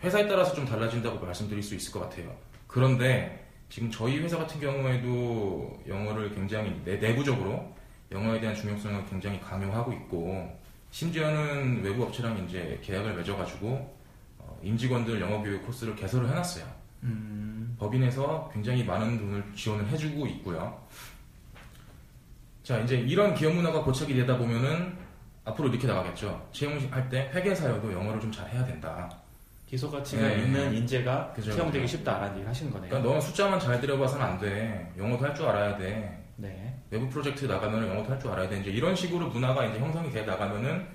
회사에 0.02 0.26
따라서 0.26 0.52
좀 0.52 0.64
달라진다고 0.64 1.24
말씀드릴 1.24 1.62
수 1.62 1.76
있을 1.76 1.92
것 1.92 2.00
같아요. 2.00 2.36
그런데 2.66 3.43
지금 3.74 3.90
저희 3.90 4.20
회사 4.20 4.38
같은 4.38 4.60
경우에도 4.60 5.82
영어를 5.88 6.32
굉장히 6.32 6.80
내, 6.84 6.96
내부적으로 6.96 7.74
영어에 8.12 8.38
대한 8.38 8.54
중요성을 8.54 9.04
굉장히 9.06 9.40
강요하고 9.40 9.92
있고 9.94 10.56
심지어는 10.92 11.82
외부 11.82 12.04
업체랑 12.04 12.46
이제 12.46 12.78
계약을 12.84 13.16
맺어가지고 13.16 13.68
어, 14.38 14.60
임직원들 14.62 15.20
영어 15.20 15.42
교육 15.42 15.66
코스를 15.66 15.96
개설을 15.96 16.28
해놨어요. 16.28 16.64
음, 17.02 17.74
법인에서 17.80 18.48
굉장히 18.54 18.84
많은 18.84 19.18
돈을 19.18 19.44
지원을 19.56 19.88
해주고 19.88 20.24
있고요. 20.28 20.80
자, 22.62 22.78
이제 22.78 22.98
이런 22.98 23.34
기업 23.34 23.54
문화가 23.54 23.82
고착이 23.82 24.14
되다 24.14 24.38
보면은 24.38 24.96
앞으로 25.44 25.70
이렇게 25.70 25.88
나가겠죠. 25.88 26.48
채용할 26.52 27.08
때 27.08 27.28
회계사여도 27.34 27.92
영어를 27.92 28.20
좀 28.20 28.30
잘 28.30 28.48
해야 28.50 28.64
된다. 28.64 29.10
기소 29.66 29.90
가치가 29.90 30.22
네. 30.28 30.42
있는 30.42 30.74
인재가 30.74 31.32
그죠, 31.32 31.52
채용되기 31.52 31.84
그죠. 31.84 31.96
쉽다라는 31.98 32.36
얘기 32.38 32.46
하시는 32.46 32.70
거네요. 32.72 32.88
그러니까 32.90 33.08
너는 33.08 33.20
숫자만 33.20 33.58
잘 33.58 33.80
들여봐서는 33.80 34.24
안 34.24 34.38
돼. 34.38 34.92
영어도 34.98 35.24
할 35.24 35.34
줄 35.34 35.46
알아야 35.46 35.76
돼. 35.76 36.22
네. 36.36 36.78
외부 36.90 37.08
프로젝트 37.08 37.46
나가면 37.46 37.88
영어도 37.88 38.10
할 38.12 38.18
줄 38.20 38.30
알아야 38.30 38.48
돼. 38.48 38.60
이제 38.60 38.70
이런 38.70 38.94
식으로 38.94 39.28
문화가 39.28 39.64
이제 39.66 39.78
형성이 39.80 40.10
돼 40.12 40.24
나가면은 40.24 40.86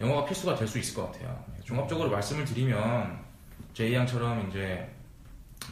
영어가 0.00 0.24
필수가 0.24 0.54
될 0.54 0.66
수 0.66 0.78
있을 0.78 0.94
것 0.96 1.12
같아요. 1.12 1.44
종합적으로 1.64 2.10
말씀을 2.10 2.44
드리면 2.46 3.18
제이 3.74 3.94
양처럼 3.94 4.48
이제 4.48 4.88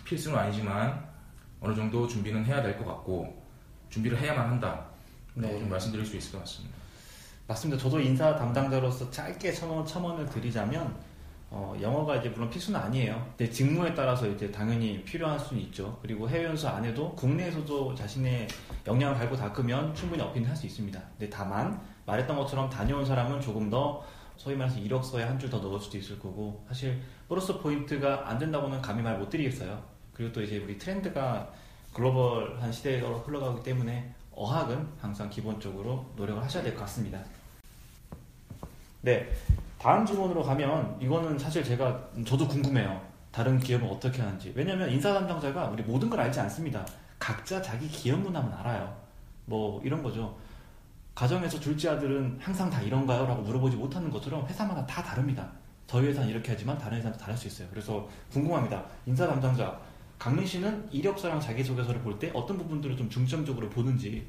필수는 0.04 0.38
아니지만 0.38 1.02
어느 1.60 1.74
정도 1.74 2.06
준비는 2.06 2.44
해야 2.44 2.62
될 2.62 2.76
것 2.78 2.84
같고 2.84 3.42
준비를 3.88 4.18
해야만 4.18 4.48
한다. 4.50 4.84
네. 5.34 5.58
좀 5.58 5.68
말씀드릴 5.70 6.04
수 6.04 6.16
있을 6.16 6.32
것 6.32 6.40
같습니다. 6.40 6.76
맞습니다. 7.46 7.82
저도 7.82 7.98
인사 8.00 8.36
담당자로서 8.36 9.10
짧게 9.10 9.50
첨언, 9.52 9.86
첨언을 9.86 10.26
드리자면 10.26 10.94
어, 11.50 11.74
영어가 11.80 12.16
이제 12.16 12.28
물론 12.28 12.50
필수는 12.50 12.78
아니에요. 12.78 13.24
근데 13.37 13.50
직무에 13.50 13.94
따라서 13.94 14.26
이제 14.26 14.50
당연히 14.52 15.02
필요한 15.02 15.38
수는 15.38 15.62
있죠. 15.62 15.98
그리고 16.02 16.28
해외 16.28 16.44
연수 16.44 16.68
안 16.68 16.84
해도 16.84 17.14
국내에서도 17.14 17.94
자신의 17.94 18.48
역량을 18.87 19.16
갈고 19.16 19.34
닦으면 19.37 19.94
충분히 19.94 20.22
어필을 20.22 20.46
할 20.48 20.54
수 20.56 20.66
있습니다. 20.66 21.00
근데 21.18 21.30
다만 21.30 21.80
말했던 22.04 22.37
것처럼 22.37 22.68
다녀온 22.68 23.04
사람은 23.06 23.40
조금 23.40 23.70
더 23.70 24.04
소위 24.37 24.56
말해서 24.56 24.78
이력서에 24.78 25.22
한 25.24 25.38
줄 25.38 25.48
더 25.50 25.58
넣을 25.58 25.80
수도 25.80 25.96
있을 25.96 26.18
거고 26.18 26.64
사실 26.68 27.00
플러스 27.28 27.58
포인트가 27.58 28.28
안 28.28 28.38
된다고는 28.38 28.82
감히 28.82 29.02
말 29.02 29.18
못 29.18 29.30
드리겠어요. 29.30 29.82
그리고 30.12 30.32
또 30.32 30.42
이제 30.42 30.58
우리 30.58 30.76
트렌드가 30.76 31.50
글로벌한 31.94 32.70
시대로 32.72 33.18
흘러가기 33.20 33.62
때문에 33.62 34.14
어학은 34.32 34.87
항상 35.00 35.30
기본적으로 35.30 36.12
노력을 36.16 36.42
하셔야 36.42 36.62
될 36.62 36.74
것 36.74 36.80
같습니다. 36.82 37.20
네, 39.00 39.28
다음 39.78 40.04
질문으로 40.04 40.42
가면 40.42 40.96
이거는 41.00 41.38
사실 41.38 41.62
제가 41.62 41.98
저도 42.26 42.48
궁금해요. 42.48 43.00
다른 43.30 43.58
기업은 43.58 43.88
어떻게 43.88 44.20
하는지. 44.22 44.52
왜냐면 44.56 44.90
인사 44.90 45.12
담당자가 45.12 45.66
우리 45.68 45.82
모든 45.82 46.10
걸 46.10 46.20
알지 46.20 46.40
않습니다. 46.40 46.84
각자 47.18 47.62
자기 47.62 47.86
기업 47.86 48.20
문화만 48.20 48.52
알아요. 48.54 48.96
뭐 49.44 49.80
이런 49.84 50.02
거죠. 50.02 50.36
가정에서 51.14 51.58
둘째 51.60 51.90
아들은 51.90 52.38
항상 52.40 52.70
다 52.70 52.80
이런가요? 52.82 53.26
라고 53.26 53.42
물어보지 53.42 53.76
못하는 53.76 54.10
것처럼 54.10 54.46
회사마다 54.46 54.84
다 54.86 55.02
다릅니다. 55.02 55.48
저희 55.86 56.06
회사는 56.08 56.28
이렇게 56.28 56.52
하지만 56.52 56.76
다른 56.78 56.98
회사는 56.98 57.16
다를 57.16 57.36
수 57.36 57.46
있어요. 57.46 57.68
그래서 57.70 58.08
궁금합니다. 58.32 58.84
인사 59.06 59.26
담당자 59.26 59.78
강민 60.18 60.44
씨는 60.46 60.88
이력서랑 60.90 61.40
자기소개서를 61.40 62.00
볼 62.02 62.18
때 62.18 62.30
어떤 62.34 62.58
부분들을 62.58 62.96
좀 62.96 63.08
중점적으로 63.08 63.68
보는지 63.68 64.26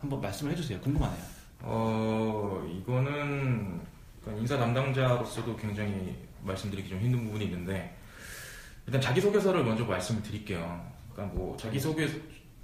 한번 0.00 0.20
말씀을 0.20 0.52
해주세요. 0.52 0.80
궁금하네요. 0.80 1.22
어 1.62 2.66
이거는 2.68 3.80
그러니까 4.22 4.40
인사 4.40 4.56
담당자로서도 4.56 5.56
굉장히 5.56 6.16
말씀드리기 6.42 6.88
좀 6.88 7.00
힘든 7.00 7.24
부분이 7.24 7.44
있는데 7.46 7.96
일단 8.86 9.00
자기소개서를 9.00 9.64
먼저 9.64 9.84
말씀을 9.84 10.22
드릴게요. 10.22 10.84
그러니까 11.12 11.36
뭐 11.36 11.56
자기소개 11.56 12.08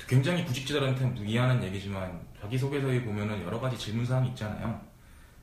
굉장히 0.06 0.44
구직자들한테 0.44 1.04
무기하는 1.06 1.62
얘기지만 1.64 2.20
자기소개서에 2.40 3.02
보면은 3.02 3.42
여러 3.42 3.60
가지 3.60 3.76
질문 3.76 4.04
사항이 4.04 4.28
있잖아요. 4.30 4.80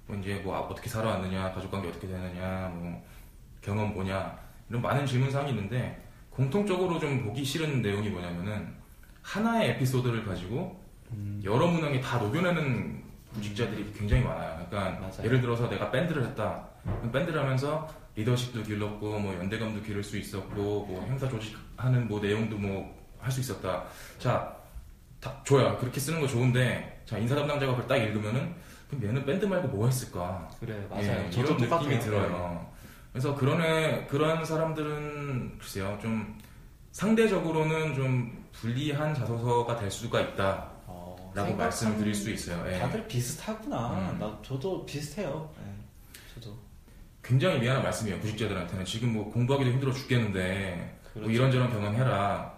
뭐 0.07 0.17
이제 0.17 0.35
뭐 0.43 0.57
어떻게 0.57 0.89
살아왔느냐, 0.89 1.51
가족관계 1.53 1.89
어떻게 1.89 2.07
되느냐, 2.07 2.69
뭐 2.69 3.05
경험 3.61 3.93
뭐냐 3.93 4.37
이런 4.69 4.81
많은 4.81 5.05
질문 5.05 5.29
사항이 5.29 5.49
있는데 5.51 6.01
공통적으로 6.29 6.99
좀 6.99 7.23
보기 7.23 7.43
싫은 7.43 7.81
내용이 7.81 8.09
뭐냐면은 8.09 8.73
하나의 9.21 9.71
에피소드를 9.71 10.25
가지고 10.25 10.83
여러 11.43 11.67
문항에 11.67 11.99
다 12.01 12.17
녹여내는 12.17 13.03
구직자들이 13.35 13.93
굉장히 13.93 14.23
많아요. 14.23 14.65
그러니까 14.69 14.99
맞아요. 14.99 15.23
예를 15.23 15.41
들어서 15.41 15.69
내가 15.69 15.91
밴드를 15.91 16.23
했다. 16.25 16.67
밴드를 17.13 17.39
하면서 17.39 17.87
리더십도 18.15 18.63
길렀고 18.63 19.19
뭐 19.19 19.35
연대감도 19.35 19.81
기를 19.83 20.03
수 20.03 20.17
있었고 20.17 20.53
뭐 20.85 21.05
행사 21.07 21.27
조직하는 21.29 22.07
뭐 22.07 22.19
내용도 22.19 22.57
뭐 22.57 22.95
할 23.25 23.31
수 23.31 23.39
있었다. 23.39 23.83
자, 24.19 24.55
다 25.19 25.41
좋아요. 25.43 25.75
그렇게 25.79 25.99
쓰는 25.99 26.21
거 26.21 26.27
좋은데 26.27 27.01
자 27.07 27.17
인사 27.17 27.33
담당자가 27.33 27.71
그걸 27.71 27.87
딱 27.87 27.95
읽으면은 27.97 28.53
그럼 28.87 29.03
얘는 29.03 29.25
밴드 29.25 29.45
말고 29.45 29.67
뭐 29.69 29.87
했을까? 29.87 30.47
그래 30.59 30.85
맞아요. 30.89 31.03
예, 31.25 31.29
이런 31.33 31.57
똑같아요. 31.57 31.79
느낌이 31.81 31.99
들어요. 31.99 32.71
그래서 33.11 33.33
그런 33.33 33.61
애, 33.63 34.05
그런 34.07 34.45
사람들은 34.45 35.57
글쎄요 35.57 35.97
좀 36.01 36.37
상대적으로는 36.91 37.95
좀 37.95 38.45
불리한 38.51 39.15
자소서가 39.15 39.75
될 39.77 39.89
수가 39.89 40.21
있다 40.21 40.69
라고 41.35 41.53
어, 41.53 41.55
말씀을 41.55 41.97
드릴 41.97 42.15
수 42.15 42.31
있어요. 42.31 42.63
예. 42.71 42.79
다들 42.79 43.07
비슷하구나. 43.07 44.11
음. 44.11 44.19
나 44.19 44.39
저도 44.41 44.85
비슷해요. 44.85 45.53
예, 45.59 46.33
저도 46.33 46.55
굉장히 47.21 47.59
미안한 47.59 47.83
말씀이에요 47.83 48.19
구직자들한테는 48.21 48.85
지금 48.85 49.13
뭐 49.13 49.29
공부하기도 49.31 49.71
힘들어 49.71 49.91
죽겠는데 49.91 50.99
뭐 51.03 51.13
그렇죠. 51.13 51.31
이런저런 51.31 51.71
경험해라. 51.71 52.55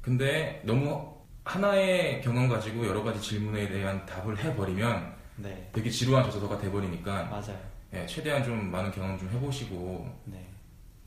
근데 0.00 0.62
너무 0.64 1.14
하나의 1.44 2.20
경험 2.22 2.48
가지고 2.48 2.86
여러 2.86 3.02
가지 3.02 3.20
질문에 3.20 3.68
대한 3.68 4.04
답을 4.06 4.38
해버리면 4.38 5.14
네 5.36 5.70
되게 5.72 5.90
지루한 5.90 6.24
자소서가 6.24 6.58
돼버리니까 6.58 7.24
맞아요. 7.24 7.58
예, 7.94 8.06
최대한 8.06 8.42
좀 8.44 8.70
많은 8.70 8.90
경험 8.92 9.18
좀 9.18 9.28
해보시고 9.30 10.08
네 10.24 10.48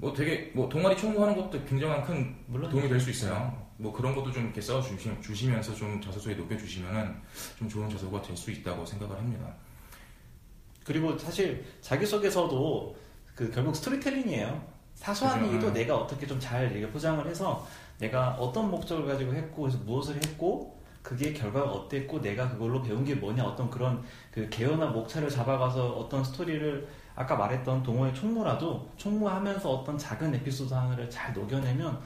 뭐 0.02 0.12
되게 0.13 0.52
뭐 0.56 0.67
동아리 0.67 0.97
총무하는 0.97 1.36
것도 1.36 1.63
굉장한 1.65 2.02
큰 2.04 2.36
물론 2.47 2.71
도움이 2.71 2.89
될 2.89 3.00
수 3.00 3.12
있어요. 3.12 3.56
뭐 3.82 3.91
그런 3.91 4.13
것도 4.13 4.32
좀 4.32 4.44
이렇게 4.46 4.62
써 4.62 4.80
주시면서 4.80 5.74
좀 5.74 6.00
자소서에 6.00 6.36
녹여 6.36 6.56
주시면은 6.56 7.15
좀 7.58 7.67
좋은 7.67 7.89
자소가 7.89 8.22
될 8.22 8.38
수 8.38 8.52
있다고 8.52 8.86
생각을 8.86 9.17
합니다. 9.17 9.52
그리고 10.84 11.17
사실 11.17 11.65
자기소개서도 11.82 12.96
그 13.36 13.50
결국 13.52 13.76
스토리텔링이에요. 13.76 14.72
사소한 14.94 15.39
그죠. 15.39 15.52
얘기도 15.52 15.67
음. 15.70 15.74
내가 15.74 15.98
어떻게 15.98 16.28
좀잘 16.28 16.89
포장을 16.94 17.26
해서 17.28 17.67
내가 17.98 18.36
어떤 18.36 18.70
목적을 18.70 19.06
가지고 19.08 19.34
했고 19.34 19.63
그래서 19.63 19.80
무엇을 19.80 20.15
했고 20.15 20.80
그게 21.02 21.34
결과가 21.34 21.72
어땠고 21.72 22.22
내가 22.22 22.50
그걸로 22.50 22.84
배운 22.84 23.04
게 23.04 23.15
뭐냐 23.15 23.44
어떤 23.44 23.70
그런 23.72 24.04
그 24.32 24.48
개요나 24.50 24.88
목차를 24.88 25.28
잡아가서 25.30 25.94
어떤 25.94 26.24
스토리를 26.24 26.88
아까 27.15 27.36
말했던 27.36 27.82
동호회 27.82 28.13
총무라도 28.13 28.91
총무하면서 28.98 29.70
어떤 29.70 29.98
작은 29.98 30.36
에피소드 30.36 30.72
하나를 30.72 31.10
잘 31.10 31.34
녹여내면 31.34 32.00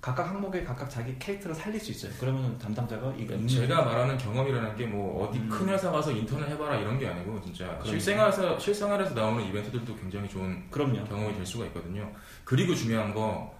각각 0.00 0.28
항목에 0.28 0.62
각각 0.62 0.88
자기 0.88 1.18
캐릭터를 1.18 1.56
살릴 1.56 1.80
수 1.80 1.90
있어요. 1.90 2.12
그러면 2.20 2.56
담당자가 2.58 3.12
이거 3.18 3.34
읽는 3.34 3.48
제가 3.48 3.82
말하는 3.82 4.16
경험이라는 4.16 4.76
게 4.76 4.86
뭐 4.86 5.26
어디 5.26 5.38
음. 5.38 5.48
큰 5.50 5.68
회사 5.68 5.90
가서 5.90 6.12
인턴을 6.12 6.48
해봐라 6.50 6.76
이런 6.76 6.98
게 6.98 7.06
아니고 7.08 7.40
진짜 7.42 7.64
그러니까. 7.64 7.84
실생활에서 7.86 8.58
실생활에서 8.58 9.12
나오는 9.14 9.44
이벤트들도 9.44 9.96
굉장히 9.96 10.28
좋은 10.28 10.70
그럼요. 10.70 11.04
경험이 11.04 11.34
될 11.34 11.44
수가 11.44 11.66
있거든요. 11.66 12.10
그리고 12.44 12.74
중요한 12.74 13.12
거 13.12 13.52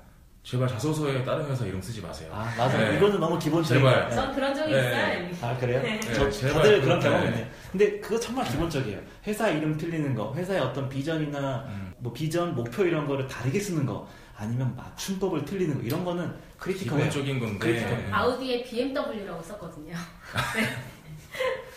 제발 0.43 0.67
자소서에 0.69 1.23
다른 1.25 1.47
회사 1.47 1.67
이름 1.67 1.81
쓰지 1.83 2.01
마세요. 2.01 2.31
아 2.33 2.53
맞아요. 2.57 2.91
네. 2.91 2.97
이거는 2.97 3.21
너무 3.21 3.39
기본적인 3.39 3.83
제발. 3.83 4.01
거예요. 4.09 4.15
전 4.15 4.35
그런 4.35 4.55
적이 4.55 4.73
네. 4.73 5.31
있어요. 5.31 5.51
아 5.51 5.57
그래요? 5.59 5.83
네. 5.83 6.01
저 6.01 6.25
네, 6.25 6.31
제발 6.31 6.55
다들 6.63 6.81
그런. 6.81 7.01
경험 7.01 7.25
있네요. 7.27 7.47
근데 7.71 8.01
그거 8.01 8.19
정말 8.19 8.47
기본적이에요. 8.47 8.99
회사 9.27 9.49
이름 9.51 9.77
틀리는 9.77 10.15
거, 10.15 10.33
회사의 10.35 10.61
어떤 10.61 10.89
비전이나 10.89 11.65
음. 11.69 11.93
뭐 11.99 12.13
비전, 12.13 12.55
목표 12.55 12.85
이런 12.85 13.07
거를 13.07 13.27
다르게 13.27 13.61
쓰는 13.61 13.85
거, 13.85 14.09
아니면 14.37 14.75
맞춤법을 14.75 15.45
틀리는 15.45 15.77
거 15.77 15.83
이런 15.83 16.03
거는 16.05 16.35
크리티컬해요. 16.59 17.11
기본적인 17.11 17.41
건데 17.41 17.85
그러니까. 17.85 18.19
아우디에 18.19 18.63
BMW라고 18.65 19.43
썼거든요. 19.43 19.95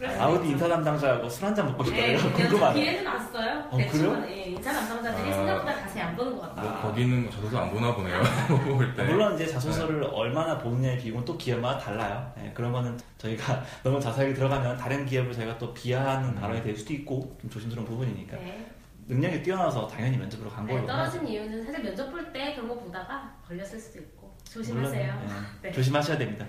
네. 0.00 0.18
아우디 0.18 0.48
인사 0.48 0.66
담당자하고 0.66 1.28
술 1.28 1.44
한잔 1.44 1.66
먹고 1.66 1.84
네, 1.84 2.16
싶다고요? 2.16 2.32
그냥 2.34 2.48
궁금하네. 2.50 2.80
기회는 2.80 3.06
왔어요. 3.06 3.68
어, 3.70 3.76
대충은 3.76 4.30
예, 4.30 4.34
인사 4.44 4.72
담당자들이 4.72 5.30
아. 5.30 5.34
생각보다 5.34 5.76
자세히 5.80 6.02
안 6.02 6.16
보는 6.16 6.36
것 6.36 6.40
같아요. 6.42 6.70
뭐 6.70 6.80
거기 6.80 7.02
있는 7.02 7.26
거 7.26 7.30
자소서 7.30 7.58
안 7.58 7.70
보나 7.70 7.94
보네요. 7.94 8.22
볼 8.76 8.94
때. 8.94 9.04
물론 9.04 9.34
이제 9.34 9.46
자소서를 9.46 10.02
얼마나 10.04 10.56
보느냐의 10.56 10.96
비용은 10.98 11.22
또 11.26 11.36
기업마다 11.36 11.78
달라요. 11.78 12.32
예, 12.42 12.50
그런 12.54 12.72
거는 12.72 12.98
저희가 13.18 13.62
너무 13.84 14.00
자세하게 14.00 14.32
들어가면 14.32 14.78
다른 14.78 15.04
기업을 15.04 15.34
저희가 15.34 15.58
또 15.58 15.74
비하하는 15.74 16.34
발언이 16.34 16.62
될 16.62 16.74
수도 16.74 16.94
있고 16.94 17.36
좀 17.38 17.50
조심스러운 17.50 17.86
부분이니까 17.86 18.38
네. 18.38 18.66
능력이 19.06 19.42
뛰어나서 19.42 19.86
당연히 19.86 20.16
면접으로 20.16 20.48
간 20.48 20.64
네, 20.64 20.72
걸로 20.74 20.86
떨어진 20.86 21.26
이유는 21.26 21.62
사실 21.66 21.82
면접 21.82 22.10
볼 22.10 22.32
때 22.32 22.54
그런 22.54 22.68
거 22.68 22.76
보다가 22.76 23.34
걸렸을 23.46 23.78
수도 23.78 23.98
있고 23.98 24.34
조심하세요. 24.44 25.12
물론, 25.12 25.44
예, 25.64 25.68
네. 25.68 25.72
조심하셔야 25.72 26.16
됩니다. 26.16 26.46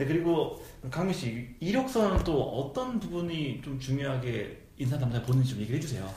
네 0.00 0.06
그리고 0.06 0.64
강민 0.90 1.14
씨 1.14 1.54
이력서는 1.60 2.24
또 2.24 2.42
어떤 2.42 2.98
부분이 2.98 3.60
좀 3.62 3.78
중요하게 3.78 4.58
인사 4.78 4.98
담당 4.98 5.22
보는지 5.22 5.50
좀 5.50 5.60
얘기해 5.60 5.78
주세요. 5.78 6.10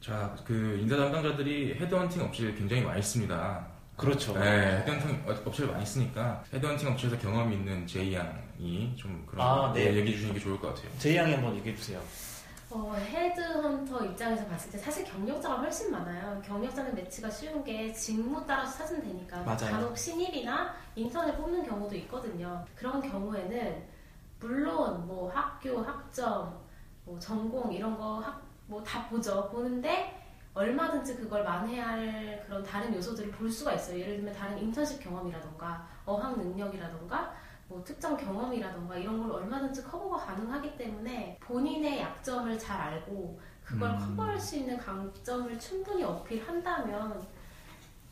자, 0.00 0.36
그 0.44 0.76
인사 0.82 0.96
담당자들이 0.96 1.74
헤드헌팅 1.74 2.20
업체를 2.20 2.56
굉장히 2.56 2.82
많이 2.82 3.00
씁니다. 3.00 3.64
그렇죠. 3.96 4.36
네, 4.36 4.78
헤드헌팅 4.80 5.22
업체를 5.46 5.70
많이 5.70 5.86
쓰니까 5.86 6.42
헤드헌팅 6.52 6.88
업체에서 6.88 7.16
경험이 7.16 7.54
있는 7.54 7.86
제이 7.86 8.12
양이 8.12 8.92
좀 8.96 9.24
그런 9.24 9.46
아, 9.46 9.72
네. 9.72 9.84
거 9.84 9.96
얘기해 9.98 10.16
주시는 10.16 10.34
게 10.34 10.40
좋을 10.40 10.58
것 10.58 10.74
같아요. 10.74 10.90
제이 10.98 11.14
양이 11.14 11.32
한번 11.32 11.56
얘기해 11.58 11.76
주세요. 11.76 12.02
어, 12.70 12.92
헤드헌터 12.94 14.04
입장에서 14.06 14.44
봤을 14.46 14.70
때 14.72 14.78
사실 14.78 15.04
경력자가 15.04 15.56
훨씬 15.60 15.90
많아요. 15.92 16.40
경력자는 16.44 16.94
매치가 16.94 17.30
쉬운 17.30 17.62
게 17.62 17.92
직무 17.92 18.44
따라서 18.46 18.78
찾으면 18.78 19.02
되니까 19.02 19.42
맞아요. 19.42 19.70
간혹 19.70 19.96
신입이나 19.96 20.74
인턴을 20.96 21.36
뽑는 21.36 21.64
경우도 21.64 21.94
있거든요. 21.96 22.64
그런 22.74 23.00
경우에는 23.00 23.84
물론 24.40 25.06
뭐 25.06 25.30
학교, 25.30 25.80
학점, 25.80 26.58
뭐 27.04 27.18
전공 27.18 27.72
이런 27.72 27.96
거 27.96 28.22
뭐 28.68 28.82
다 28.82 29.08
보죠. 29.08 29.48
보는데 29.50 30.26
얼마든지 30.52 31.14
그걸 31.18 31.44
만회할 31.44 32.42
그런 32.44 32.64
다른 32.64 32.92
요소들을 32.96 33.30
볼 33.30 33.48
수가 33.48 33.74
있어요. 33.74 34.00
예를 34.00 34.16
들면 34.16 34.34
다른 34.34 34.58
인턴십 34.58 35.00
경험이라던가 35.04 35.86
어학 36.04 36.36
능력이라던가 36.36 37.32
뭐 37.68 37.82
특정 37.84 38.16
경험이라던가 38.16 38.96
이런 38.96 39.20
걸 39.20 39.42
얼마든지 39.42 39.82
커버가 39.82 40.16
가능하기 40.24 40.76
때문에 40.76 41.38
본인의 41.40 42.00
약점을 42.00 42.58
잘 42.58 42.80
알고 42.80 43.40
그걸 43.64 43.90
음. 43.90 43.98
커버할 43.98 44.38
수 44.38 44.56
있는 44.56 44.78
강점을 44.78 45.58
충분히 45.58 46.04
어필한다면 46.04 47.26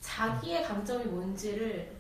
자기의 0.01 0.65
강점이 0.65 1.05
뭔지를 1.05 1.95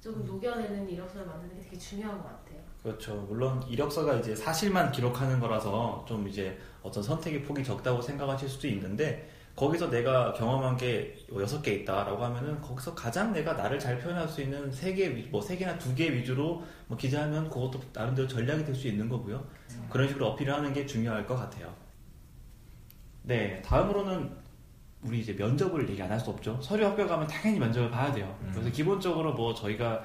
좀 0.00 0.24
녹여내는 0.24 0.88
이력서를 0.88 1.26
만드는 1.26 1.56
게 1.56 1.62
되게 1.62 1.78
중요한 1.78 2.20
것 2.20 2.24
같아요. 2.24 2.60
그렇죠. 2.82 3.14
물론 3.28 3.62
이력서가 3.68 4.14
이제 4.16 4.34
사실만 4.34 4.92
기록하는 4.92 5.40
거라서 5.40 6.04
좀 6.06 6.26
이제 6.28 6.58
어떤 6.82 7.02
선택의 7.02 7.42
폭이 7.42 7.64
적다고 7.64 8.00
생각하실 8.00 8.48
수도 8.48 8.68
있는데 8.68 9.30
거기서 9.56 9.88
내가 9.90 10.32
경험한 10.34 10.76
게 10.76 11.16
여섯 11.34 11.62
개 11.62 11.72
있다라고 11.72 12.22
하면은 12.26 12.60
거기서 12.60 12.94
가장 12.94 13.32
내가 13.32 13.54
나를 13.54 13.78
잘 13.78 13.98
표현할 13.98 14.28
수 14.28 14.42
있는 14.42 14.70
세 14.70 14.92
개, 14.92 15.08
뭐 15.08 15.40
세 15.40 15.56
개나 15.56 15.78
두 15.78 15.94
개 15.94 16.12
위주로 16.12 16.62
뭐 16.86 16.96
기재하면 16.96 17.48
그것도 17.48 17.80
나름대로 17.94 18.28
전략이 18.28 18.64
될 18.64 18.74
수 18.74 18.86
있는 18.86 19.08
거고요. 19.08 19.42
그런 19.88 20.06
식으로 20.08 20.26
어필을 20.28 20.52
하는 20.52 20.72
게 20.74 20.84
중요할 20.84 21.26
것 21.26 21.36
같아요. 21.36 21.72
네, 23.22 23.60
다음으로는 23.62 24.30
우리 25.02 25.20
이제 25.20 25.32
면접을 25.32 25.88
얘기 25.88 26.02
안 26.02 26.10
할 26.10 26.20
수 26.20 26.30
없죠. 26.30 26.58
서류 26.60 26.84
학교 26.84 27.06
가면 27.06 27.26
당연히 27.26 27.58
면접을 27.58 27.90
봐야 27.90 28.12
돼요. 28.12 28.36
음. 28.42 28.50
그래서 28.52 28.70
기본적으로 28.70 29.32
뭐 29.34 29.54
저희가 29.54 30.02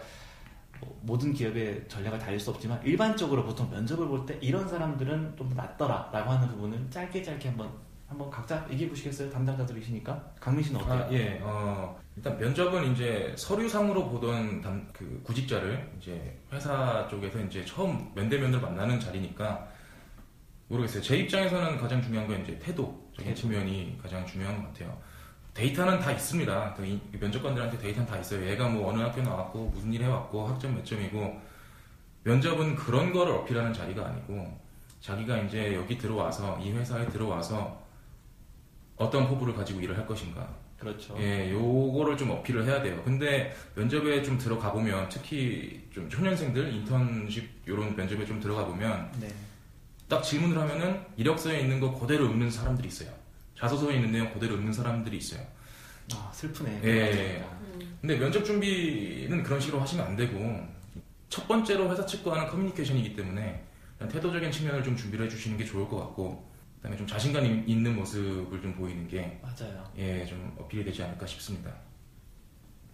뭐 0.80 0.98
모든 1.04 1.34
기업의 1.34 1.88
전략을 1.88 2.18
다닐 2.18 2.40
수 2.40 2.50
없지만 2.52 2.82
일반적으로 2.86 3.44
보통 3.44 3.70
면접을 3.70 4.08
볼 4.08 4.26
때 4.26 4.38
이런 4.42 4.68
사람들은 4.68 5.36
좀 5.38 5.50
낫더라라고 5.56 6.30
하는 6.32 6.48
부분은 6.48 6.90
짧게 6.90 7.22
짧게 7.22 7.50
한번 7.50 7.70
한번 8.12 8.30
각자 8.30 8.66
얘기해 8.70 8.90
보시겠어요? 8.90 9.30
담당자들이시니까 9.30 10.22
강민 10.42 10.62
씨는 10.66 10.82
어때요? 10.82 10.94
아, 10.96 11.12
예. 11.14 11.40
어, 11.42 11.98
일단 12.18 12.38
면접은 12.38 12.92
이제 12.92 13.34
서류상으로 13.38 14.10
보던 14.10 14.60
담- 14.62 14.86
그 14.92 15.22
구직자를 15.24 15.90
이제 15.98 16.38
회사 16.52 17.08
쪽에서 17.08 17.40
이제 17.40 17.64
처음 17.64 18.12
면대면으로 18.14 18.62
만나는 18.62 19.00
자리니까 19.00 19.66
모르겠어요. 20.68 21.02
제 21.02 21.16
입장에서는 21.20 21.78
가장 21.78 22.02
중요한 22.02 22.28
건 22.28 22.42
이제 22.44 22.60
태도적인 22.60 23.24
태도. 23.24 23.34
측면이 23.34 23.98
가장 24.04 24.26
중요한 24.26 24.62
것 24.62 24.74
같아요. 24.74 24.98
데이터는 25.54 26.00
다 26.02 26.12
있습니다. 26.12 26.74
그 26.74 26.86
이- 26.86 27.00
면접관들한테 27.14 27.78
데이터는 27.78 28.10
다 28.10 28.18
있어요. 28.18 28.46
얘가 28.46 28.68
뭐 28.68 28.90
어느 28.92 29.02
학교 29.02 29.22
나왔고 29.22 29.70
무슨 29.74 29.94
일 29.94 30.04
해왔고 30.04 30.48
학점 30.50 30.76
몇 30.76 30.84
점이고 30.84 31.40
면접은 32.24 32.76
그런 32.76 33.14
거를 33.14 33.32
어필하는 33.36 33.72
자리가 33.74 34.06
아니고 34.06 34.60
자기가 35.00 35.38
이제 35.44 35.76
여기 35.76 35.98
들어와서 35.98 36.60
이 36.60 36.72
회사에 36.74 37.08
들어와서 37.08 37.81
어떤 39.02 39.28
포부를 39.28 39.54
가지고 39.54 39.82
일을 39.82 39.98
할 39.98 40.06
것인가 40.06 40.48
그렇죠. 40.78 41.16
예, 41.20 41.52
요거를 41.52 42.18
좀 42.18 42.32
어필을 42.32 42.66
해야 42.66 42.82
돼요. 42.82 43.00
근데 43.06 43.56
면접에 43.76 44.24
좀 44.24 44.38
들어가 44.38 44.72
보면 44.72 45.10
특히 45.10 45.88
좀 45.94 46.10
초년생들 46.10 46.74
인턴십 46.74 47.68
요런 47.68 47.96
면접에 47.96 48.26
좀 48.26 48.40
들어가 48.40 48.66
보면 48.66 49.12
네. 49.20 49.28
딱 50.08 50.24
질문을 50.24 50.58
하면은 50.58 51.00
이력서에 51.18 51.62
있는 51.62 51.80
거 51.80 51.94
그대로 52.00 52.26
읽는 52.26 52.50
사람들이 52.50 52.88
있어요. 52.88 53.12
자소서에 53.58 53.96
있는 53.96 54.12
내용 54.12 54.34
그대로 54.34 54.56
읽는 54.56 54.74
사람들이 54.74 55.18
있어요. 55.18 55.46
아 56.14 56.32
슬프네. 56.34 56.82
예. 56.84 57.46
음, 57.62 57.98
근데 58.02 58.18
면접 58.18 58.44
준비는 58.44 59.44
그런 59.44 59.60
식으로 59.60 59.82
하시면 59.82 60.06
안 60.06 60.16
되고 60.16 60.68
첫 61.30 61.48
번째로 61.48 61.92
회사 61.92 62.06
측과 62.06 62.34
하는 62.34 62.48
커뮤니케이션이기 62.48 63.16
때문에 63.16 63.64
태도적인 64.12 64.52
측면을 64.52 64.84
좀 64.84 64.96
준비를 64.96 65.26
해주시는 65.28 65.58
게 65.58 65.66
좋을 65.66 65.88
것 65.88 65.98
같고 65.98 66.51
그다음에 66.82 66.98
좀 66.98 67.06
자신감 67.06 67.46
있는 67.46 67.96
모습을 67.96 68.60
좀 68.60 68.74
보이는 68.74 69.08
게 69.08 69.40
맞아요. 69.44 69.84
예, 69.98 70.26
좀 70.26 70.56
어필이 70.60 70.84
되지 70.84 71.04
않을까 71.04 71.28
싶습니다. 71.28 71.72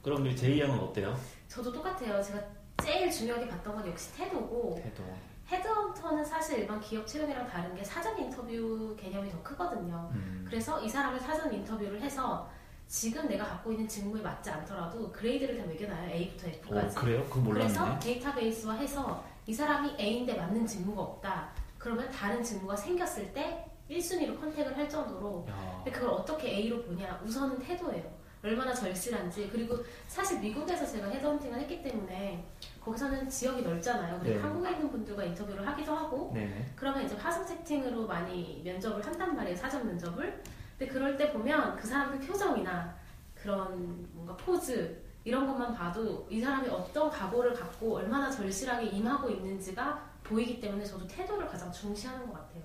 그럼 0.03 0.21
우리 0.23 0.35
제이 0.35 0.59
양은 0.59 0.77
어때요? 0.77 1.17
저도 1.47 1.71
똑같아요. 1.71 2.21
제가 2.21 2.39
제일 2.83 3.09
중요하게 3.09 3.47
봤던 3.47 3.75
건 3.75 3.87
역시 3.87 4.13
태도고 4.13 4.75
태도. 4.83 5.03
헤드헌터는 5.49 6.25
사실 6.25 6.59
일반 6.59 6.81
기업 6.81 7.07
채용이랑 7.07 7.47
다른 7.47 7.73
게 7.73 7.81
사전 7.83 8.19
인터뷰 8.19 8.93
개념이 8.99 9.29
더 9.31 9.41
크거든요. 9.41 10.09
음. 10.13 10.43
그래서 10.45 10.81
이 10.81 10.89
사람을 10.89 11.17
사전 11.21 11.53
인터뷰를 11.53 12.01
해서 12.01 12.49
지금 12.87 13.27
내가 13.29 13.45
갖고 13.45 13.71
있는 13.71 13.87
직무에 13.87 14.21
맞지 14.21 14.49
않더라도 14.49 15.09
grade를 15.13 15.57
다 15.59 15.65
매겨놔요. 15.65 16.09
A부터 16.11 16.47
어, 16.47 16.49
F까지. 16.49 16.95
그래요? 16.97 17.25
그거 17.29 17.49
그래서 17.53 17.79
몰랐네. 17.81 17.99
데이터베이스화 17.99 18.73
해서 18.75 19.23
이 19.45 19.53
사람이 19.53 19.95
A인데 19.97 20.33
맞는 20.35 20.67
직무가 20.67 21.01
없다. 21.03 21.49
그러면 21.77 22.09
다른 22.11 22.43
직무가 22.43 22.75
생겼을 22.75 23.33
때 23.33 23.65
1순위로 23.89 24.39
contact을 24.39 24.77
할 24.77 24.89
정도로 24.89 25.45
야. 25.49 25.81
근데 25.83 25.91
그걸 25.91 26.09
어떻게 26.11 26.49
A로 26.49 26.81
보냐? 26.83 27.19
우선은 27.23 27.59
태도예요. 27.59 28.17
얼마나 28.43 28.73
절실한지 28.73 29.49
그리고 29.51 29.77
사실 30.07 30.39
미국에서 30.39 30.85
제가 30.85 31.07
헤드헌팅을 31.07 31.59
했기 31.59 31.81
때문에 31.81 32.45
거기서는 32.81 33.29
지역이 33.29 33.63
넓잖아요. 33.63 34.19
그리고 34.19 34.35
네. 34.35 34.41
한국에 34.41 34.71
있는 34.71 34.91
분들과 34.91 35.23
인터뷰를 35.23 35.67
하기도 35.67 35.93
하고 35.93 36.31
네네. 36.33 36.73
그러면 36.75 37.05
이제 37.05 37.15
화상 37.15 37.45
채팅으로 37.45 38.05
많이 38.05 38.61
면접을 38.63 39.05
한단 39.05 39.35
말이에요. 39.35 39.57
사전 39.57 39.85
면접을. 39.87 40.43
근데 40.77 40.91
그럴 40.91 41.17
때 41.17 41.31
보면 41.33 41.75
그 41.75 41.87
사람들 41.87 42.25
표정이나 42.27 42.95
그런 43.33 44.07
뭔가 44.13 44.35
포즈 44.37 45.01
이런 45.23 45.45
것만 45.45 45.73
봐도 45.73 46.25
이 46.29 46.39
사람이 46.39 46.69
어떤 46.69 47.09
각오를 47.09 47.53
갖고 47.53 47.97
얼마나 47.97 48.29
절실하게 48.29 48.85
임하고 48.87 49.29
있는지가 49.29 50.07
보이기 50.23 50.61
때문에 50.61 50.85
저도 50.85 51.05
태도를 51.07 51.47
가장 51.47 51.71
중시하는 51.71 52.27
것 52.27 52.33
같아요. 52.33 52.63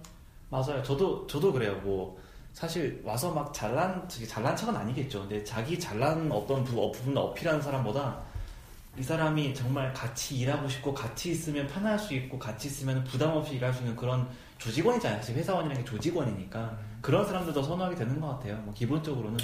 맞아요. 0.52 0.82
저도 0.82 1.26
저도 1.26 1.50
그래요. 1.50 1.74
뭐 1.82 2.20
사실 2.52 3.00
와서 3.02 3.32
막 3.32 3.54
잘난 3.54 4.06
되게 4.06 4.26
잘난 4.26 4.54
척은 4.54 4.76
아니겠죠. 4.76 5.20
근데 5.20 5.42
자기 5.42 5.80
잘난 5.80 6.30
어떤 6.30 6.62
부, 6.62 6.78
어, 6.78 6.92
부분을 6.92 7.16
어필하는 7.16 7.62
사람보다 7.62 8.20
이 8.98 9.02
사람이 9.02 9.54
정말 9.54 9.90
같이 9.94 10.36
일하고 10.36 10.68
싶고 10.68 10.92
같이 10.92 11.30
있으면 11.30 11.66
편할 11.66 11.98
수 11.98 12.12
있고 12.12 12.38
같이 12.38 12.68
있으면 12.68 13.02
부담 13.04 13.30
없이 13.30 13.54
일할 13.54 13.72
수 13.72 13.80
있는 13.80 13.96
그런 13.96 14.28
조직원이잖아요. 14.58 15.20
사실 15.20 15.36
회사원이라는 15.36 15.82
게 15.82 15.90
조직원이니까 15.90 16.78
그런 17.00 17.26
사람들 17.26 17.54
더 17.54 17.62
선호하게 17.62 17.96
되는 17.96 18.20
것 18.20 18.28
같아요. 18.28 18.56
뭐 18.58 18.74
기본적으로는 18.74 19.38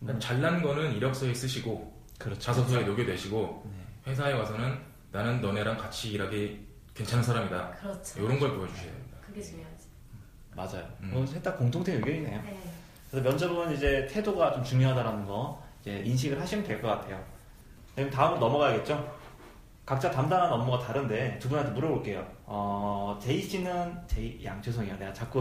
그러니까 0.00 0.26
잘난 0.26 0.62
거는 0.62 0.92
이력서에 0.92 1.32
쓰시고 1.32 1.90
그렇죠. 2.18 2.38
자소서에 2.38 2.84
녹여내시고 2.84 3.62
네. 3.64 4.10
회사에 4.10 4.34
와서는 4.34 4.78
나는 5.10 5.40
너네랑 5.40 5.78
같이 5.78 6.10
일하기 6.10 6.68
괜찮은 6.92 7.24
사람이다. 7.24 7.70
그렇죠. 7.80 8.22
이런 8.22 8.38
걸 8.38 8.54
보여주셔야 8.54 8.92
됩니다. 8.92 9.16
그게 9.26 9.40
중요하지. 9.40 9.69
맞아요. 10.54 10.86
음. 11.00 11.10
뭐 11.14 11.26
셋다 11.26 11.54
공통된 11.54 11.96
의견이네요. 11.96 12.42
네. 12.42 12.60
그래서 13.10 13.28
면접은 13.28 13.72
이제 13.74 14.06
태도가 14.10 14.52
좀 14.52 14.62
중요하다라는 14.64 15.24
거 15.26 15.62
이제 15.80 16.02
인식을 16.04 16.40
하시면 16.40 16.64
될 16.64 16.80
것 16.80 16.88
같아요. 16.88 17.22
그럼 17.94 18.10
다음으로 18.10 18.38
넘어가야겠죠? 18.40 19.20
각자 19.84 20.08
담당하는 20.10 20.52
업무가 20.52 20.78
다른데 20.78 21.38
두 21.40 21.48
분한테 21.48 21.72
물어볼게요. 21.72 22.24
어, 22.46 23.18
제이 23.20 23.42
씨는 23.42 23.92
제이 24.06 24.44
양 24.44 24.62
죄송해요. 24.62 24.96
내가 24.98 25.12
자꾸 25.12 25.40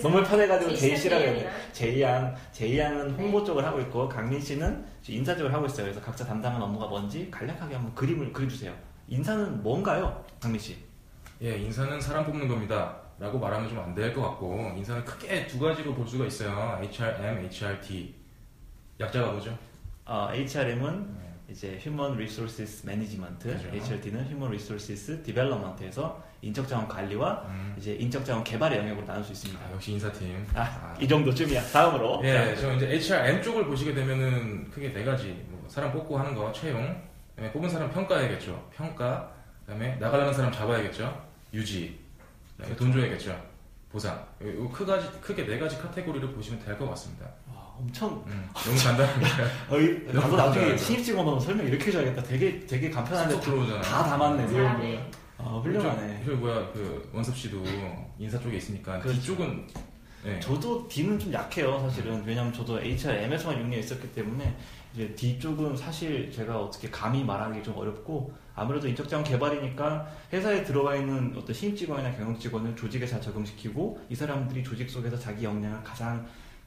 너무 0.00 0.22
편해가지고 0.22 0.74
제이 0.76 0.96
씨라고 0.96 1.24
해요. 1.24 1.50
제이 1.72 2.00
양, 2.02 2.32
제이 2.52 2.78
양은 2.78 3.10
홍보 3.12 3.42
쪽을 3.42 3.64
하고 3.64 3.80
있고 3.80 4.08
강민 4.08 4.40
씨는 4.40 4.86
인사 5.08 5.36
쪽을 5.36 5.52
하고 5.52 5.66
있어요. 5.66 5.86
그래서 5.86 6.00
각자 6.00 6.24
담당하는 6.24 6.64
업무가 6.64 6.86
뭔지 6.86 7.28
간략하게 7.30 7.74
한번 7.74 7.92
그림을 7.96 8.32
그려주세요. 8.32 8.72
인사는 9.08 9.62
뭔가요, 9.64 10.24
강민 10.40 10.60
씨? 10.60 10.76
예, 11.42 11.58
인사는 11.58 12.00
사람 12.00 12.24
뽑는 12.24 12.46
겁니다. 12.46 12.96
라고 13.22 13.38
말하면 13.38 13.68
좀 13.68 13.78
안 13.78 13.94
될 13.94 14.12
것 14.12 14.20
같고 14.22 14.72
인사는 14.76 15.04
크게 15.04 15.46
두 15.46 15.60
가지로 15.60 15.94
볼 15.94 16.06
수가 16.08 16.26
있어요. 16.26 16.80
HRM, 16.82 17.38
HRT. 17.44 18.14
약자가 18.98 19.30
뭐죠? 19.30 19.56
어, 20.04 20.28
HRM은 20.32 21.14
네. 21.14 21.52
이제 21.52 21.78
Human 21.80 22.14
Resources 22.14 22.84
Management, 22.84 23.48
그죠. 23.48 23.68
HRT는 23.72 24.24
Human 24.26 24.48
Resources 24.48 25.22
Development에서 25.22 26.20
인적 26.42 26.66
자원 26.66 26.88
관리와 26.88 27.44
음. 27.46 27.74
이제 27.78 27.94
인적 27.94 28.24
자원 28.24 28.42
개발의 28.42 28.78
영역으로 28.80 29.06
나눌 29.06 29.22
수 29.22 29.30
있습니다. 29.32 29.64
아, 29.64 29.72
역시 29.72 29.92
인사팀. 29.92 30.44
아, 30.56 30.96
이 31.00 31.06
정도쯤이야. 31.06 31.62
다음으로. 31.62 32.20
예, 32.24 32.56
저 32.56 32.72
이제 32.74 32.90
HRM 32.90 33.40
쪽을 33.40 33.66
보시게 33.66 33.94
되면은 33.94 34.68
크게 34.70 34.92
네 34.92 35.04
가지. 35.04 35.44
뭐 35.48 35.64
사람 35.68 35.92
뽑고 35.92 36.18
하는 36.18 36.34
거, 36.34 36.50
채용. 36.50 37.00
그다음에 37.36 37.52
뽑은 37.52 37.68
사람 37.68 37.88
평가해야겠죠. 37.92 38.68
평가. 38.74 39.30
그다음에 39.64 39.94
나가려는 39.96 40.32
사람 40.34 40.50
잡아야겠죠. 40.50 41.24
유지. 41.54 42.01
그다음에 42.62 42.76
돈 42.76 42.92
줘야 42.92 43.08
겠죠. 43.10 43.52
보상. 43.90 44.14
요, 44.42 44.48
요 44.64 44.68
크가지, 44.70 45.08
크게 45.20 45.44
네 45.46 45.58
가지 45.58 45.76
카테고리를 45.78 46.32
보시면 46.32 46.64
될 46.64 46.78
것 46.78 46.88
같습니다. 46.90 47.26
와, 47.54 47.74
엄청. 47.78 48.22
음, 48.26 48.48
너무 48.54 48.76
간단합니다. 48.82 49.36
어이, 49.70 50.02
나도 50.12 50.36
나중에. 50.36 50.76
신입 50.76 51.04
직원하면 51.04 51.38
설명 51.40 51.66
이렇게 51.66 51.86
해줘야겠다. 51.86 52.22
되게 52.22 52.64
되게 52.66 52.88
간편한데 52.90 53.34
쏙 53.34 53.40
들어오잖아요. 53.42 53.82
다 53.82 54.04
담았네 54.04 54.46
내용을. 54.46 54.62
잘하네. 54.64 55.10
아, 55.38 55.44
훌륭하네. 55.62 56.22
저, 56.24 56.30
저 56.30 56.36
뭐야 56.36 56.70
그 56.72 57.10
원섭 57.12 57.36
씨도 57.36 57.62
인사 58.18 58.38
쪽에 58.38 58.56
있으니까 58.56 58.98
그렇죠. 59.00 59.18
뒤쪽은 59.20 59.66
네. 60.24 60.38
저도 60.40 60.86
D는 60.88 61.18
좀 61.18 61.32
약해요, 61.32 61.80
사실은. 61.80 62.22
왜냐면 62.24 62.52
저도 62.52 62.80
HRM에서만 62.80 63.58
6년 63.68 63.78
있었기 63.78 64.12
때문에 64.12 64.56
이제 64.94 65.12
D 65.16 65.38
쪽은 65.40 65.76
사실 65.76 66.30
제가 66.30 66.58
어떻게 66.60 66.88
감히 66.90 67.24
말하기 67.24 67.62
좀 67.64 67.76
어렵고 67.76 68.32
아무래도 68.54 68.86
인적 68.88 69.08
자원 69.08 69.24
개발이니까 69.24 70.06
회사에 70.32 70.62
들어와 70.62 70.96
있는 70.96 71.34
어떤 71.36 71.54
신입 71.54 71.76
직원이나 71.76 72.12
경영 72.12 72.38
직원을 72.38 72.76
조직에 72.76 73.06
잘 73.06 73.20
적응시키고 73.20 74.00
이 74.10 74.14
사람들이 74.14 74.62
조직 74.62 74.90
속에서 74.90 75.18
자기 75.18 75.44
역량을 75.44 75.82
가장 75.82 76.26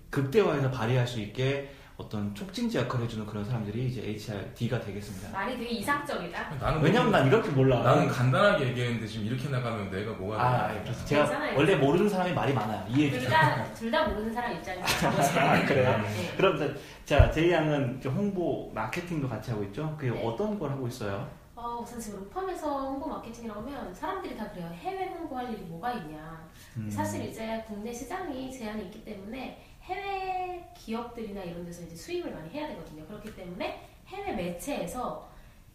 극대화해서 0.09 0.71
발휘할 0.71 1.07
수 1.07 1.19
있게 1.19 1.71
어떤 1.97 2.35
촉진제 2.35 2.79
역할을 2.79 3.05
해주는 3.05 3.25
그런 3.25 3.45
사람들이 3.45 3.87
이제 3.87 4.01
HRD가 4.05 4.81
되겠습니다. 4.81 5.29
말이 5.31 5.57
되게 5.57 5.69
이상적이다. 5.75 6.55
나는 6.59 6.81
왜냐면 6.81 7.09
난 7.09 7.25
이렇게 7.25 7.49
몰라. 7.51 7.83
나는 7.83 8.07
간단하게 8.09 8.67
얘기했는데 8.67 9.07
지금 9.07 9.27
이렇게 9.27 9.47
나가면 9.47 9.89
내가 9.91 10.11
뭐가 10.11 10.41
아, 10.41 10.67
되나? 10.67 10.83
그래서 10.83 11.05
제가 11.05 11.23
괜찮아요. 11.23 11.57
원래 11.57 11.75
모르는 11.75 12.09
사람이 12.09 12.33
말이 12.33 12.53
많아요. 12.53 12.85
이해해 12.89 13.11
둘 13.11 13.19
주세요. 13.21 13.39
다둘다 13.39 14.07
모르는 14.09 14.33
사람 14.33 14.51
입장에서 14.53 15.07
아, 15.39 15.65
그래요? 15.65 15.97
네. 16.01 16.33
그럼 16.35 16.57
자, 16.59 16.73
자, 17.05 17.31
제이 17.31 17.49
양은 17.51 18.01
홍보 18.07 18.69
마케팅도 18.75 19.29
같이 19.29 19.51
하고 19.51 19.63
있죠? 19.63 19.95
그게 19.97 20.11
네. 20.11 20.21
어떤 20.25 20.59
걸 20.59 20.71
하고 20.71 20.85
있어요? 20.89 21.25
어, 21.65 21.79
우선 21.81 21.99
지금 21.99 22.19
로펌에서 22.19 22.91
홍보 22.91 23.07
마케팅이라고 23.07 23.59
하면 23.59 23.91
사람들이 23.91 24.37
다 24.37 24.47
그래요. 24.51 24.67
해외 24.67 25.07
홍보할 25.07 25.51
일이 25.51 25.63
뭐가 25.63 25.93
있냐. 25.93 26.47
음. 26.77 26.87
사실 26.87 27.25
이제 27.25 27.63
국내 27.65 27.91
시장이 27.91 28.51
제한이 28.51 28.85
있기 28.85 29.03
때문에 29.03 29.65
해외 29.81 30.71
기업들이나 30.77 31.41
이런 31.41 31.65
데서 31.65 31.83
이제 31.83 31.95
수입을 31.95 32.31
많이 32.31 32.51
해야 32.51 32.67
되거든요. 32.67 33.03
그렇기 33.07 33.35
때문에 33.35 33.89
해외 34.05 34.33
매체에서 34.33 35.27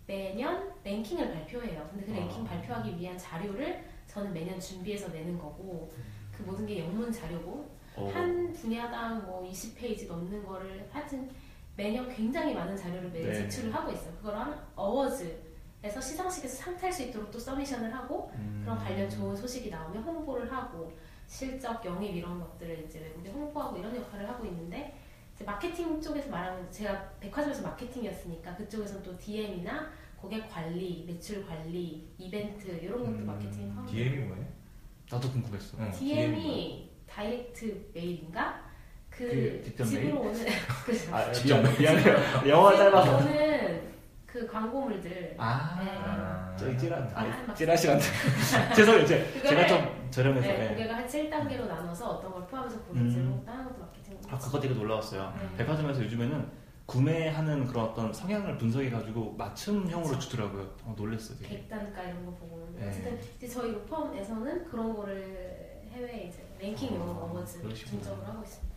매년 0.06 0.72
랭킹을 0.84 1.32
발표해요. 1.32 1.88
근데 1.90 2.06
그 2.06 2.12
랭킹 2.12 2.44
아. 2.44 2.48
발표하기 2.50 2.96
위한 2.96 3.18
자료를 3.18 3.84
저는 4.06 4.32
매년 4.32 4.60
준비해서 4.60 5.08
내는 5.08 5.36
거고 5.38 5.90
그 6.30 6.44
모든 6.44 6.66
게 6.66 6.78
영문 6.78 7.10
자료고 7.10 7.68
어, 7.96 8.08
한 8.14 8.52
분야당 8.52 9.26
뭐 9.26 9.44
20페이지 9.50 10.06
넘는 10.06 10.46
거를 10.46 10.88
하여튼 10.92 11.28
매년 11.76 12.08
굉장히 12.08 12.54
많은 12.54 12.76
자료를 12.76 13.10
매일 13.10 13.32
네. 13.32 13.34
제출을 13.34 13.74
하고 13.74 13.90
있어요. 13.90 14.14
그걸 14.18 14.36
한 14.36 14.56
어워즈 14.76 15.49
에서 15.82 16.00
시상식에서 16.00 16.56
상탈 16.56 16.92
수 16.92 17.02
있도록 17.04 17.30
또 17.30 17.38
서미션을 17.38 17.94
하고 17.94 18.30
음. 18.34 18.60
그런 18.62 18.78
관련 18.78 19.08
좋은 19.08 19.34
소식이 19.34 19.70
나오면 19.70 20.02
홍보를 20.02 20.52
하고 20.52 20.92
실적 21.26 21.82
영입 21.84 22.14
이런 22.16 22.38
것들을 22.38 22.84
이제 22.86 23.00
외국에 23.00 23.30
홍보하고 23.30 23.78
이런 23.78 23.96
역할을 23.96 24.28
하고 24.28 24.44
있는데 24.44 24.94
이제 25.34 25.44
마케팅 25.44 26.00
쪽에서 26.00 26.28
말하면 26.28 26.70
제가 26.70 27.12
백화점에서 27.20 27.62
마케팅이었으니까 27.62 28.56
그쪽에서는 28.56 29.02
또 29.02 29.16
DM이나 29.16 29.90
고객 30.16 30.50
관리, 30.50 31.04
매출 31.06 31.46
관리, 31.46 32.06
이벤트 32.18 32.68
이런 32.82 32.98
것도 32.98 33.08
음, 33.10 33.26
마케팅 33.26 33.74
하고 33.74 33.90
DM이 33.90 34.18
뭐예요? 34.26 34.44
나도 35.10 35.30
궁금했어. 35.30 35.78
어, 35.82 35.90
DM이 35.98 36.90
다이렉트 37.08 37.90
메일인가? 37.94 38.68
그, 39.08 39.24
그 39.26 39.62
직접 39.64 39.84
집으로 39.84 40.20
오는 40.20 40.34
그 40.84 41.08
아, 41.10 41.32
직접 41.32 41.60
미안, 41.62 41.78
미안해요. 41.78 42.48
영어 42.48 42.76
짧아서. 42.76 43.16
오는 43.16 43.90
그 44.32 44.46
광고물들 44.46 45.34
아, 45.38 45.76
아. 46.04 46.56
저희 46.56 46.78
찌라, 46.78 46.98
아, 47.14 47.20
아니, 47.20 47.46
막- 47.46 47.54
찌라 47.56 47.76
시간. 47.76 47.98
죄송해요. 48.76 49.04
제, 49.04 49.42
제가 49.42 49.66
좀 49.66 50.08
저렴해서. 50.10 50.46
네, 50.46 50.58
네. 50.58 50.68
고객을 50.68 50.94
한 50.94 51.06
7단계로 51.06 51.66
나눠서 51.66 52.10
어떤 52.10 52.30
걸 52.32 52.46
포함해서 52.46 52.78
보내지 52.82 53.16
음. 53.18 53.30
뭐 53.30 53.42
다른 53.44 53.64
것도 53.64 53.80
마케팅 53.80 54.16
아, 54.28 54.38
그거 54.38 54.60
되게 54.60 54.72
놀라웠어요. 54.74 55.34
네. 55.36 55.56
백화점에서 55.56 56.04
요즘에는 56.04 56.48
구매하는 56.86 57.66
그런 57.66 57.86
어떤 57.86 58.12
성향을 58.12 58.56
분석해가지고 58.58 59.34
맞춤형으로 59.36 60.02
그쵸. 60.14 60.18
주더라고요. 60.20 60.62
어, 60.84 60.94
놀랬어요, 60.96 61.36
되게. 61.38 61.56
객단가 61.56 62.02
이런 62.04 62.24
거 62.26 62.30
보고 62.32 62.68
네. 62.78 62.88
어쨌든 62.88 63.18
이제 63.36 63.48
저희 63.48 63.72
로펌에서는 63.72 64.64
그런 64.64 64.94
거를 64.94 65.80
해외 65.90 66.28
이제 66.28 66.46
랭킹용 66.60 67.02
아, 67.02 67.12
어워즈 67.24 67.62
그러시구나. 67.62 68.02
중점을 68.02 68.28
하고 68.28 68.42
있습니다. 68.44 68.70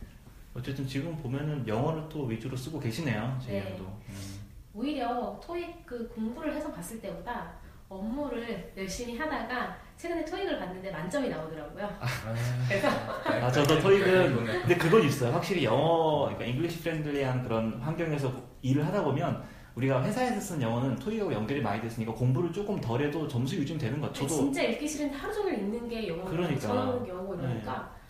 어쨌든 0.56 0.86
지금 0.86 1.16
보면은 1.16 1.66
영어를 1.66 2.08
또 2.08 2.24
위주로 2.24 2.56
쓰고 2.56 2.78
계시네요, 2.80 3.38
제이 3.44 3.60
네. 3.60 3.70
양도. 3.70 3.84
음. 3.84 4.43
오히려 4.74 5.40
토익 5.42 5.86
그 5.86 6.08
공부를 6.08 6.54
해서 6.54 6.70
봤을 6.72 7.00
때보다 7.00 7.52
업무를 7.88 8.72
열심히 8.76 9.16
하다가 9.16 9.76
최근에 9.96 10.24
토익을 10.24 10.58
봤는데 10.58 10.90
만점이 10.90 11.28
나오더라고요. 11.28 11.88
아, 12.00 13.50
저도 13.52 13.78
토익은 13.80 14.44
근데 14.44 14.76
그건 14.76 15.04
있어요. 15.04 15.32
확실히 15.32 15.64
영어, 15.64 16.24
그러니까 16.24 16.44
English 16.44 16.82
friendly한 16.82 17.44
그런 17.44 17.74
환경에서 17.80 18.32
일을 18.62 18.84
하다 18.84 19.04
보면 19.04 19.44
우리가 19.76 20.02
회사에서 20.04 20.40
쓴 20.40 20.62
영어는 20.62 20.96
토익하고 20.96 21.32
연결이 21.32 21.60
많이 21.60 21.80
됐으니까 21.80 22.12
공부를 22.12 22.52
조금 22.52 22.80
덜해도 22.80 23.28
점수 23.28 23.56
유지는 23.56 23.80
되는 23.80 24.00
것 24.00 24.08
같아요. 24.08 24.28
저도 24.28 24.40
진짜 24.42 24.62
읽기 24.62 24.88
싫은데 24.88 25.16
하루 25.16 25.32
종일 25.32 25.58
읽는 25.60 25.88
게 25.88 26.08
영어고 26.08 26.28
그러니까. 26.30 27.04
이러니까 27.04 27.72
어, 27.72 27.84
어, 27.84 28.03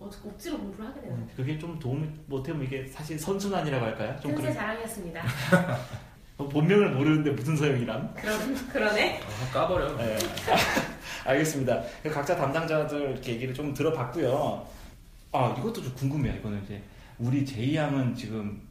억지로 0.00 0.58
공부를 0.58 0.90
하게 0.90 1.00
되는 1.02 1.16
음, 1.16 1.28
그게 1.36 1.58
좀 1.58 1.78
도움이 1.78 2.08
못하면 2.26 2.64
이게 2.64 2.86
사실 2.86 3.18
선순환이라고 3.18 3.84
할까요? 3.84 4.16
좀 4.20 4.30
틈새 4.32 4.42
그런 4.42 4.54
자랑이었습니다. 4.54 5.22
어, 6.38 6.48
본명을 6.48 6.90
모르는데 6.92 7.30
무슨 7.32 7.54
소용이란? 7.54 8.14
그런 8.14 8.54
그러네. 8.68 9.20
아, 9.20 9.52
까버려. 9.52 9.94
네. 9.96 10.16
알겠습니다. 11.26 11.82
각자 12.12 12.34
담당자들 12.34 13.10
이렇게 13.10 13.32
얘기를 13.32 13.52
좀 13.52 13.74
들어봤고요. 13.74 14.66
아 15.32 15.54
이것도 15.58 15.82
좀 15.82 15.94
궁금해요. 15.94 16.34
이거는 16.36 16.62
이제 16.64 16.82
우리 17.18 17.44
제이 17.44 17.76
양은 17.76 18.14
지금 18.14 18.62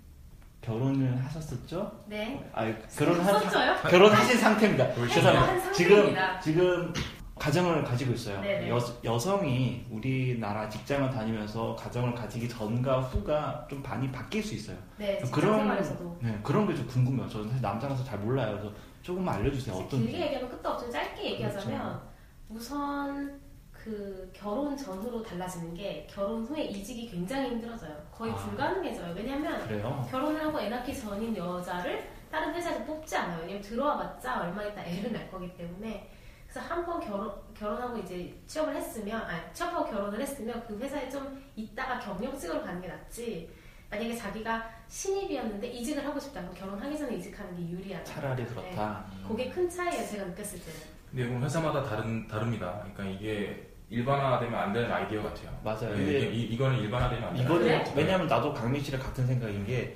결혼을 0.62 1.24
하셨었죠? 1.26 2.04
네. 2.08 2.44
아 2.54 2.66
결혼한 2.98 3.40
썼죠요? 3.40 3.76
결혼하신 3.88 4.38
상태입니다. 4.40 4.94
돌싱. 4.96 5.16
죄송합니다. 5.22 5.66
한 5.66 5.74
지금 5.74 5.96
상태입니다. 5.96 6.40
지금 6.40 6.94
가정을 7.40 7.84
가지고 7.84 8.14
있어요. 8.14 8.42
네네. 8.42 8.70
여, 8.70 8.78
여성이 9.04 9.86
우리나라 9.90 10.68
직장을 10.70 11.10
다니면서 11.10 11.76
가정을 11.76 12.14
가지기 12.14 12.48
전과 12.50 13.00
후가 13.02 13.66
좀 13.70 13.82
많이 13.82 14.12
바뀔 14.12 14.44
수 14.44 14.54
있어요. 14.56 14.78
네. 14.98 15.18
그런 15.32 15.58
생활에서도 15.60 16.20
네, 16.22 16.40
그런 16.44 16.68
게 16.68 16.76
좀 16.76 16.86
궁금해요. 16.88 17.28
저는 17.30 17.48
사실 17.48 17.62
남자라서 17.62 18.04
잘 18.04 18.20
몰라요. 18.20 18.58
그래서 18.60 18.76
조금만 19.02 19.36
알려주세요. 19.36 19.76
어떤 19.76 20.02
길게 20.02 20.20
얘기하면 20.26 20.50
끝도 20.50 20.70
없지만 20.70 20.92
짧게 20.92 21.32
얘기하자면 21.32 22.02
우선 22.50 23.40
그 23.72 24.30
결혼 24.34 24.76
전후로 24.76 25.24
달라지는 25.24 25.74
게 25.74 26.06
결혼 26.10 26.44
후에 26.44 26.64
이직이 26.66 27.10
굉장히 27.10 27.52
힘들어져요. 27.52 27.96
거의 28.12 28.32
아. 28.34 28.36
불가능해져요. 28.36 29.14
왜냐하면 29.16 29.62
그래요? 29.66 30.06
결혼을 30.12 30.44
하고 30.46 30.60
애 30.60 30.68
낳기 30.70 30.94
전인 30.94 31.36
여자를 31.36 32.10
다른 32.30 32.54
회사에서 32.54 32.84
뽑지 32.84 33.16
않아요. 33.16 33.40
왜냐면 33.42 33.62
들어와봤자 33.62 34.42
얼마 34.42 34.64
있다 34.66 34.84
애를 34.84 35.14
낳을 35.14 35.32
거기 35.32 35.56
때문에 35.56 36.10
그래서 36.52 36.68
한 36.68 36.84
번 36.86 37.00
결혼 37.00 37.32
결혼하고 37.54 37.98
이제 38.00 38.34
취업을 38.48 38.76
했으면 38.76 39.22
아 39.22 39.52
취업하고 39.54 39.86
결혼을 39.86 40.20
했으면 40.20 40.64
그 40.68 40.78
회사에 40.80 41.08
좀 41.10 41.42
있다가 41.56 42.00
경력직으로 42.00 42.62
가는 42.64 42.82
게 42.82 42.88
낫지. 42.88 43.50
만약에 43.92 44.16
자기가 44.16 44.70
신입이었는데 44.88 45.68
이직을 45.68 46.06
하고 46.06 46.20
싶다 46.20 46.42
그럼 46.42 46.54
결혼하기 46.56 46.98
전에 46.98 47.16
이직하는 47.18 47.56
게 47.56 47.70
유리하다. 47.72 48.04
차라리 48.04 48.46
그렇다. 48.46 49.06
그게 49.28 49.50
큰 49.50 49.70
차이예요. 49.70 50.08
제가 50.08 50.26
느꼈을 50.26 50.60
때는. 50.60 50.80
근데 51.10 51.26
이건 51.26 51.44
회사마다 51.44 51.84
다른 51.84 52.28
다릅니다. 52.28 52.84
그러니까 52.94 53.04
이게 53.06 53.68
일반화되면 53.90 54.60
안 54.60 54.72
되는 54.74 54.92
아이디어 54.92 55.24
같아요. 55.24 55.60
맞아요. 55.64 55.96
네, 55.96 56.04
이게 56.04 56.32
이, 56.32 56.42
이거는 56.54 56.80
일반화되면 56.80 57.30
안 57.30 57.34
돼요. 57.36 57.44
이거는 57.46 57.62
그래? 57.84 57.94
왜냐면 57.96 58.28
나도 58.28 58.54
강민 58.54 58.82
씨랑 58.84 59.02
같은 59.02 59.26
생각인 59.26 59.66
게 59.66 59.96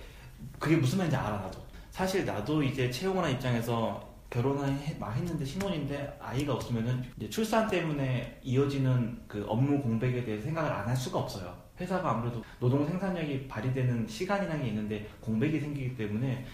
그게 0.60 0.76
무슨 0.76 0.98
말인지 1.00 1.16
알아 1.16 1.38
나도. 1.38 1.60
사실 1.92 2.26
나도 2.26 2.64
이제 2.64 2.90
채용하는 2.90 3.32
입장에서 3.32 4.13
결혼을 4.34 4.68
했는데 4.80 5.46
신혼인데 5.46 6.18
아이가 6.20 6.54
없으면은 6.56 7.04
출산 7.30 7.68
때문에 7.68 8.40
이어지는 8.42 9.22
그 9.28 9.46
업무 9.48 9.80
공백에 9.80 10.24
대해서 10.24 10.46
생각을 10.46 10.72
안 10.72 10.88
할 10.88 10.96
수가 10.96 11.20
없어요. 11.20 11.56
회사가 11.80 12.10
아무래도 12.12 12.44
노동 12.60 12.86
생산력이 12.88 13.48
발휘되는 13.48 14.08
시간이라는 14.08 14.64
게 14.64 14.70
있는데 14.70 15.08
공백이 15.22 15.60
생기기 15.60 15.96
때문에 15.96 16.46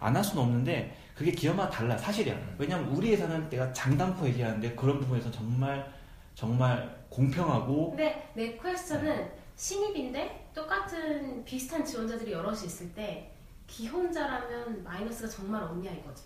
안 0.00 0.16
할 0.16 0.22
수는 0.24 0.42
없는데 0.42 0.96
그게 1.14 1.30
기업마다 1.30 1.70
달라 1.70 1.96
사실이야. 1.96 2.36
왜냐면 2.58 2.88
우리 2.88 3.12
회사는 3.12 3.48
내가 3.48 3.72
장담코 3.72 4.26
얘기하는데 4.28 4.74
그런 4.74 4.98
부분에서 5.00 5.30
정말 5.30 5.92
정말 6.34 7.04
공평하고 7.08 7.90
근데 7.90 8.30
내 8.34 8.56
퀘스천은 8.56 9.30
신입인데 9.56 10.50
똑같은 10.54 11.44
비슷한 11.44 11.84
지원자들이 11.84 12.32
여럿이 12.32 12.66
있을 12.66 12.92
때 12.94 13.32
기 13.68 13.86
혼자라면 13.86 14.82
마이너스가 14.82 15.28
정말 15.28 15.62
없냐 15.62 15.90
이거죠. 15.90 16.22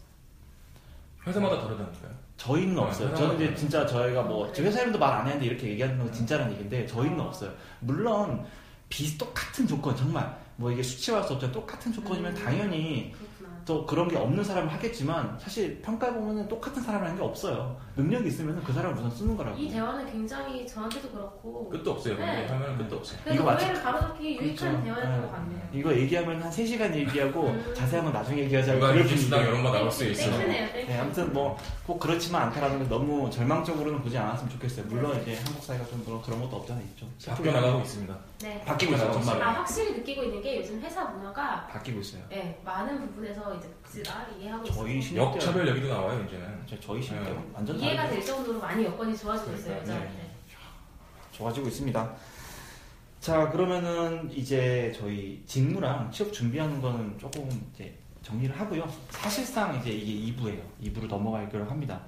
회사마다 1.27 1.61
다르다니까요. 1.61 2.11
저희는 2.37 2.79
아, 2.79 2.83
없어요. 2.83 3.14
저는 3.14 3.37
이제. 3.37 3.55
진짜 3.55 3.87
저희가 3.87 4.23
뭐 4.23 4.47
어, 4.49 4.53
저 4.53 4.62
회사 4.62 4.81
이름도 4.81 4.99
말 4.99 5.12
안 5.20 5.27
했는데 5.27 5.47
이렇게 5.47 5.68
얘기하는 5.68 5.99
건 5.99 6.12
진짜라는 6.12 6.53
얘기인데 6.53 6.87
저희는 6.87 7.20
어. 7.20 7.25
없어요. 7.25 7.51
물론 7.81 8.45
비슷 8.89 9.18
똑같은 9.18 9.66
조건 9.66 9.95
정말 9.97 10.37
뭐 10.57 10.70
이게 10.70 10.83
수치화할 10.83 11.27
수 11.27 11.35
없지만 11.35 11.53
똑같은 11.53 11.93
조건이면 11.93 12.37
음. 12.37 12.45
당연히 12.45 13.12
그렇구나. 13.12 13.32
또 13.65 13.87
그런 13.87 14.09
게 14.09 14.17
없는 14.17 14.43
사람은 14.43 14.69
하겠지만 14.69 15.39
사실 15.39 15.81
평가해 15.83 16.13
보면은 16.15 16.49
똑같은 16.49 16.83
사람이라는 16.83 17.17
게 17.19 17.23
없어요. 17.25 17.77
능력이 17.97 18.29
있으면 18.29 18.63
그 18.65 18.73
사람을 18.73 18.97
우선 18.97 19.11
쓰는 19.11 19.37
거라고. 19.37 19.57
이 19.57 19.69
대화는 19.69 20.11
굉장히 20.11 20.67
저한테도 20.67 21.11
그렇고 21.11 21.69
끝도 21.69 21.93
없어요. 21.93 22.17
네. 22.19 22.47
하면 22.47 22.79
끝도 22.79 22.97
없어요. 22.97 23.19
이거 23.33 23.45
마치- 23.45 23.67
오해를 23.67 23.83
바로잡기 23.83 24.37
유익한 24.41 24.57
그렇죠. 24.57 24.85
대화였던 24.85 25.21
네. 25.21 25.27
것 25.27 25.33
같네요. 25.33 25.61
이거 25.73 25.95
얘기하면 25.95 26.43
한 26.43 26.51
3시간 26.51 26.95
얘기하고 26.95 27.49
음. 27.49 27.75
자세한 27.77 28.05
건 28.05 28.13
나중에 28.13 28.43
얘기하자고 28.43 28.81
그럴 28.81 29.03
분위기. 29.05 29.27
이런 29.27 29.63
거 29.63 29.71
나올 29.71 29.91
수 29.91 30.05
있어요. 30.07 30.39
네, 30.39 30.99
아무튼 31.01 31.33
뭐 31.33 31.57
꼭 31.87 31.99
그렇지만 31.99 32.43
않다라는 32.45 32.79
걸 32.79 32.89
너무 32.89 33.29
절망적으로는 33.29 34.01
보지 34.03 34.17
않았으면 34.17 34.51
좋겠어요. 34.53 34.87
물론 34.89 35.21
이제 35.21 35.37
한국 35.45 35.63
사회가 35.65 35.85
좀 35.87 36.03
그런, 36.05 36.23
그런 36.23 36.41
것도 36.41 36.57
없잖아 36.57 36.81
있죠. 36.81 37.07
바뀌어 37.27 37.53
나가고 37.53 37.81
있습니다. 37.81 38.17
네. 38.43 38.63
바뀌고 38.65 38.95
있어요, 38.95 39.13
정말. 39.13 39.43
아, 39.43 39.51
확실히 39.51 39.99
느끼고 39.99 40.23
있는 40.23 40.41
게 40.41 40.59
요즘 40.61 40.81
회사 40.81 41.05
문화가 41.05 41.67
바뀌고 41.67 42.01
있어요. 42.01 42.23
네, 42.31 42.61
많은 42.65 43.01
부분에서 43.09 43.52
이해하고 44.01 44.64
있어요. 44.66 44.76
저희 44.84 45.01
신입 45.03 45.14
때 45.16 45.20
역차별 45.20 45.68
얘기도 45.68 45.88
나와요 45.88 46.24
이제는. 46.26 46.62
저- 46.66 46.80
저희 46.80 47.03
신입 47.03 47.24
때 47.24 47.30
네. 47.32 47.38
완전 47.53 47.78
이해가 47.78 48.03
다르게 48.03 48.16
될 48.16 48.26
정도로 48.26 48.59
많이 48.61 48.84
여건이 48.84 49.16
좋아지고 49.16 49.53
있어요, 49.53 49.80
그러니까, 49.82 49.93
여자한테. 49.95 50.30
좋아지고 51.32 51.68
있습니다. 51.68 52.14
자 53.20 53.49
그러면은 53.51 54.30
이제 54.32 54.93
저희 54.97 55.43
직무랑 55.47 56.11
취업 56.11 56.32
준비하는 56.32 56.80
거는 56.80 57.18
조금 57.18 57.49
이제 57.72 57.97
정리를 58.22 58.59
하고요. 58.59 58.88
사실상 59.11 59.76
이제 59.78 59.90
이게 59.90 60.32
2부예요. 60.32 60.61
2부로 60.82 61.07
넘어가기로 61.07 61.64
합니다. 61.70 62.01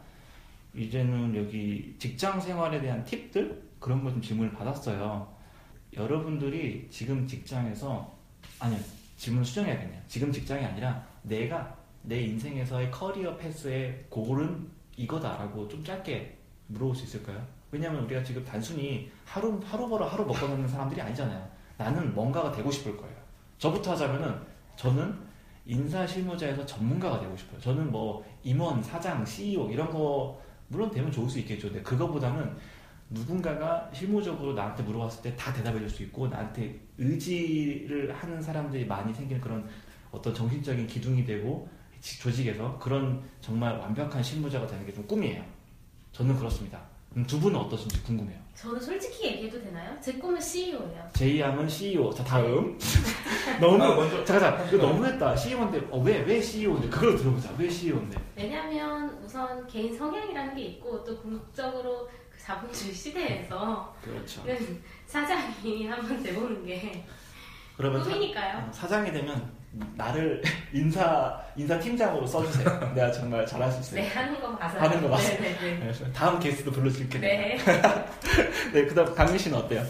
이제는 0.74 1.36
여기 1.36 1.94
직장 1.98 2.40
생활에 2.40 2.80
대한 2.80 3.04
팁들 3.04 3.62
그런 3.78 4.02
거 4.02 4.10
좀 4.10 4.20
질문을 4.20 4.52
받았어요. 4.54 5.32
여러분들이 5.96 6.88
지금 6.90 7.26
직장에서 7.26 8.12
아니요 8.58 8.78
질문 9.16 9.44
수정해야겠네요. 9.44 10.00
지금 10.08 10.32
직장이 10.32 10.64
아니라 10.64 11.06
내가 11.24 11.76
내 12.02 12.20
인생에서의 12.20 12.90
커리어 12.90 13.36
패스의 13.36 14.06
골은 14.10 14.68
이거다라고 14.96 15.66
좀 15.68 15.82
짧게 15.82 16.38
물어볼 16.68 16.94
수 16.94 17.04
있을까요? 17.04 17.44
왜냐면 17.70 18.04
우리가 18.04 18.22
지금 18.22 18.44
단순히 18.44 19.10
하루 19.24 19.58
하루 19.64 19.88
벌어 19.88 20.06
하루 20.06 20.24
먹고 20.24 20.46
사는 20.46 20.68
사람들이 20.68 21.00
아니잖아요. 21.00 21.48
나는 21.76 22.14
뭔가가 22.14 22.52
되고 22.52 22.70
싶을 22.70 22.96
거예요. 22.96 23.14
저부터 23.58 23.92
하자면은 23.92 24.38
저는 24.76 25.14
인사 25.66 26.06
실무자에서 26.06 26.64
전문가가 26.66 27.18
되고 27.18 27.34
싶어요. 27.36 27.58
저는 27.60 27.90
뭐 27.90 28.24
임원, 28.42 28.82
사장, 28.82 29.24
CEO 29.24 29.70
이런 29.70 29.90
거 29.90 30.40
물론 30.68 30.90
되면 30.90 31.10
좋을 31.10 31.28
수 31.28 31.38
있겠죠. 31.40 31.68
근데 31.68 31.82
그거보다는 31.82 32.54
누군가가 33.10 33.88
실무적으로 33.92 34.52
나한테 34.52 34.82
물어봤을 34.82 35.22
때 35.22 35.36
다 35.36 35.52
대답해 35.52 35.78
줄 35.78 35.88
수 35.90 36.02
있고 36.04 36.28
나한테 36.28 36.78
의지를 36.98 38.12
하는 38.14 38.40
사람들이 38.40 38.86
많이 38.86 39.12
생기는 39.12 39.40
그런 39.40 39.66
어떤 40.14 40.32
정신적인 40.34 40.86
기둥이 40.86 41.24
되고 41.24 41.68
지- 42.00 42.20
조직에서 42.20 42.78
그런 42.78 43.22
정말 43.40 43.76
완벽한 43.78 44.22
실무자가 44.22 44.66
되는 44.66 44.86
게 44.86 44.92
좀 44.92 45.06
꿈이에요. 45.06 45.42
저는 46.12 46.36
그렇습니다. 46.38 46.80
음, 47.16 47.24
두 47.26 47.40
분은 47.40 47.58
어떠신지 47.58 48.02
궁금해요. 48.04 48.38
저는 48.54 48.80
솔직히 48.80 49.26
얘기해도 49.26 49.60
되나요? 49.62 49.96
제 50.00 50.12
꿈은 50.12 50.40
CEO예요. 50.40 51.08
제이양은 51.14 51.68
CEO. 51.68 52.12
자 52.14 52.22
다음. 52.22 52.78
너무 53.60 53.82
아, 53.82 53.96
먼저 53.96 54.24
잠깐 54.24 54.50
잠깐 54.56 54.68
이거 54.68 54.76
너무했다. 54.86 55.36
CEO인데 55.36 55.88
어, 55.90 55.98
왜왜 56.00 56.40
CEO인데 56.40 56.88
그걸 56.88 57.16
들어보자. 57.16 57.52
왜 57.58 57.68
CEO인데? 57.68 58.16
왜냐하면 58.36 59.10
우선 59.24 59.66
개인 59.66 59.96
성향이라는 59.96 60.54
게 60.54 60.62
있고 60.62 61.02
또 61.04 61.16
궁극적으로 61.20 62.08
그 62.30 62.40
자본주의 62.40 62.92
시대에서 62.94 63.94
그렇죠. 64.02 64.42
사장이 65.06 65.86
한번 65.86 66.22
돼보는 66.22 66.64
게 66.66 67.04
그러면 67.76 68.04
사, 68.04 68.10
꿈이니까요. 68.10 68.68
어, 68.68 68.72
사장이 68.72 69.10
되면 69.12 69.52
나를 69.96 70.42
인사 70.72 71.40
인사 71.56 71.78
팀장으로 71.78 72.26
써주세요. 72.26 72.92
내가 72.94 73.10
정말 73.10 73.46
잘할 73.46 73.70
수 73.70 73.80
있어요. 73.80 74.00
네, 74.02 74.08
하는 74.08 74.40
거 74.40 74.56
봐서. 74.56 74.78
하는 74.78 75.02
거 75.02 75.08
봐서. 75.08 75.32
네네네. 75.34 75.92
네, 75.92 76.12
다음 76.12 76.38
게스트도 76.38 76.70
불러줄게요. 76.70 77.20
네. 77.20 77.58
네, 78.72 78.86
그다음 78.86 79.14
강민 79.14 79.38
씨는 79.38 79.58
어때요? 79.58 79.84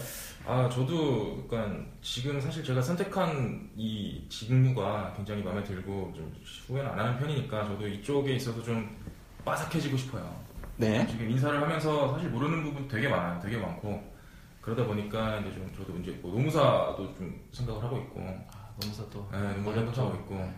아 0.47 0.69
저도 0.69 1.43
그러니까 1.47 1.83
지금 2.01 2.39
사실 2.39 2.63
제가 2.63 2.79
선택한 2.81 3.71
이 3.75 4.23
직무가 4.29 5.11
굉장히 5.15 5.41
마음에 5.41 5.63
들고 5.63 6.13
좀 6.15 6.31
후회는 6.67 6.91
안 6.91 6.99
하는 6.99 7.17
편이니까 7.17 7.65
저도 7.65 7.87
이쪽에 7.87 8.33
있어서 8.35 8.61
좀 8.61 8.95
빠삭해지고 9.43 9.97
싶어요. 9.97 10.45
네. 10.77 11.05
지금 11.07 11.29
인사를 11.31 11.59
하면서 11.59 12.13
사실 12.13 12.29
모르는 12.29 12.63
부분 12.63 12.87
되게 12.87 13.07
많아요. 13.07 13.39
되게 13.41 13.57
많고 13.57 14.03
그러다 14.61 14.83
보니까 14.85 15.39
이제 15.39 15.51
좀 15.53 15.71
저도 15.77 15.97
이제 15.99 16.11
뭐 16.21 16.31
노무사도 16.31 17.15
좀 17.15 17.39
생각을 17.51 17.83
하고 17.83 17.97
있고 17.97 18.21
아, 18.75 18.79
노무사 18.81 19.03
또 19.09 19.27
네, 19.31 19.39
노무 19.55 19.73
생각하고 19.73 20.15
있고 20.15 20.49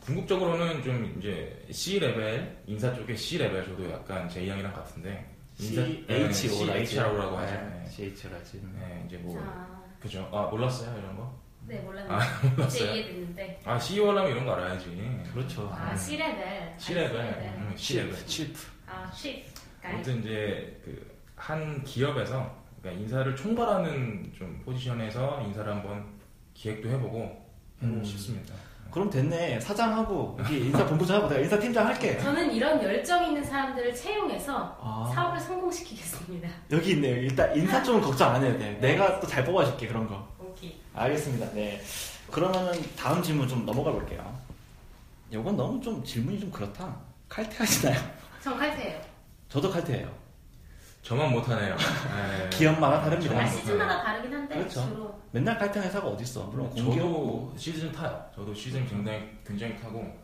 궁극적으로는 0.00 0.82
좀 0.82 1.14
이제 1.18 1.66
C 1.70 1.98
level 1.98 2.62
인사 2.66 2.94
쪽에 2.94 3.14
C 3.14 3.38
level 3.38 3.64
저도 3.64 3.90
약간 3.90 4.28
제이 4.28 4.42
양이랑 4.44 4.72
같은데 4.72 5.34
C 5.54 6.04
네, 6.06 6.24
H 6.26 6.48
O 6.48 6.66
CHRO라고 6.66 7.36
하죠. 7.38 7.54
네. 7.54 7.84
C 7.88 8.04
H 8.04 8.26
O라지. 8.28 8.62
네, 8.74 9.04
이제 9.06 9.16
뭐 9.18 9.38
자, 9.38 9.68
그죠? 10.00 10.28
아 10.32 10.42
몰랐어요 10.50 10.96
이런 10.98 11.16
거? 11.16 11.38
네, 11.66 11.80
몰랐는데. 11.80 12.14
아, 12.14 12.24
이제 12.40 12.48
몰랐어요. 12.56 12.94
이해됐는데. 12.94 13.60
아 13.64 13.78
CEO 13.78 14.08
하려면 14.08 14.30
이런 14.32 14.46
거 14.46 14.54
알아야지. 14.54 15.28
그렇죠. 15.34 15.68
아, 15.70 15.90
음. 15.92 15.96
C 15.96 16.94
level. 16.94 17.06
C 17.06 17.08
level, 17.08 17.20
아, 17.20 17.24
C 17.34 17.37
level. 17.37 17.54
음, 17.58 17.72
C 17.76 17.96
level. 17.98 18.26
Chief. 18.26 18.66
아, 18.86 19.10
C. 19.12 19.44
아무튼 19.82 20.20
이제 20.20 20.80
그 20.84 21.18
한 21.38 21.82
기업에서 21.84 22.52
그러니까 22.82 23.00
인사를 23.02 23.36
총괄하는 23.36 24.32
좀 24.36 24.60
포지션에서 24.64 25.40
인사를 25.46 25.70
한번 25.72 26.17
기획도 26.58 26.88
해보고 26.88 27.18
해보고 27.18 27.46
음. 27.82 28.04
싶습니다. 28.04 28.52
그럼 28.90 29.08
됐네. 29.08 29.60
사장하고 29.60 30.36
여기 30.40 30.58
인사 30.58 30.84
본부장하고 30.86 31.28
내가 31.28 31.40
인사 31.40 31.58
팀장 31.58 31.86
할게. 31.86 32.18
저는 32.18 32.52
이런 32.52 32.82
열정 32.82 33.24
있는 33.24 33.44
사람들을 33.44 33.94
채용해서 33.94 34.76
아, 34.80 35.12
사업을 35.14 35.38
성공시키겠습니다. 35.38 36.48
여기 36.72 36.92
있네요. 36.92 37.16
일단 37.16 37.54
인사 37.56 37.80
쪽은 37.82 38.00
걱정 38.00 38.34
안 38.34 38.42
해도 38.42 38.58
돼. 38.58 38.72
내가 38.80 39.20
또 39.20 39.26
잘 39.28 39.44
뽑아줄게 39.44 39.86
그런 39.86 40.08
거. 40.08 40.26
오케이. 40.40 40.74
알겠습니다. 40.94 41.52
네. 41.52 41.80
그러면은 42.30 42.72
다음 42.96 43.22
질문 43.22 43.46
좀 43.46 43.64
넘어가 43.64 43.92
볼게요. 43.92 44.36
이건 45.30 45.56
너무 45.56 45.80
좀 45.80 46.02
질문이 46.02 46.40
좀 46.40 46.50
그렇다. 46.50 46.96
칼퇴하시나요? 47.28 48.00
전 48.42 48.56
칼퇴예요. 48.58 49.00
저도 49.48 49.70
칼퇴해요. 49.70 50.10
저만 51.08 51.30
못하네요. 51.32 51.74
네. 52.14 52.50
기업마다 52.50 53.00
다릅니다. 53.00 53.40
아, 53.40 53.46
시즌마다 53.46 54.02
다르긴 54.02 54.30
한데 54.34 54.56
그렇죠. 54.56 54.82
주로 54.90 55.18
맨날 55.30 55.56
칼퇴하는 55.58 55.88
회사가 55.88 56.06
어딨어. 56.06 56.44
물론 56.48 56.68
공기업 56.68 56.96
저도 56.96 57.54
시즌 57.56 57.90
타요. 57.90 58.26
저도 58.34 58.52
시즌 58.52 58.86
굉장히 58.86 59.30
굉장히 59.46 59.74
타고 59.80 60.14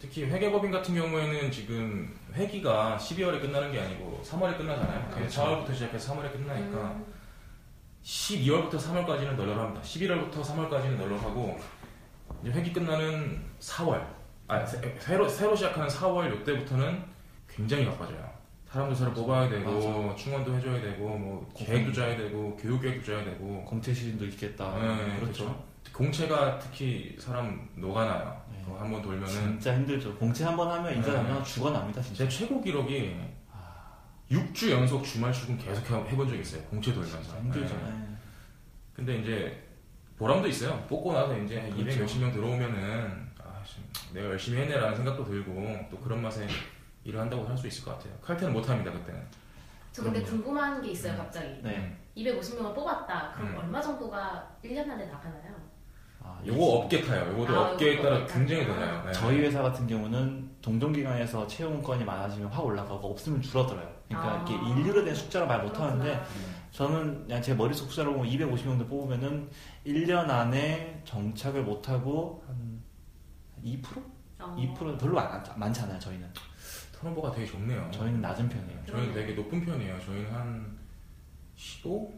특히 0.00 0.24
회계법인 0.24 0.70
같은 0.70 0.94
경우에는 0.94 1.50
지금 1.50 2.18
회기가 2.32 2.96
12월에 2.98 3.38
끝나는 3.42 3.70
게 3.70 3.80
아니고 3.80 4.22
3월에 4.24 4.56
끝나잖아요. 4.56 5.10
그렇죠. 5.10 5.42
4월부터 5.42 5.74
시작해서 5.74 6.14
3월에 6.14 6.32
끝나니까 6.32 6.78
음, 6.78 7.04
12월부터 8.02 8.78
3월까지는 8.78 9.34
널널합니다. 9.34 9.82
11월부터 9.82 10.40
3월까지는 10.42 10.96
널널하고 10.96 11.60
이제 12.42 12.50
회기 12.52 12.72
끝나는 12.72 13.44
4월, 13.60 14.02
아 14.48 14.64
새- 14.64 14.96
새로 15.00 15.28
새로 15.28 15.54
시작하는 15.54 15.86
4월 15.86 16.30
요때부터는 16.30 17.04
굉장히 17.46 17.84
바빠져요. 17.84 18.29
사람들 18.72 18.94
새로 18.96 19.12
뽑아야 19.12 19.48
되고 19.48 20.06
맞아. 20.06 20.14
충원도 20.16 20.54
해줘야 20.56 20.80
되고 20.80 21.08
뭐 21.18 21.52
계획도 21.56 21.92
짜야 21.92 22.16
되고 22.16 22.56
교육 22.56 22.80
계획도 22.80 23.04
짜야 23.04 23.24
되고 23.24 23.64
공채 23.64 23.92
시즌도 23.92 24.24
있겠다. 24.26 24.76
네, 24.78 25.18
그렇죠. 25.18 25.64
공채가 25.92 26.58
특히 26.58 27.16
사람 27.18 27.68
녹아나요. 27.74 28.40
네. 28.52 28.64
한번 28.78 29.02
돌면은 29.02 29.28
진짜 29.28 29.74
힘들죠. 29.74 30.14
공채 30.16 30.44
한 30.44 30.56
번 30.56 30.70
하면 30.70 30.94
인사 30.94 31.10
네. 31.12 31.16
하면 31.18 31.42
죽어납니다 31.42 32.00
진짜. 32.00 32.28
제 32.28 32.38
최고 32.38 32.60
기록이 32.62 33.16
6주 34.30 34.70
연속 34.70 35.02
주말 35.02 35.32
출근 35.32 35.58
계속 35.58 35.90
해- 35.90 36.08
해본 36.12 36.28
적이 36.28 36.40
있어요. 36.40 36.62
공채 36.62 36.92
돌면서. 36.94 37.36
힘들죠. 37.38 37.74
네. 37.74 37.82
네. 37.90 38.06
근데 38.94 39.18
이제 39.18 39.64
보람도 40.16 40.46
있어요. 40.46 40.78
뽑고 40.88 41.12
나서 41.12 41.36
이제 41.38 41.60
한200 41.60 41.76
그렇죠. 41.82 42.00
몇십 42.02 42.20
명 42.20 42.30
들어오면은 42.32 43.30
아, 43.42 43.60
씨, 43.64 43.78
내가 44.14 44.28
열심히 44.28 44.60
했네라는 44.60 44.94
생각도 44.94 45.24
들고 45.24 45.76
또 45.90 45.98
그런 45.98 46.22
맛에 46.22 46.46
일을 47.04 47.20
한다고 47.20 47.46
할 47.46 47.56
수 47.56 47.66
있을 47.66 47.84
것 47.84 47.92
같아요. 47.98 48.12
칼퇴는 48.22 48.52
못합니다 48.52 48.90
그때는. 48.92 49.20
저 49.92 50.02
근데 50.02 50.22
그럼요. 50.22 50.42
궁금한 50.42 50.82
게 50.82 50.90
있어요 50.90 51.16
갑자기. 51.16 51.60
네. 51.62 51.76
음. 51.76 51.96
250명을 52.16 52.74
뽑았다. 52.74 53.32
그럼 53.34 53.48
음. 53.52 53.58
얼마 53.58 53.80
정도가 53.80 54.56
1년 54.64 54.88
안에 54.90 55.06
나가나요? 55.06 55.54
아, 56.22 56.38
요거 56.46 56.62
업계 56.62 57.02
타요. 57.02 57.32
요것도 57.32 57.58
아, 57.58 57.70
업계에 57.70 58.02
따라 58.02 58.16
업계 58.18 58.32
굉장히 58.34 58.66
타요. 58.66 58.74
달라요. 58.74 59.02
네. 59.06 59.12
저희 59.12 59.40
회사 59.40 59.62
같은 59.62 59.86
경우는 59.86 60.50
동종기관에서 60.60 61.46
채용 61.46 61.82
건이 61.82 62.04
많아지면 62.04 62.48
확 62.50 62.64
올라가고 62.64 63.10
없으면 63.10 63.40
줄어들어요. 63.40 63.88
그러니까 64.08 64.32
아. 64.32 64.36
이렇게 64.36 64.54
인류로 64.54 65.04
된 65.04 65.14
숫자로 65.14 65.46
말 65.46 65.62
못하는데. 65.62 66.22
저는 66.72 67.24
그냥 67.26 67.42
제 67.42 67.52
머릿속 67.54 67.88
숫자로 67.90 68.12
보면 68.14 68.30
250명도 68.30 68.88
뽑으면은 68.88 69.50
1년 69.86 70.30
안에 70.30 71.02
정착을 71.04 71.62
못하고 71.64 72.44
한 72.46 72.80
2%? 73.64 73.82
어. 74.38 74.56
2% 74.56 74.98
별로 75.00 75.18
안, 75.18 75.42
많지 75.56 75.80
않아요 75.80 75.98
저희는. 75.98 76.32
턴오버가 77.00 77.30
되게 77.32 77.46
좋네요. 77.46 77.88
저희는 77.90 78.20
낮은 78.20 78.48
편이에요. 78.48 78.78
저희는 78.86 79.14
되게 79.14 79.32
높은 79.32 79.64
편이에요. 79.64 79.98
저희는 80.04 80.32
한 80.32 80.78
15? 81.56 82.12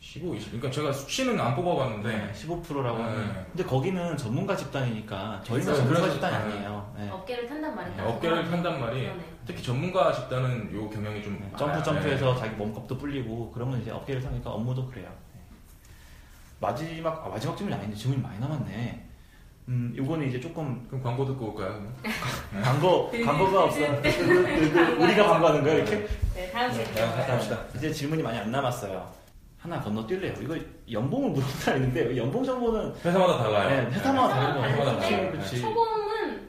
15, 0.00 0.34
20. 0.34 0.50
그러니까 0.52 0.70
제가 0.70 0.92
수치는 0.92 1.40
안 1.40 1.54
뽑아봤는데 1.54 2.08
네, 2.08 2.32
15%라고 2.32 2.98
네. 2.98 3.04
하는. 3.04 3.44
근데 3.46 3.64
거기는 3.64 4.16
전문가 4.16 4.56
집단이니까 4.56 5.40
저희는 5.44 5.64
그래서 5.64 5.74
전문가 5.76 6.00
그래서- 6.00 6.12
집단이 6.14 6.36
네. 6.36 6.52
아니에요. 6.54 6.94
네. 6.96 7.08
어깨를 7.10 7.48
탄단 7.48 7.74
말이야. 7.74 7.96
네, 7.96 8.02
어깨를 8.02 8.50
탄단 8.50 8.80
말이 8.80 9.00
그러네. 9.02 9.24
특히 9.46 9.62
전문가 9.62 10.12
집단은 10.12 10.72
요 10.74 10.88
경향이 10.90 11.22
좀 11.22 11.38
네. 11.40 11.50
점프 11.56 11.76
네. 11.78 11.82
점프해서 11.84 12.36
자기 12.36 12.54
몸값도 12.56 12.98
불리고 12.98 13.50
그러면 13.52 13.80
이제 13.80 13.90
어깨를 13.92 14.20
사니까 14.20 14.50
업무도 14.50 14.86
그래요. 14.88 15.08
네. 15.34 15.40
마지막 16.60 17.24
아, 17.24 17.28
마지막 17.28 17.56
질문이 17.56 17.76
아닌데 17.76 17.96
질문이 17.96 18.20
많이 18.22 18.38
남았네. 18.40 19.08
음, 19.68 19.94
요거는 19.96 20.28
이제 20.28 20.40
조금 20.40 20.84
그럼 20.88 21.02
광고 21.02 21.24
듣고 21.24 21.46
올까요? 21.52 21.92
광고 22.62 23.10
광고가 23.24 23.64
없어. 23.64 23.78
우리가 24.98 25.26
광고하는 25.28 25.62
거야 25.62 25.74
이렇게? 25.74 26.06
네, 26.34 26.50
다음 26.50 26.70
네, 26.72 26.84
질문. 26.84 26.94
갔다 27.16 27.34
합시다. 27.34 27.64
이제 27.76 27.92
질문이 27.92 28.22
많이 28.22 28.38
안 28.38 28.50
남았어요. 28.50 29.22
하나 29.58 29.80
건너뛸래요. 29.80 30.42
이거 30.42 30.56
연봉을 30.90 31.30
물어보다 31.30 31.72
했는데 31.72 32.16
연봉 32.16 32.42
정보는 32.42 32.92
회사마다 33.04 33.38
달라요. 33.44 33.68
네, 33.90 33.96
회사마다 33.96 34.34
다른 34.34 34.54
거 34.56 34.62
회사마다 34.66 34.90
그렇지, 34.96 35.10
달라요. 35.10 35.30
그렇지. 35.32 35.60
초봉은 35.60 36.48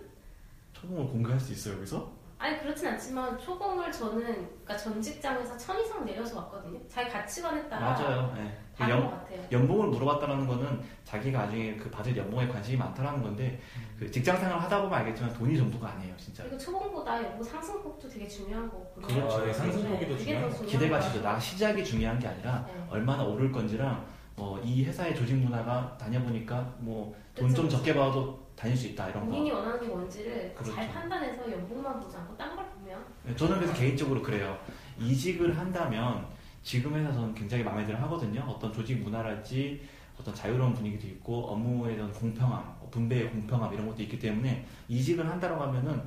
초봉을 0.73 1.07
공개할 1.07 1.39
수 1.39 1.53
있어요 1.53 1.75
여기서? 1.77 2.11
아니 2.43 2.59
그렇진 2.59 2.89
않지만 2.89 3.37
초봉을 3.39 3.89
저는 3.89 4.21
그러니까 4.21 4.75
전 4.75 5.01
직장에서 5.01 5.57
천 5.57 5.79
이상 5.79 6.03
내려서 6.03 6.39
왔거든요. 6.39 6.77
자기 6.89 7.09
가치관에 7.09 7.69
따라 7.69 7.91
맞아요. 7.91 8.33
네. 8.35 8.57
그 8.73 8.79
다른 8.79 8.95
연, 8.97 9.03
것 9.05 9.11
같아요. 9.11 9.41
연봉을 9.49 9.87
물어봤다는 9.87 10.45
거는 10.45 10.81
자기가 11.05 11.45
나중에 11.45 11.77
그 11.77 11.89
받을 11.89 12.17
연봉에 12.17 12.45
관심이 12.49 12.75
많다라는 12.75 13.21
건데 13.23 13.61
그 13.97 14.11
직장 14.11 14.35
생활 14.35 14.59
하다 14.59 14.81
보면 14.81 14.99
알겠지만 14.99 15.31
돈이 15.31 15.55
전부가 15.55 15.91
아니에요 15.91 16.13
진짜. 16.17 16.43
그리고 16.43 16.57
초봉보다 16.57 17.23
연봉 17.23 17.41
상승폭도 17.43 18.09
되게 18.09 18.27
중요한 18.27 18.69
거고. 18.69 18.91
그렇죠. 19.01 19.37
아, 19.37 19.45
네, 19.45 19.53
상승폭이 19.53 20.05
더 20.09 20.17
중요한 20.17 20.49
더 20.49 20.55
중요한 20.57 20.65
기대가치죠. 20.67 21.13
거죠. 21.13 21.23
나 21.23 21.39
시작이 21.39 21.85
중요한 21.85 22.19
게 22.19 22.27
아니라 22.27 22.65
네. 22.67 22.73
얼마나 22.89 23.23
오를 23.23 23.53
건지랑 23.53 24.05
뭐 24.35 24.59
이 24.65 24.83
회사의 24.83 25.15
조직 25.15 25.35
문화가 25.37 25.95
다녀보니까 25.97 26.73
뭐 26.79 27.15
돈 27.35 27.53
좀 27.55 27.69
적게 27.69 27.93
받아도 27.95 28.42
다닐 28.55 28.75
수 28.77 28.87
있다 28.87 29.09
이런 29.09 29.25
거. 29.25 29.29
본인이 29.31 29.51
원하는 29.51 29.79
게 29.79 29.87
뭔지를 29.87 30.53
그렇죠. 30.53 30.73
잘 30.75 30.91
판단해서 30.91 31.51
연봉만 31.51 31.99
보지 31.99 32.15
않고 32.15 32.37
딴 32.37 32.55
걸 32.55 32.65
보면 32.69 33.03
네, 33.25 33.35
저는 33.35 33.55
그래서 33.57 33.73
개인적으로 33.73 34.21
그래요. 34.21 34.57
이직을 34.99 35.57
한다면 35.57 36.25
지금 36.61 36.93
회사 36.95 37.11
저는 37.11 37.33
굉장히 37.33 37.63
마음에 37.63 37.85
들어 37.85 37.97
하거든요. 37.99 38.41
어떤 38.41 38.71
조직 38.71 39.01
문화랄지 39.01 39.81
어떤 40.19 40.33
자유로운 40.35 40.73
분위기도 40.73 41.07
있고 41.07 41.47
업무에 41.47 41.95
대한 41.95 42.11
공평함, 42.13 42.63
분배의 42.91 43.31
공평함 43.31 43.73
이런 43.73 43.87
것도 43.87 44.03
있기 44.03 44.19
때문에 44.19 44.65
이직을 44.87 45.27
한다고 45.27 45.61
하면은 45.63 46.01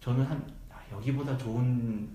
저는 0.00 0.24
한 0.24 0.44
아, 0.70 0.80
여기보다 0.92 1.38
좋은 1.38 2.08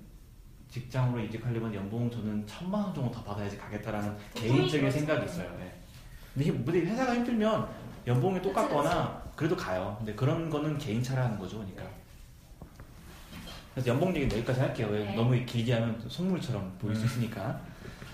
직장으로 0.70 1.22
이직하려면 1.24 1.74
연봉 1.74 2.10
저는 2.12 2.46
천만 2.46 2.84
원 2.84 2.94
정도 2.94 3.12
더 3.12 3.24
받아야지 3.24 3.58
가겠다라는 3.58 4.16
개인적인. 4.34 4.92
생각이 4.92 5.26
있어요. 5.26 5.50
네. 5.58 5.74
근데 6.34 6.48
이게 6.50 6.64
근데 6.64 6.80
회사가 6.82 7.16
힘들면 7.16 7.68
연봉이 8.08 8.42
똑같거나 8.42 9.22
그래도 9.36 9.56
가요. 9.56 9.96
근데 10.00 10.14
그런 10.14 10.50
거는 10.50 10.78
개인차라 10.78 11.26
하는 11.26 11.40
거죠, 11.40 11.58
그러니까. 11.58 11.84
그래서 13.74 13.90
연봉 13.90 14.16
얘기 14.16 14.34
여기까지 14.36 14.60
할게요. 14.60 14.88
왜 14.92 15.06
네. 15.06 15.16
너무 15.16 15.34
길게 15.46 15.74
하면 15.74 16.02
속물처럼 16.08 16.78
보일 16.80 16.96
수 16.96 17.06
있으니까. 17.06 17.60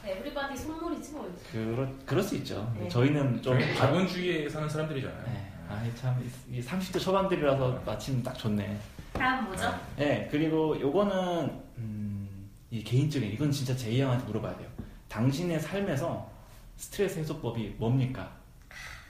에브리바디 0.05 0.55
선물이지 0.55 1.13
뭐. 1.13 1.35
그럴, 1.51 1.95
그럴 2.05 2.23
수 2.23 2.35
있죠. 2.37 2.71
네. 2.77 2.87
저희는 2.87 3.41
좀. 3.41 3.59
저희 3.59 3.75
자본주의에 3.75 4.47
사는 4.47 4.69
사람들이잖아요. 4.69 5.23
네. 5.25 5.51
아이, 5.69 5.93
참, 5.95 6.17
이 6.49 6.61
30대 6.61 6.99
초반들이라서 6.99 7.81
마침 7.85 8.23
딱 8.23 8.33
좋네. 8.37 8.79
다음 9.13 9.45
뭐죠? 9.45 9.73
네, 9.97 10.27
그리고 10.31 10.79
요거는, 10.79 11.61
음, 11.77 12.49
이 12.69 12.83
개인적인, 12.83 13.29
이건 13.33 13.51
진짜 13.51 13.75
제이 13.75 13.99
형한테 13.99 14.25
물어봐야 14.27 14.55
돼요. 14.55 14.69
당신의 15.09 15.59
삶에서 15.59 16.29
스트레스 16.77 17.19
해소법이 17.19 17.75
뭡니까? 17.77 18.31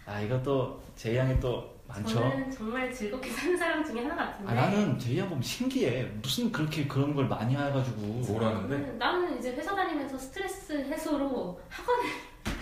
아, 0.07 0.21
이것도 0.21 0.79
제이 0.95 1.17
형이 1.17 1.39
또 1.39 1.69
많죠. 1.87 2.15
저는 2.15 2.49
정말 2.51 2.91
즐겁게 2.93 3.29
사는 3.29 3.57
사람 3.57 3.83
중에 3.85 4.03
하나 4.03 4.15
같은데. 4.15 4.51
아, 4.51 4.55
나는 4.55 4.97
제이 4.97 5.19
형 5.19 5.27
보면 5.29 5.41
신기해. 5.43 6.03
무슨 6.21 6.51
그렇게 6.51 6.87
그런 6.87 7.13
걸 7.13 7.27
많이 7.27 7.55
해가지고. 7.55 8.01
뭐라는데? 8.01 8.77
나는, 8.77 8.97
나는 8.97 9.37
이제 9.39 9.51
회사 9.53 9.75
다니면서 9.75 10.17
스트레스 10.17 10.73
해소로 10.73 11.59
학원에 11.69 12.09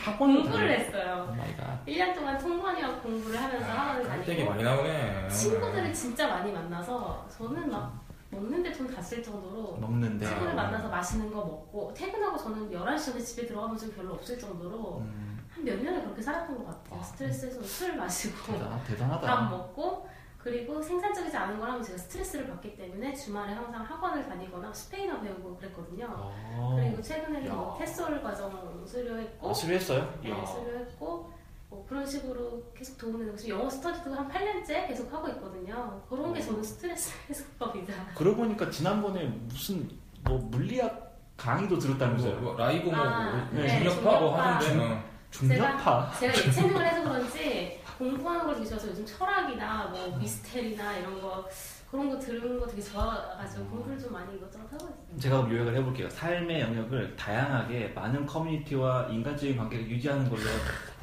학원을 0.03 0.41
공부를 0.43 0.67
다녀. 0.67 0.79
했어요. 0.79 1.27
Oh 1.31 1.35
my 1.35 1.55
god. 1.55 1.85
1년 1.85 2.15
동안 2.15 2.37
통번이랑 2.37 3.01
공부를 3.01 3.41
하면서 3.41 3.65
학원을 3.65 4.03
땡이 4.25 4.25
다니고 4.25 4.49
많이 4.49 4.63
나오네. 4.63 5.29
친구들을 5.29 5.93
진짜 5.93 6.27
많이 6.27 6.51
만나서 6.51 7.27
저는 7.35 7.71
막 7.71 8.03
먹는데 8.31 8.71
돈 8.73 8.87
다 8.87 9.01
쓸 9.01 9.23
정도로 9.23 9.77
먹는데. 9.79 10.25
친구들 10.25 10.53
만나서 10.55 10.89
맛있는 10.89 11.31
거 11.31 11.37
먹고 11.45 11.93
퇴근하고 11.95 12.37
저는 12.37 12.71
11시 12.71 13.05
전에 13.05 13.19
집에 13.19 13.45
들어가면 13.45 13.77
좀 13.77 13.91
별로 13.91 14.13
없을 14.13 14.37
정도로 14.37 14.97
음, 14.99 15.34
한 15.55 15.63
몇 15.63 15.81
년을 15.81 16.03
그렇게 16.03 16.21
살았던 16.21 16.57
것 16.57 16.65
같아요. 16.65 16.99
아. 16.99 17.03
스트레스 17.03 17.45
해소 17.45 17.63
술 17.63 17.95
마시고 17.95 18.53
대단, 18.53 18.83
대단하다. 18.83 19.27
밥 19.27 19.49
먹고 19.49 20.07
그리고 20.37 20.81
생산적이지 20.81 21.35
않은 21.35 21.59
걸 21.59 21.69
하면 21.69 21.81
제가 21.83 21.97
스트레스를 21.97 22.47
받기 22.47 22.75
때문에 22.75 23.13
주말에 23.15 23.53
항상 23.53 23.81
학원을 23.83 24.27
다니거나 24.27 24.71
스페인어 24.73 25.19
배우고 25.21 25.57
그랬거든요. 25.57 26.07
어. 26.09 26.75
그리고 26.79 27.01
최근에는 27.01 27.47
야. 27.47 27.53
뭐 27.53 27.75
테솔 27.79 28.21
과정 28.21 28.83
수료했고 28.85 29.49
아, 29.49 29.53
수료했어요? 29.53 30.13
네. 30.21 30.45
수료했고 30.45 31.33
뭐 31.69 31.85
그런 31.89 32.05
식으로 32.05 32.61
계속 32.75 32.95
도움을 32.99 33.25
되고 33.25 33.35
지금 33.37 33.57
영어 33.57 33.69
스터디도 33.69 34.13
한 34.13 34.29
8년째 34.29 34.87
계속 34.87 35.11
하고 35.11 35.27
있거든요. 35.29 35.99
그런 36.07 36.31
게 36.33 36.41
저는 36.41 36.61
스트레스 36.61 37.11
해소법이다. 37.29 37.93
그러고 38.15 38.37
보니까 38.37 38.69
지난번에 38.69 39.25
무슨 39.25 39.89
뭐 40.23 40.37
물리학 40.37 41.15
강의도 41.37 41.79
들었다면서요? 41.79 42.39
뭐, 42.39 42.55
라이고 42.55 42.91
뭐, 42.91 42.99
아, 42.99 43.31
뭐 43.51 43.61
네, 43.61 43.67
중력파 43.67 44.19
뭐. 44.19 44.35
하는데 44.39 44.93
어. 44.93 45.14
중력파. 45.39 46.11
제가 46.19 46.33
예체능을 46.37 46.85
해서 46.85 47.03
그런지 47.03 47.81
공부하는 47.97 48.45
걸 48.45 48.55
되게 48.55 48.65
좋아해서 48.67 48.87
요즘 48.89 49.05
철학이나 49.05 49.85
뭐 49.85 50.17
미스테리나 50.17 50.97
이런 50.97 51.21
거 51.21 51.47
그런 51.89 52.09
거 52.09 52.19
들은 52.19 52.59
거 52.59 52.67
되게 52.67 52.81
좋아가지고 52.81 53.65
공부를 53.67 53.97
좀 53.99 54.11
많이 54.11 54.35
이것저것 54.35 54.65
하고 54.73 54.85
있어요. 54.85 55.19
제가 55.19 55.37
그럼 55.37 55.53
요약을 55.55 55.75
해볼게요. 55.77 56.09
삶의 56.09 56.61
영역을 56.61 57.15
다양하게 57.15 57.89
많은 57.95 58.25
커뮤니티와 58.25 59.07
인간적인 59.09 59.55
관계를 59.55 59.89
유지하는 59.89 60.29
걸로 60.29 60.41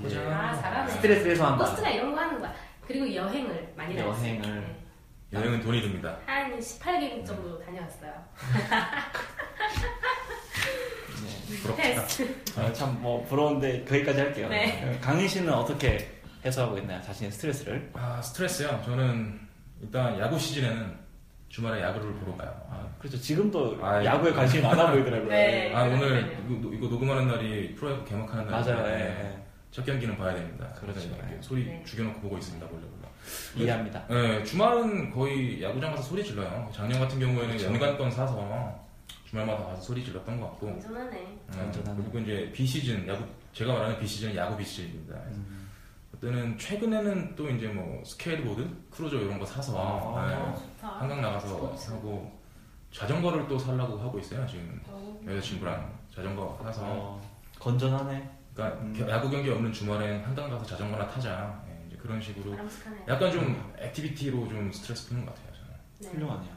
이제 0.00 0.18
아 0.26 0.54
잘하네. 0.60 0.90
스트레스 0.90 1.28
해소한다. 1.28 1.64
포스트나 1.64 1.90
이런 1.90 2.14
거 2.14 2.20
하는 2.20 2.40
거야. 2.40 2.52
그리고 2.86 3.14
여행을 3.14 3.72
많이 3.76 3.96
다녔어요. 3.96 4.26
여행을. 4.28 4.60
네. 4.60 4.78
여행은 5.32 5.60
돈이 5.62 5.80
듭니다. 5.80 6.14
한 6.26 6.58
18개국 6.58 7.24
정도 7.24 7.58
다녀왔어요. 7.60 8.12
네. 11.76 11.94
부럽다. 11.94 12.60
아, 12.60 12.72
참뭐 12.72 13.24
부러운데 13.24 13.84
거기까지 13.84 14.20
할게요. 14.20 14.48
네. 14.48 14.98
강희 15.00 15.28
씨는 15.28 15.52
어떻게 15.52 16.10
해소하고 16.44 16.78
있나요? 16.78 17.00
자신의 17.02 17.32
스트레스를? 17.32 17.90
아 17.94 18.20
스트레스요. 18.20 18.80
저는 18.84 19.40
일단 19.80 20.18
야구 20.18 20.38
시즌에는 20.38 21.02
주말에 21.48 21.82
야구를 21.82 22.14
보러 22.14 22.36
가요. 22.36 22.50
아, 22.70 22.88
그렇죠. 22.98 23.20
지금도 23.20 23.78
아, 23.82 24.02
야구에 24.04 24.32
관심이 24.32 24.62
많아 24.62 24.90
보이더라고요. 24.90 25.28
네. 25.28 25.72
아, 25.74 25.82
오늘 25.84 26.36
이거, 26.48 26.70
이거 26.72 26.86
녹음하는 26.88 27.28
날이 27.28 27.74
프로야구 27.74 28.04
개막하는 28.04 28.46
날인데 28.46 28.72
맞아요. 28.72 28.88
예, 28.88 29.38
첫 29.70 29.84
경기는 29.84 30.16
봐야 30.16 30.34
됩니다. 30.34 30.66
그렇죠. 30.80 31.00
그래서 31.00 31.14
이렇게 31.14 31.42
소리 31.42 31.66
네. 31.66 31.82
죽여놓고 31.84 32.20
보고 32.20 32.38
있습니다. 32.38 32.66
몰래 32.66 32.80
몰래. 32.80 33.08
예. 33.58 33.62
이해합니다. 33.64 34.06
네, 34.08 34.42
주말은 34.44 35.10
거의 35.10 35.62
야구장 35.62 35.90
가서 35.90 36.02
소리 36.02 36.24
질러요. 36.24 36.70
작년 36.74 36.98
같은 37.00 37.20
경우에는 37.20 37.48
그렇죠. 37.48 37.66
연간권 37.66 38.10
사서 38.10 38.81
주말마다 39.32 39.64
가서 39.64 39.80
소리 39.80 40.04
질렀던 40.04 40.38
것 40.38 40.50
같고. 40.50 40.68
건전하네. 40.68 41.10
네, 41.10 41.58
건전하네. 41.58 42.02
그리고 42.02 42.18
이제 42.18 42.52
비시즌 42.52 43.08
야구 43.08 43.24
제가 43.54 43.72
말하는 43.72 43.98
비시즌은 43.98 44.36
야구 44.36 44.58
비시즌입니다. 44.58 45.14
음. 45.16 45.70
그때는 46.10 46.58
최근에는 46.58 47.34
또 47.34 47.48
이제 47.48 47.66
뭐 47.68 48.02
스케이트보드, 48.04 48.68
크루저 48.90 49.16
이런 49.16 49.38
거 49.38 49.46
사서 49.46 49.74
아. 50.18 50.26
네, 50.28 50.34
어, 50.34 50.54
좋다. 50.54 51.00
한강 51.00 51.22
나가서 51.22 51.48
스포츠. 51.48 51.90
하고 51.92 52.38
자전거를 52.92 53.48
또 53.48 53.58
살라고 53.58 53.98
하고 53.98 54.18
있어요 54.18 54.46
지금 54.46 54.78
어. 54.86 55.18
여자친구랑 55.26 55.98
자전거 56.14 56.60
사서 56.62 56.82
어, 56.84 57.20
건전하네. 57.58 58.30
그러니까 58.54 58.80
음. 58.82 58.92
겨- 58.94 59.08
야구 59.10 59.30
경기 59.30 59.48
없는 59.48 59.72
주말엔 59.72 60.22
한강 60.24 60.50
가서 60.50 60.66
자전거나 60.66 61.08
타자 61.08 61.64
예, 61.70 61.86
이제 61.88 61.96
그런 61.96 62.20
식으로 62.20 62.50
바람직하네. 62.50 63.04
약간 63.08 63.32
좀 63.32 63.72
activity로 63.78 64.46
좀 64.48 64.70
스트레스 64.70 65.08
푸는 65.08 65.24
것 65.24 65.34
같아요 65.34 65.54
저는. 65.56 65.72
네. 66.00 66.08
훌륭하네요. 66.10 66.52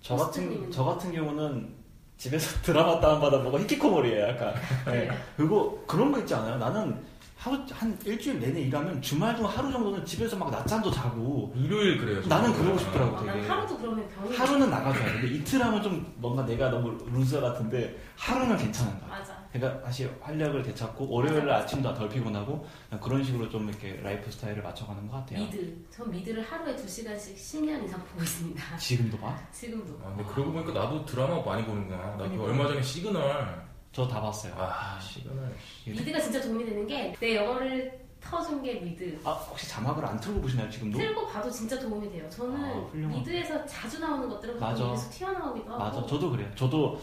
저 0.00 0.16
같은? 0.16 0.70
저 0.70 0.82
같은 0.84 1.12
경우는 1.12 1.76
집에서 2.18 2.58
드라마 2.62 2.98
다운받아 3.00 3.42
보고 3.42 3.58
히키코모리예요, 3.60 4.28
약간. 4.28 4.54
네. 4.86 5.08
그리고 5.36 5.82
그런 5.86 6.10
거 6.12 6.18
있지 6.18 6.34
않아요? 6.34 6.56
나는 6.58 6.98
하루 7.36 7.58
한 7.70 7.96
일주일 8.04 8.40
내내 8.40 8.60
일하면 8.62 9.00
주말 9.02 9.36
중 9.36 9.44
하루 9.44 9.70
정도는 9.70 10.04
집에서 10.04 10.36
막 10.36 10.50
낮잠도 10.50 10.90
자고 10.90 11.52
일요일 11.54 11.98
그래요. 11.98 12.22
나는 12.26 12.52
그러고 12.54 12.78
싶더라고 12.78 13.16
어, 13.16 13.20
난 13.22 13.36
되게. 13.36 13.46
하루도 13.46 13.78
그러면 13.78 14.08
병이 14.08 14.36
하루는 14.36 14.70
나가줘야 14.70 15.20
돼. 15.20 15.28
이틀 15.28 15.62
하면 15.62 15.82
좀 15.82 16.12
뭔가 16.16 16.44
내가 16.46 16.70
너무 16.70 16.96
loser 17.12 17.40
같은데 17.42 17.96
하루는 18.16 18.56
괜찮은 18.56 18.98
거야. 19.00 19.10
맞아. 19.18 19.35
그러니까 19.58 19.82
다시 19.84 20.08
활력을 20.20 20.62
되찾고 20.62 21.08
월요일 21.08 21.48
아침도 21.50 21.94
덜 21.94 22.08
피곤하고 22.08 22.66
그냥 22.88 23.00
그런 23.02 23.22
식으로 23.24 23.48
좀 23.48 23.68
이렇게 23.68 23.98
라이프 24.02 24.30
스타일을 24.30 24.62
맞춰가는 24.62 25.06
것 25.08 25.16
같아요. 25.18 25.40
미드. 25.44 25.86
전 25.90 26.10
미드를 26.10 26.42
하루에 26.42 26.74
2시간씩 26.76 27.34
10년 27.36 27.84
이상 27.84 28.00
보고 28.04 28.22
있습니다. 28.22 28.76
지금도 28.78 29.18
봐? 29.18 29.38
지금도. 29.52 29.98
아, 30.04 30.08
근데 30.16 30.24
그러고 30.24 30.52
보니까 30.52 30.72
나도 30.72 31.04
드라마 31.04 31.40
많이 31.42 31.64
보는구나. 31.64 31.96
나그 31.98 32.16
그러니까. 32.18 32.44
얼마 32.44 32.66
전에 32.68 32.82
시그널 32.82 33.66
저 33.92 34.06
다 34.08 34.20
봤어요. 34.20 34.52
아, 34.58 34.98
시그널. 35.00 35.54
미드가 35.86 36.20
진짜 36.20 36.40
도움이 36.42 36.64
되는 36.66 36.86
게 36.86 37.14
내 37.18 37.36
영어를 37.36 38.06
터준 38.20 38.62
게 38.62 38.74
미드. 38.80 39.18
아 39.24 39.30
혹시 39.30 39.68
자막을 39.68 40.04
안 40.04 40.18
틀고 40.20 40.40
보시나요 40.40 40.68
지금도? 40.68 40.98
틀고 40.98 41.26
봐도 41.28 41.50
진짜 41.50 41.78
도움이 41.78 42.10
돼요. 42.10 42.28
저는 42.28 42.60
아. 42.64 42.90
미드에서 43.08 43.64
자주 43.66 44.00
나오는 44.00 44.28
것들은 44.28 44.56
입에서 44.56 45.10
튀어나오기도 45.10 45.70
하고. 45.72 45.78
맞아. 45.78 46.06
저도 46.06 46.30
그래요. 46.30 46.50
저도 46.56 47.00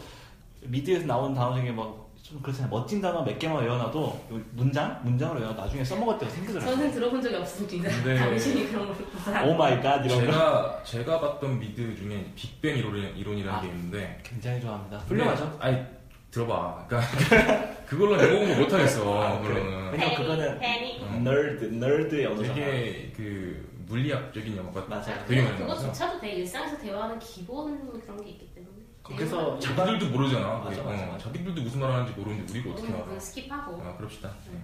미드에서 0.62 1.06
나온 1.06 1.34
단어 1.34 1.54
중에 1.54 1.72
막 1.72 2.03
좀 2.24 2.40
그렇잖아요. 2.40 2.70
멋진 2.70 3.02
단어 3.02 3.22
몇 3.22 3.38
개만 3.38 3.62
외워놔도 3.62 4.00
요 4.32 4.40
문장 4.52 4.98
문장으로 5.04 5.40
외워 5.40 5.52
나중에 5.52 5.84
써먹을 5.84 6.18
때가 6.18 6.30
생기더라고요. 6.32 6.74
저는 6.74 6.90
들어본 6.90 7.20
적이 7.20 7.36
없습니다. 7.36 7.90
네. 8.02 8.16
당신이 8.16 8.68
그런 8.70 8.86
걸. 8.86 9.46
Oh 9.46 9.54
my 9.54 9.78
god 9.82 10.02
이런 10.06 10.20
거 10.20 10.24
제가 10.32 10.82
제가 10.84 11.20
봤던 11.20 11.60
미드 11.60 11.94
중에 11.94 12.32
빅뱅 12.34 12.78
이론, 12.78 12.96
이론이라는 13.14 13.58
아. 13.58 13.60
게 13.60 13.68
있는데 13.68 14.20
굉장히 14.22 14.58
좋아합니다. 14.62 14.98
훌륭하죠. 15.00 15.54
아니 15.60 15.78
들어봐. 16.30 16.86
그러니까 16.88 17.74
그걸로 17.84 18.16
내 18.16 18.26
공부 18.30 18.54
못 18.62 18.72
하겠어. 18.72 19.22
아. 19.22 19.38
그거는. 19.42 19.92
왜냐면 19.92 20.14
그거는. 20.16 21.24
Nerd 21.24 21.64
nerd의 21.66 22.26
언어잖아. 22.26 22.54
되게 22.54 23.12
그 23.14 23.70
물리학적인 23.86 24.56
영어가 24.56 24.86
맞아요. 24.88 25.22
되게 25.28 25.42
많이 25.42 25.58
나와서 25.60 25.82
그거조차도 25.82 26.20
내 26.22 26.30
일상에서 26.36 26.78
대화하는 26.78 27.18
기본 27.18 28.00
그런 28.00 28.24
게 28.24 28.30
있기 28.30 28.48
때문에. 28.54 28.73
거기서 29.04 29.58
자기들도 29.58 30.08
모르잖아. 30.08 30.46
맞아. 30.64 30.82
맞아, 30.82 31.02
어, 31.04 31.06
맞아. 31.12 31.18
자기들도 31.26 31.60
무슨 31.62 31.78
말 31.80 31.92
하는지 31.92 32.12
모르는데 32.18 32.52
우리가 32.54 32.70
어떻게 32.72 32.88
모르는 32.88 33.06
알아? 33.06 33.14
거 33.14 33.18
skip하고. 33.20 33.86
아, 33.86 33.96
그럽시다. 33.98 34.30
네. 34.50 34.58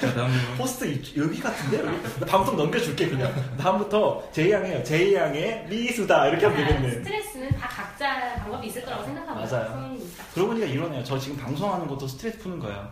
자, 0.00 0.14
다음 0.14 0.30
질문. 0.30 0.94
이- 0.94 1.18
여기 1.18 1.40
같은데? 1.40 1.78
여기? 1.80 2.20
나 2.20 2.26
방송 2.26 2.56
넘겨줄게 2.56 3.08
그냥. 3.08 3.56
다음부터 3.56 4.30
제이양이에요. 4.30 4.84
제이양의 4.84 5.66
미수다 5.68 6.28
이렇게 6.28 6.46
하면 6.46 6.62
아, 6.62 6.66
되겠네. 6.68 6.90
스트레스는 6.90 7.50
다 7.58 7.66
각자 7.68 8.34
방법이 8.36 8.68
있을 8.68 8.84
거라고 8.84 9.02
생각합니다. 9.04 9.50
맞아요. 9.56 9.72
성인이니까. 9.72 10.24
그러고 10.34 10.48
보니까 10.50 10.66
이러네요. 10.68 11.02
저 11.02 11.18
지금 11.18 11.36
방송하는 11.38 11.86
것도 11.88 12.06
스트레스 12.06 12.38
푸는 12.38 12.60
거예요. 12.60 12.88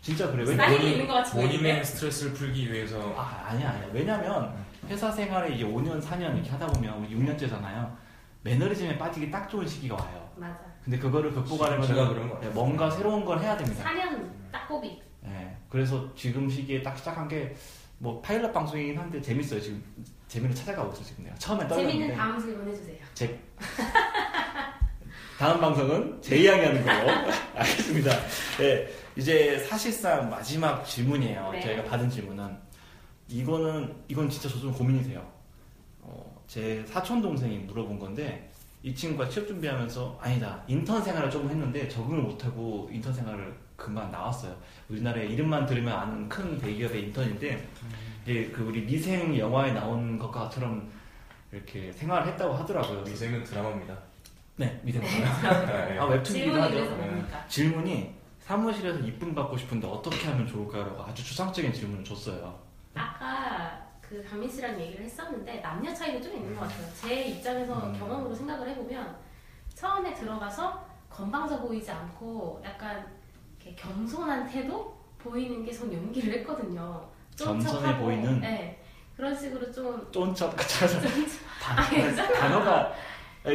진짜 0.00 0.30
그래요. 0.30 0.46
왜냐- 0.46 0.64
사이에 0.66 0.90
있는 0.92 1.06
것 1.08 1.14
같이 1.14 1.32
본인의 1.32 1.58
보이는데? 1.58 1.84
스트레스를 1.84 2.32
풀기 2.34 2.72
위해서 2.72 3.12
아 3.16 3.46
아니야 3.48 3.70
아니야. 3.70 3.88
왜냐면 3.92 4.54
회사 4.88 5.10
생활에 5.10 5.52
이제 5.54 5.64
5년 5.64 6.00
4년 6.00 6.34
이렇게 6.36 6.48
하다 6.50 6.68
보면 6.68 7.04
우리 7.04 7.16
6년째잖아요. 7.16 7.90
매너리즘에 8.42 8.96
빠지기 8.98 9.30
딱 9.32 9.48
좋은 9.48 9.66
시기가 9.66 9.96
와요. 9.96 10.27
맞아. 10.38 10.58
근데 10.84 10.98
그거를 10.98 11.32
극복하려면 11.32 11.86
제가 11.86 12.08
그런 12.08 12.28
거 12.28 12.34
같아요. 12.36 12.50
뭔가 12.52 12.90
새로운 12.90 13.24
걸 13.24 13.40
해야 13.40 13.56
됩니다. 13.56 13.84
4년 13.84 14.30
딱고비. 14.52 15.02
예. 15.26 15.56
그래서 15.68 16.12
지금 16.14 16.48
시기에 16.48 16.82
딱 16.82 16.96
시작한 16.96 17.26
게 17.28 17.54
뭐 18.00 18.20
파일럿 18.22 18.52
방송이긴 18.52 18.96
한데 18.96 19.20
재밌어요. 19.20 19.60
지금 19.60 19.82
재미를 20.28 20.54
찾아가고 20.54 20.92
있어 20.92 21.02
지금 21.02 21.24
내가 21.24 21.34
처음에 21.34 21.66
재밌는 21.66 21.84
떨렸는데 21.88 22.14
다음 22.14 22.38
질문 22.38 22.68
해주세요. 22.68 22.96
다음 25.38 25.60
방송은 25.60 26.20
제이양이 26.22 26.64
하는 26.64 26.84
걸로 26.84 27.10
알겠습니다. 27.54 28.10
네, 28.58 28.88
이제 29.16 29.58
사실상 29.60 30.28
마지막 30.30 30.84
질문이에요. 30.84 31.50
네. 31.52 31.60
저희가 31.60 31.84
받은 31.84 32.10
질문은 32.10 32.56
이거는 33.28 33.96
이건 34.08 34.28
진짜 34.30 34.48
저 34.48 34.58
좀 34.60 34.72
고민이 34.72 35.02
돼요. 35.04 35.28
어, 36.00 36.42
제 36.46 36.84
사촌 36.86 37.20
동생이 37.22 37.58
물어본 37.58 37.98
건데 37.98 38.50
이 38.82 38.94
친구가 38.94 39.28
취업 39.28 39.46
준비하면서 39.46 40.18
아니다 40.20 40.62
인턴 40.66 41.02
생활을 41.02 41.30
조금 41.30 41.50
했는데 41.50 41.88
적응을 41.88 42.22
못하고 42.22 42.88
인턴 42.92 43.12
생활을 43.12 43.52
금방 43.76 44.10
나왔어요. 44.10 44.56
우리나라에 44.88 45.26
이름만 45.26 45.64
들으면 45.64 45.96
아는 45.96 46.28
큰 46.28 46.58
대기업의 46.58 47.04
인턴인데 47.04 47.68
이제 48.24 48.50
그 48.52 48.64
우리 48.64 48.82
미생 48.82 49.36
영화에 49.38 49.72
나온 49.72 50.18
것과처럼 50.18 50.90
이렇게 51.52 51.92
생활을 51.92 52.26
했다고 52.32 52.54
하더라고요. 52.54 53.02
미생은 53.02 53.44
드라마입니다. 53.44 53.96
네, 54.56 54.80
미생 54.82 55.00
네. 55.02 55.98
아 55.98 56.04
웹툰이기도 56.06 56.60
하죠. 56.62 56.74
네. 56.96 57.24
질문이 57.48 58.14
사무실에서 58.40 58.98
이쁨 59.00 59.34
받고 59.34 59.56
싶은데 59.56 59.86
어떻게 59.86 60.26
하면 60.26 60.46
좋을까요라고 60.46 61.02
아주 61.02 61.24
추상적인 61.24 61.72
질문을 61.72 62.02
줬어요. 62.02 62.58
아까 62.94 63.87
그 64.08 64.24
강민 64.28 64.48
씨랑 64.50 64.80
얘기를 64.80 65.04
했었는데 65.04 65.60
남녀 65.60 65.92
차이도 65.92 66.22
좀 66.22 66.36
있는 66.36 66.54
것 66.54 66.62
같아요. 66.62 66.86
제 67.00 67.24
입장에서 67.24 67.74
음. 67.88 67.98
경험으로 67.98 68.34
생각을 68.34 68.68
해보면 68.70 69.16
처음에 69.74 70.14
들어가서 70.14 70.86
건방져 71.10 71.60
보이지 71.60 71.90
않고 71.90 72.62
약간 72.64 73.06
이렇게 73.60 73.74
겸손한 73.76 74.46
태도 74.48 74.96
보이는 75.18 75.64
게 75.64 75.72
전 75.72 75.92
연기를 75.92 76.38
했거든요. 76.38 77.06
겸손해 77.36 77.70
쫀척하고, 77.72 78.04
보이는? 78.04 78.40
네. 78.40 78.82
그런 79.16 79.36
식으로 79.36 79.70
좀 79.72 80.08
쫀첩 80.12 80.56
같아서 80.56 80.98
아, 81.76 81.88
괜찮아. 81.90 82.32
단어가 82.32 82.92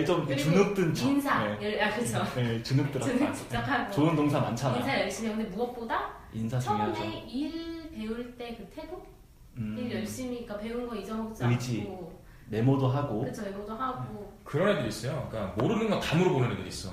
좀 0.05 0.25
그리고 0.25 0.41
주눅든 0.41 0.93
척. 0.93 1.07
인사, 1.07 1.57
네, 1.57 1.81
아 1.81 1.89
그렇죠. 1.93 2.23
네, 2.35 2.61
주눅들었다. 2.61 3.05
주눅적하고 3.11 3.91
좋은 3.91 4.15
동사 4.15 4.39
많잖아. 4.39 4.77
인사 4.77 4.99
열심히 5.01 5.29
하는데 5.31 5.49
무엇보다 5.55 6.11
인사 6.33 6.59
중요하죠. 6.59 6.93
처음에 6.95 7.17
일 7.27 7.91
배울 7.91 8.35
때 8.37 8.55
그 8.57 8.65
태도, 8.75 8.95
음, 8.97 9.12
일 9.57 9.91
열심히 9.91 10.45
그러니까 10.45 10.57
배운 10.57 10.87
거 10.87 10.95
잊어먹지 10.95 11.43
의지. 11.45 11.81
않고 11.81 12.21
메모도 12.49 12.87
하고 12.87 13.21
그렇죠 13.21 13.43
메모도 13.43 13.73
하고 13.75 14.33
그런 14.43 14.69
애들이 14.69 14.87
있어요. 14.89 15.27
그러니까 15.29 15.53
모르는 15.61 15.89
건 15.89 15.99
다 15.99 16.15
물어보는 16.17 16.51
애들이 16.53 16.67
있어. 16.69 16.91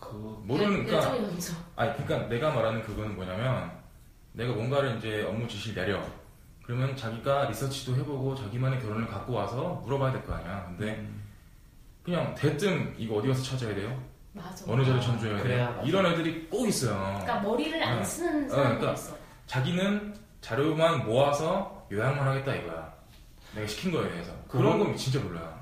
그 0.00 0.14
모르는 0.44 0.84
그러니까 0.84 0.96
열정이 0.96 1.20
넘쳐. 1.22 1.52
아니 1.76 1.92
그러니까 1.96 2.28
내가 2.28 2.50
말하는 2.54 2.82
그거는 2.82 3.14
뭐냐면 3.16 3.70
내가 4.32 4.52
뭔가를 4.54 4.96
이제 4.98 5.22
업무 5.24 5.46
지시를 5.48 5.84
내려. 5.84 6.02
그러면 6.64 6.94
자기가 6.96 7.48
리서치도 7.48 7.96
해보고 7.96 8.34
자기만의 8.34 8.80
결론을 8.80 9.06
갖고 9.08 9.32
와서 9.32 9.80
물어봐야 9.84 10.12
될 10.12 10.22
거 10.24 10.34
아니야. 10.34 10.66
근데 10.68 10.96
음, 10.96 11.22
그냥 12.02 12.34
대뜸 12.34 12.94
이거 12.98 13.16
어디 13.16 13.28
가서 13.28 13.42
찾아야 13.42 13.74
돼요? 13.74 14.02
맞아. 14.34 14.64
어느 14.70 14.84
자리 14.84 15.00
전조해야 15.02 15.42
그래야 15.42 15.66
돼요? 15.66 15.76
맞아. 15.76 15.88
이런 15.88 16.06
애들이 16.06 16.46
꼭 16.48 16.66
있어요. 16.68 16.94
그러니까 17.20 17.40
머리를 17.40 17.82
안 17.82 17.98
어. 17.98 18.04
쓰는 18.04 18.44
어, 18.46 18.48
사람도 18.54 18.78
그러니까 18.80 18.92
있어. 18.92 19.16
자기는 19.46 20.14
자료만 20.40 21.04
모아서 21.06 21.86
요약만 21.90 22.26
하겠다 22.26 22.54
이거야. 22.54 22.92
내가 23.54 23.66
시킨 23.66 23.92
거에 23.92 24.08
대해서. 24.10 24.32
그런 24.48 24.72
그건- 24.72 24.86
건 24.88 24.96
진짜 24.96 25.18
몰라요. 25.20 25.58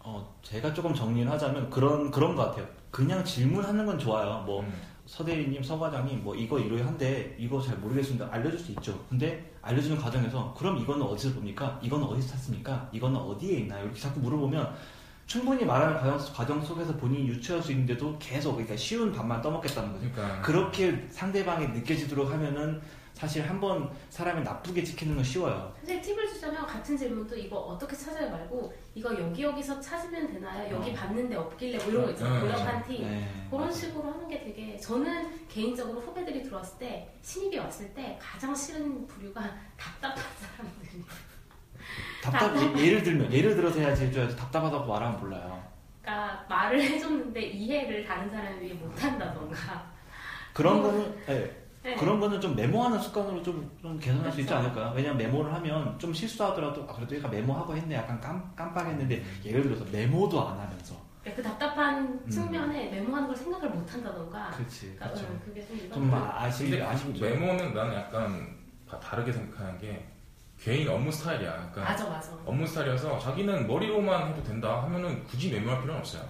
어, 0.00 0.34
제가 0.42 0.72
조금 0.74 0.94
정리를 0.94 1.30
하자면 1.30 1.70
그런 1.70 2.10
그런 2.10 2.34
것 2.36 2.46
같아요. 2.46 2.66
그냥 2.90 3.24
질문하는 3.24 3.86
건 3.86 3.98
좋아요. 3.98 4.42
뭐 4.46 4.60
음. 4.60 4.72
서대리님, 5.06 5.62
서과장님 5.62 6.22
뭐 6.24 6.34
이거 6.34 6.58
이러한데 6.58 7.36
이거 7.38 7.60
잘 7.60 7.76
모르겠습니다. 7.76 8.28
알려줄 8.30 8.58
수 8.58 8.72
있죠. 8.72 8.98
근데 9.08 9.52
알려주는 9.62 9.98
과정에서 9.98 10.54
그럼 10.56 10.78
이거는 10.78 11.02
어디서 11.04 11.34
봅니까? 11.34 11.78
이거는 11.82 12.06
어디서 12.06 12.28
찾습니까? 12.32 12.88
이거는 12.92 13.16
어디에 13.16 13.58
있나요? 13.60 13.84
이렇게 13.84 14.00
자꾸 14.00 14.20
물어보면 14.20 14.74
충분히 15.26 15.64
말하는 15.64 15.98
과정, 15.98 16.18
과정 16.34 16.62
속에서 16.62 16.94
본인이 16.96 17.28
유추할 17.28 17.62
수 17.62 17.72
있는데도 17.72 18.16
계속 18.18 18.52
그러니까 18.52 18.76
쉬운 18.76 19.10
밥만 19.12 19.40
떠먹겠다는 19.42 19.92
거죠. 19.92 20.10
그러니까 20.12 20.42
그렇게 20.42 21.06
상대방이 21.10 21.68
느껴지도록 21.68 22.30
하면은 22.30 22.80
사실 23.14 23.48
한 23.48 23.60
번 23.60 23.90
사람이 24.10 24.42
나쁘게 24.42 24.82
지키는 24.82 25.14
건 25.14 25.24
쉬워요. 25.24 25.72
선생님 25.78 26.02
팁을 26.04 26.28
주자면 26.28 26.66
같은 26.66 26.96
질문도 26.96 27.36
이거 27.36 27.56
어떻게 27.58 27.96
찾아요 27.96 28.28
말고 28.30 28.74
이거 28.94 29.16
여기 29.18 29.42
여기서 29.42 29.80
찾으면 29.80 30.26
되나요? 30.32 30.74
여기 30.74 30.90
어. 30.90 30.94
봤는데 30.94 31.36
없길래 31.36 31.78
뭐 31.78 31.86
이런 31.86 32.04
거 32.06 32.10
있잖아요. 32.10 32.34
음, 32.34 32.40
고력한 32.40 32.84
팁. 32.86 33.00
네. 33.02 33.46
그런 33.50 33.72
식으로 33.72 34.10
하는 34.12 34.28
게 34.28 34.40
되게 34.40 34.76
저는 34.76 35.46
개인적으로 35.48 36.00
후배들이 36.00 36.42
들어왔을 36.42 36.78
때 36.78 37.08
신입이 37.22 37.56
왔을 37.56 37.94
때 37.94 38.18
가장 38.20 38.54
싫은 38.54 39.06
부류가 39.06 39.40
답답한 39.78 40.22
사람들이 40.40 41.04
답답 42.22 42.56
예, 42.78 42.86
예를 42.86 43.02
들면 43.02 43.32
예를 43.32 43.54
들어서 43.54 43.78
해야지 43.78 44.06
해줘야지 44.06 44.36
답답하다고 44.36 44.86
말하면 44.86 45.20
몰라요. 45.20 45.62
그러니까 46.02 46.44
말을 46.48 46.82
해줬는데 46.82 47.40
이해를 47.40 48.04
다른 48.04 48.28
사람이 48.28 48.72
못한다던가 48.74 49.92
그런 50.52 50.78
어. 50.80 50.82
거는 50.82 51.16
예, 51.28 51.63
네. 51.84 51.94
그런 51.96 52.18
거는 52.18 52.40
좀 52.40 52.56
메모하는 52.56 52.98
습관으로 52.98 53.42
좀, 53.42 53.70
좀 53.82 53.98
개선할 54.00 54.32
수 54.32 54.40
있지 54.40 54.48
그렇죠. 54.48 54.68
않을까요? 54.68 54.92
왜냐면 54.96 55.18
메모를 55.18 55.52
하면 55.52 55.98
좀 55.98 56.14
실수하더라도 56.14 56.86
아, 56.88 56.94
그래도 56.94 57.14
얘가 57.14 57.28
메모하고 57.28 57.76
했네 57.76 57.94
약간 57.96 58.18
깜, 58.22 58.50
깜빡했는데 58.56 59.22
예를 59.44 59.64
들어서 59.64 59.84
메모도 59.92 60.48
안 60.48 60.58
하면서 60.58 60.94
그 61.22 61.42
답답한 61.42 62.02
음. 62.24 62.30
측면에 62.30 62.88
메모하는 62.90 63.28
걸 63.28 63.36
생각을 63.36 63.68
못 63.68 63.92
한다던가 63.92 64.50
그렇지 64.52 64.94
그러니까 64.96 65.06
그렇죠. 65.08 65.26
음, 65.26 65.40
그게 65.44 65.66
좀 65.66 65.90
좀 65.92 66.14
아쉽, 66.14 66.64
근데 66.70 66.82
아쉽죠. 66.82 67.22
메모는 67.22 67.74
나는 67.74 67.94
약간 67.94 68.56
다 68.88 68.98
다르게 68.98 69.30
생각하는 69.30 69.78
게 69.78 70.06
개인 70.58 70.88
업무 70.88 71.12
스타일이야. 71.12 71.52
그러니까 71.70 71.80
맞아 71.82 72.08
맞아 72.08 72.32
업무 72.46 72.66
스타일이어서 72.66 73.18
자기는 73.18 73.66
머리로만 73.66 74.28
해도 74.28 74.42
된다 74.42 74.82
하면은 74.84 75.22
굳이 75.24 75.50
메모할 75.50 75.80
필요는 75.82 76.00
없어요. 76.00 76.22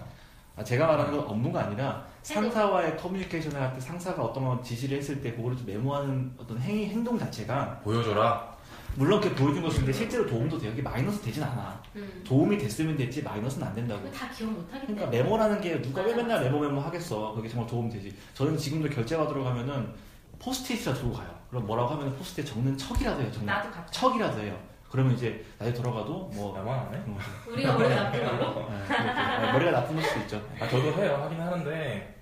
아, 0.57 0.63
제가 0.63 0.85
말하는 0.87 1.11
건 1.15 1.25
업무가 1.27 1.61
아니라. 1.65 2.05
상사와의 2.25 2.97
커뮤니케이션을 2.97 3.61
할 3.61 3.73
때 3.75 3.79
상사가 3.79 4.23
어떤 4.23 4.43
거 4.45 4.59
지시를 4.63 4.97
했을 4.97 5.21
때 5.21 5.31
그거를 5.35 5.55
좀 5.55 5.67
메모하는 5.67 6.31
어떤 6.37 6.59
행위 6.59 6.87
행동 6.87 7.19
자체가 7.19 7.79
보여줘라. 7.83 8.55
물론 8.95 9.19
그게 9.21 9.35
보여준 9.35 9.61
것인데 9.61 9.91
실제로 9.93 10.25
도움도 10.25 10.57
돼요. 10.57 10.71
이게 10.71 10.81
마이너스 10.81 11.21
되진 11.21 11.43
않아. 11.43 11.79
음. 11.97 12.23
도움이 12.25 12.57
됐으면 12.57 12.95
됐지 12.97 13.21
마이너스는 13.21 13.67
안 13.67 13.75
된다고. 13.75 14.01
그거 14.03 14.13
다 14.17 14.29
기억 14.31 14.51
못하기 14.53 14.87
그러니까 14.87 15.07
메모라는 15.11 15.61
게 15.61 15.79
누가 15.81 16.01
왜 16.01 16.15
맨날. 16.15 16.41
메모 16.43 16.59
메모 16.59 16.79
하겠어. 16.81 17.33
그게 17.35 17.47
정말 17.47 17.69
도움 17.69 17.89
되지. 17.89 18.15
저는 18.33 18.57
지금도 18.57 18.89
결재 18.89 19.15
받으러 19.17 19.43
가면은 19.43 19.93
포스트잇이라 20.39 20.93
들고 20.95 21.13
가요. 21.13 21.27
그럼 21.49 21.67
뭐라고 21.67 21.93
하면 21.93 22.15
포스트잇 22.15 22.45
적는 22.47 22.75
척이라도 22.77 23.21
해요. 23.21 23.31
적는 23.31 23.45
나도 23.45 23.69
척이라도 23.91 24.39
해요. 24.41 24.57
그러면 24.95 25.13
이제 25.13 25.43
나중에 25.59 25.75
돌아가도 25.75 26.31
뭐 26.33 26.55
나만 26.57 26.79
안 26.87 26.93
해? 26.93 26.99
거죠. 26.99 27.51
우리가 27.51 27.73
머리 27.77 27.89
나쁜 27.93 28.25
걸로 28.25 28.69
네, 28.69 28.77
그렇게. 28.87 29.03
아, 29.03 29.51
머리가 29.51 29.71
나쁜 29.71 29.95
걸 29.95 30.03
수도 30.05 30.19
있죠. 30.21 30.49
아, 30.57 30.69
저도 30.69 30.93
해요. 30.93 31.19
하긴 31.21 31.41
하는데 31.41 32.15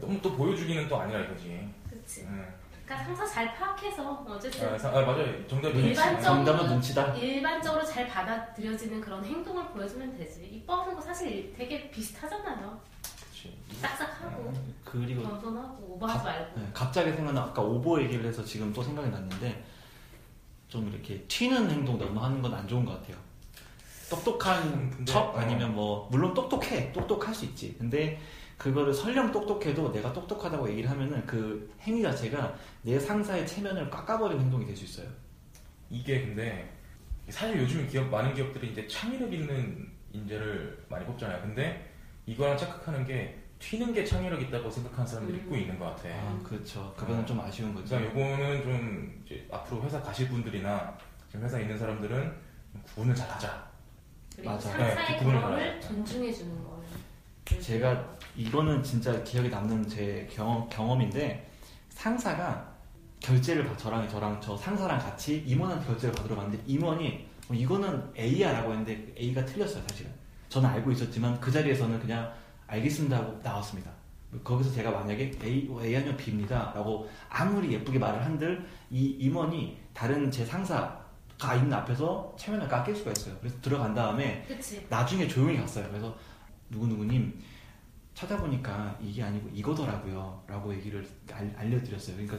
너무 0.00 0.22
또 0.22 0.36
보여주기는 0.36 0.88
또 0.88 1.00
아니라 1.00 1.18
이거지. 1.22 1.68
그치. 1.90 2.20
음. 2.22 2.46
그러니까 2.86 3.04
상사 3.04 3.26
잘 3.26 3.52
파악해서 3.56 4.24
어쨌든 4.28 4.72
아, 4.74 4.78
사- 4.78 4.90
아, 4.90 5.00
맞아요. 5.00 5.44
정답이 5.48 5.92
일반적- 5.92 6.22
정답은 6.22 6.66
눈치다. 6.68 7.14
일반적으로 7.16 7.84
잘 7.84 8.06
받아들여지는 8.06 9.00
그런 9.00 9.24
행동을 9.24 9.66
보여주면 9.70 10.16
되지. 10.16 10.44
이뻐하는 10.44 10.94
거 10.94 11.00
사실 11.00 11.52
되게 11.58 11.90
비슷하잖아요. 11.90 12.78
그치. 13.02 13.58
싹싹하고 13.80 14.52
그리고 14.84 15.22
겸손하고 15.22 15.94
오버하지 15.94 16.24
말고. 16.24 16.60
네, 16.60 16.66
갑자기 16.72 17.10
생각나 17.10 17.40
아까 17.42 17.60
오버 17.60 18.00
얘기를 18.00 18.24
해서 18.24 18.44
지금 18.44 18.72
또 18.72 18.84
생각이 18.84 19.08
났는데 19.10 19.64
좀 20.74 20.88
이렇게 20.92 21.20
튀는 21.28 21.70
행동 21.70 21.96
너무 21.96 22.18
하는 22.20 22.42
건 22.42 22.52
안 22.52 22.66
좋은 22.66 22.84
것 22.84 23.00
같아요. 23.00 23.16
똑똑한 24.10 24.90
근데, 24.90 25.12
척 25.12 25.34
어. 25.34 25.38
아니면 25.38 25.72
뭐 25.72 26.08
물론 26.10 26.34
똑똑해 26.34 26.92
똑똑할 26.92 27.32
수 27.32 27.44
있지. 27.44 27.76
근데 27.78 28.20
그거를 28.58 28.92
설령 28.92 29.30
똑똑해도 29.30 29.92
내가 29.92 30.12
똑똑하다고 30.12 30.68
얘기를 30.70 30.90
하면은 30.90 31.24
그 31.26 31.72
행위 31.82 32.02
자체가 32.02 32.56
내 32.82 32.98
상사의 32.98 33.46
체면을 33.46 33.88
깎아버리는 33.88 34.42
행동이 34.42 34.66
될 34.66 34.76
수 34.76 34.84
있어요. 34.84 35.08
이게 35.90 36.22
근데 36.22 36.68
사실 37.28 37.56
요즘 37.60 37.86
기업 37.86 38.08
많은 38.10 38.34
기업들이 38.34 38.72
이제 38.72 38.86
창의력 38.88 39.32
있는 39.32 39.88
인재를 40.12 40.84
많이 40.88 41.04
뽑잖아요. 41.06 41.40
근데 41.42 41.88
이거랑 42.26 42.56
착각하는 42.56 43.04
게 43.06 43.38
튀는 43.64 43.94
게 43.94 44.04
창의력 44.04 44.42
있다고 44.42 44.70
생각하는 44.70 45.06
사람들이 45.06 45.38
음. 45.38 45.50
꽤 45.50 45.60
있는 45.62 45.78
것 45.78 45.86
같아. 45.96 46.08
아 46.10 46.38
그렇죠. 46.44 46.92
그거는 46.96 47.24
좀 47.24 47.40
아쉬운 47.40 47.74
거죠. 47.74 47.96
그러니까 47.96 48.20
요거는 48.20 48.62
좀 48.62 49.22
이제 49.24 49.48
앞으로 49.50 49.82
회사 49.82 50.02
가실 50.02 50.28
분들이나 50.28 50.94
지금 51.30 51.44
회사에 51.46 51.62
있는 51.62 51.78
사람들은 51.78 52.32
구분을 52.84 53.14
잘 53.14 53.28
하자. 53.30 53.66
맞아. 54.44 54.68
상사의 54.68 54.94
네, 55.20 55.30
알아요. 55.38 55.80
존중해 55.80 56.30
주는 56.32 56.52
거예요. 56.62 56.84
제가 57.60 58.16
이거는 58.36 58.82
진짜 58.82 59.22
기억에 59.22 59.48
남는 59.48 59.88
제 59.88 60.28
경험, 60.30 60.68
경험인데 60.68 61.48
상사가 61.88 62.70
결제를 63.20 63.64
받- 63.64 63.78
저랑 63.78 64.06
저랑 64.08 64.40
저 64.42 64.56
상사랑 64.56 64.98
같이 64.98 65.38
임원한테 65.46 65.86
결제를 65.86 66.14
받으러 66.14 66.36
갔는데 66.36 66.62
임원이 66.66 67.28
어, 67.48 67.54
이거는 67.54 68.12
A야라고 68.18 68.70
했는데 68.72 69.14
A가 69.18 69.44
틀렸어요 69.44 69.82
사실은 69.88 70.10
저는 70.50 70.68
알고 70.68 70.90
있었지만 70.92 71.40
그 71.40 71.50
자리에서는 71.50 71.98
그냥 72.00 72.30
알겠습니다 72.66 73.16
하고 73.18 73.40
나왔습니다 73.42 73.90
거기서 74.42 74.72
제가 74.72 74.90
만약에 74.90 75.32
A, 75.42 75.68
어, 75.70 75.82
A 75.82 75.96
아니면 75.96 76.16
B입니다 76.16 76.72
라고 76.74 77.08
아무리 77.28 77.72
예쁘게 77.72 77.98
말을 77.98 78.24
한들 78.24 78.66
이 78.90 79.04
임원이 79.20 79.78
다른 79.92 80.30
제 80.30 80.44
상사가 80.44 81.04
있는 81.56 81.72
앞에서 81.72 82.34
체면을 82.38 82.68
깎일 82.68 82.96
수가 82.96 83.12
있어요 83.12 83.36
그래서 83.40 83.56
들어간 83.60 83.94
다음에 83.94 84.44
그치. 84.48 84.84
나중에 84.88 85.28
조용히 85.28 85.56
갔어요. 85.58 85.86
그래서 85.88 86.16
누구누구님 86.70 87.40
찾아보니까 88.14 88.96
이게 89.02 89.22
아니고 89.22 89.50
이거더라고요. 89.52 90.42
라고 90.46 90.74
얘기를 90.74 91.06
알, 91.32 91.52
알려드렸어요. 91.56 92.16
그러니까 92.16 92.38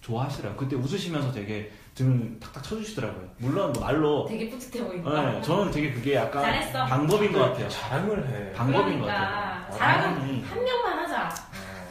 좋아하시더라고요. 0.00 0.58
그때 0.58 0.76
웃으시면서 0.76 1.30
되게 1.32 1.70
등을 1.94 2.38
탁탁 2.40 2.62
쳐주시더라고요. 2.62 3.28
물론 3.38 3.72
뭐 3.72 3.82
말로 3.82 4.26
되게 4.28 4.48
뿌듯해 4.48 4.84
보인다. 4.84 5.30
네, 5.32 5.42
저는 5.42 5.70
되게 5.70 5.92
그게 5.92 6.14
약간 6.14 6.42
잘했어. 6.44 6.84
방법인 6.86 7.32
것 7.32 7.40
같아요. 7.40 7.68
자랑을 7.68 8.26
해. 8.28 8.52
방법인 8.52 8.98
것 9.00 9.06
그러니까 9.06 9.66
같아요. 9.68 9.78
자랑은 9.78 10.20
아니, 10.22 10.42
한 10.42 10.64
명만 10.64 10.98
하자. 11.00 11.28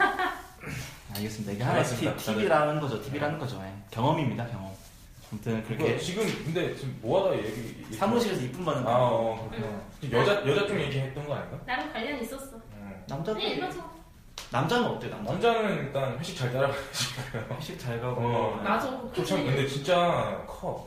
알겠습니다. 1.16 1.52
이게 1.52 1.62
하나의 1.62 1.82
알겠습니다. 1.84 2.16
티- 2.16 2.34
팁이라는 2.34 2.80
거죠. 2.80 3.02
팁이라는 3.02 3.38
거죠. 3.38 3.62
예. 3.64 3.72
경험입니다. 3.90 4.46
경험. 4.48 4.70
아무튼 5.32 5.62
그렇게 5.64 5.96
지금 5.98 6.24
근데 6.44 6.74
지금 6.74 6.98
뭐하다 7.02 7.36
얘기 7.38 7.84
사무실에서 7.94 8.40
이쁨 8.42 8.64
받는 8.64 8.82
아, 8.82 8.84
거. 8.84 8.90
어, 8.98 9.50
그렇구나. 9.50 9.80
여자 10.20 10.44
여자 10.46 10.66
쪽 10.66 10.80
얘기했던 10.80 11.24
거 11.26 11.34
아닌가? 11.34 11.58
나랑 11.66 11.92
관련 11.92 12.20
있었어. 12.20 12.56
어. 12.56 13.04
남자도 13.06 13.38
네, 13.38 13.50
일반적으로. 13.50 13.99
남자는 14.52 14.86
어때요? 14.88 15.10
남자 15.12 15.32
남자는 15.32 15.76
일단 15.78 16.18
회식 16.18 16.36
잘 16.36 16.52
따라가지고 16.52 17.54
회식 17.56 17.78
잘 17.78 18.00
가고 18.00 18.20
어. 18.20 18.60
맞아. 18.62 18.88
참 19.24 19.44
근데 19.44 19.66
진짜 19.66 20.42
커. 20.46 20.86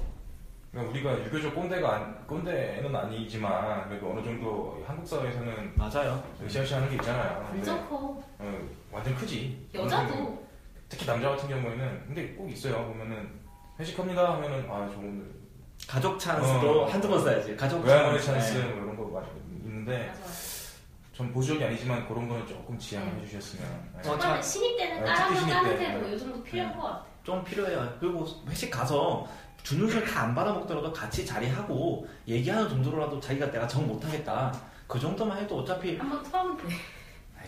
그러니까 0.72 0.92
우리가 0.92 1.26
유교적 1.26 1.54
꼰대가 1.56 1.96
안, 1.96 2.28
꼰대는 2.28 2.94
아니지만 2.96 3.88
그래도 3.88 4.12
어느 4.12 4.24
정도 4.24 4.84
한국 4.86 5.06
사회에서는 5.08 5.74
맞아요. 5.76 6.22
으쌰으쌰하는 6.44 6.90
게 6.90 6.96
있잖아요. 6.96 7.46
완전 7.50 7.90
커. 7.90 7.96
어, 8.40 8.60
완전 8.92 9.16
크지. 9.16 9.68
여자도. 9.74 10.44
특히 10.90 11.06
남자 11.06 11.30
같은 11.30 11.48
경우에는 11.48 12.04
근데 12.08 12.28
꼭 12.34 12.50
있어요. 12.52 12.86
보면은 12.88 13.30
회식합니다 13.80 14.34
하면은 14.34 14.66
아 14.70 14.90
좋은 14.94 15.32
가족 15.88 16.20
찬스도 16.20 16.82
어. 16.84 16.86
한두 16.88 17.08
번 17.08 17.24
써야지. 17.24 17.56
가족 17.56 17.86
외할머니 17.86 18.22
찬스. 18.22 18.54
찬스 18.54 18.58
네. 18.58 18.74
뭐 18.74 18.84
이런 18.84 18.98
거 18.98 19.04
많이 19.20 19.28
있는데 19.64 20.08
맞아. 20.08 20.23
전 21.14 21.32
보수적이 21.32 21.64
아니지만 21.64 22.08
그런 22.08 22.28
거는 22.28 22.46
조금 22.48 22.78
지양해 22.78 23.12
주셨으면. 23.28 23.92
네. 24.02 24.10
어, 24.10 24.14
약간 24.14 24.42
신입 24.42 24.78
때는 24.78 25.02
어, 25.04 25.06
까라면 25.06 25.28
특히 25.30 25.40
신입 25.40 25.64
때. 25.78 25.86
까는데도 25.86 26.12
요 26.14 26.20
정도 26.20 26.44
필요한 26.44 26.76
것 26.76 26.82
같아. 26.84 27.06
좀 27.24 27.44
필요해요. 27.44 27.98
그리고 28.00 28.26
회식 28.50 28.72
가서 28.72 29.28
주는 29.62 29.88
술다안 29.88 30.34
받아먹더라도 30.34 30.92
같이 30.92 31.26
자리하고 31.26 32.08
얘기하는 32.28 32.68
정도로라도 32.68 33.20
자기가 33.20 33.52
내가 33.52 33.68
정 33.68 33.88
못하겠다. 33.88 34.52
그 34.88 35.00
정도만 35.00 35.38
해도 35.38 35.60
어차피 35.60 35.96
한번 35.98 36.22
틀어면 36.24 36.58
돼. 36.58 36.64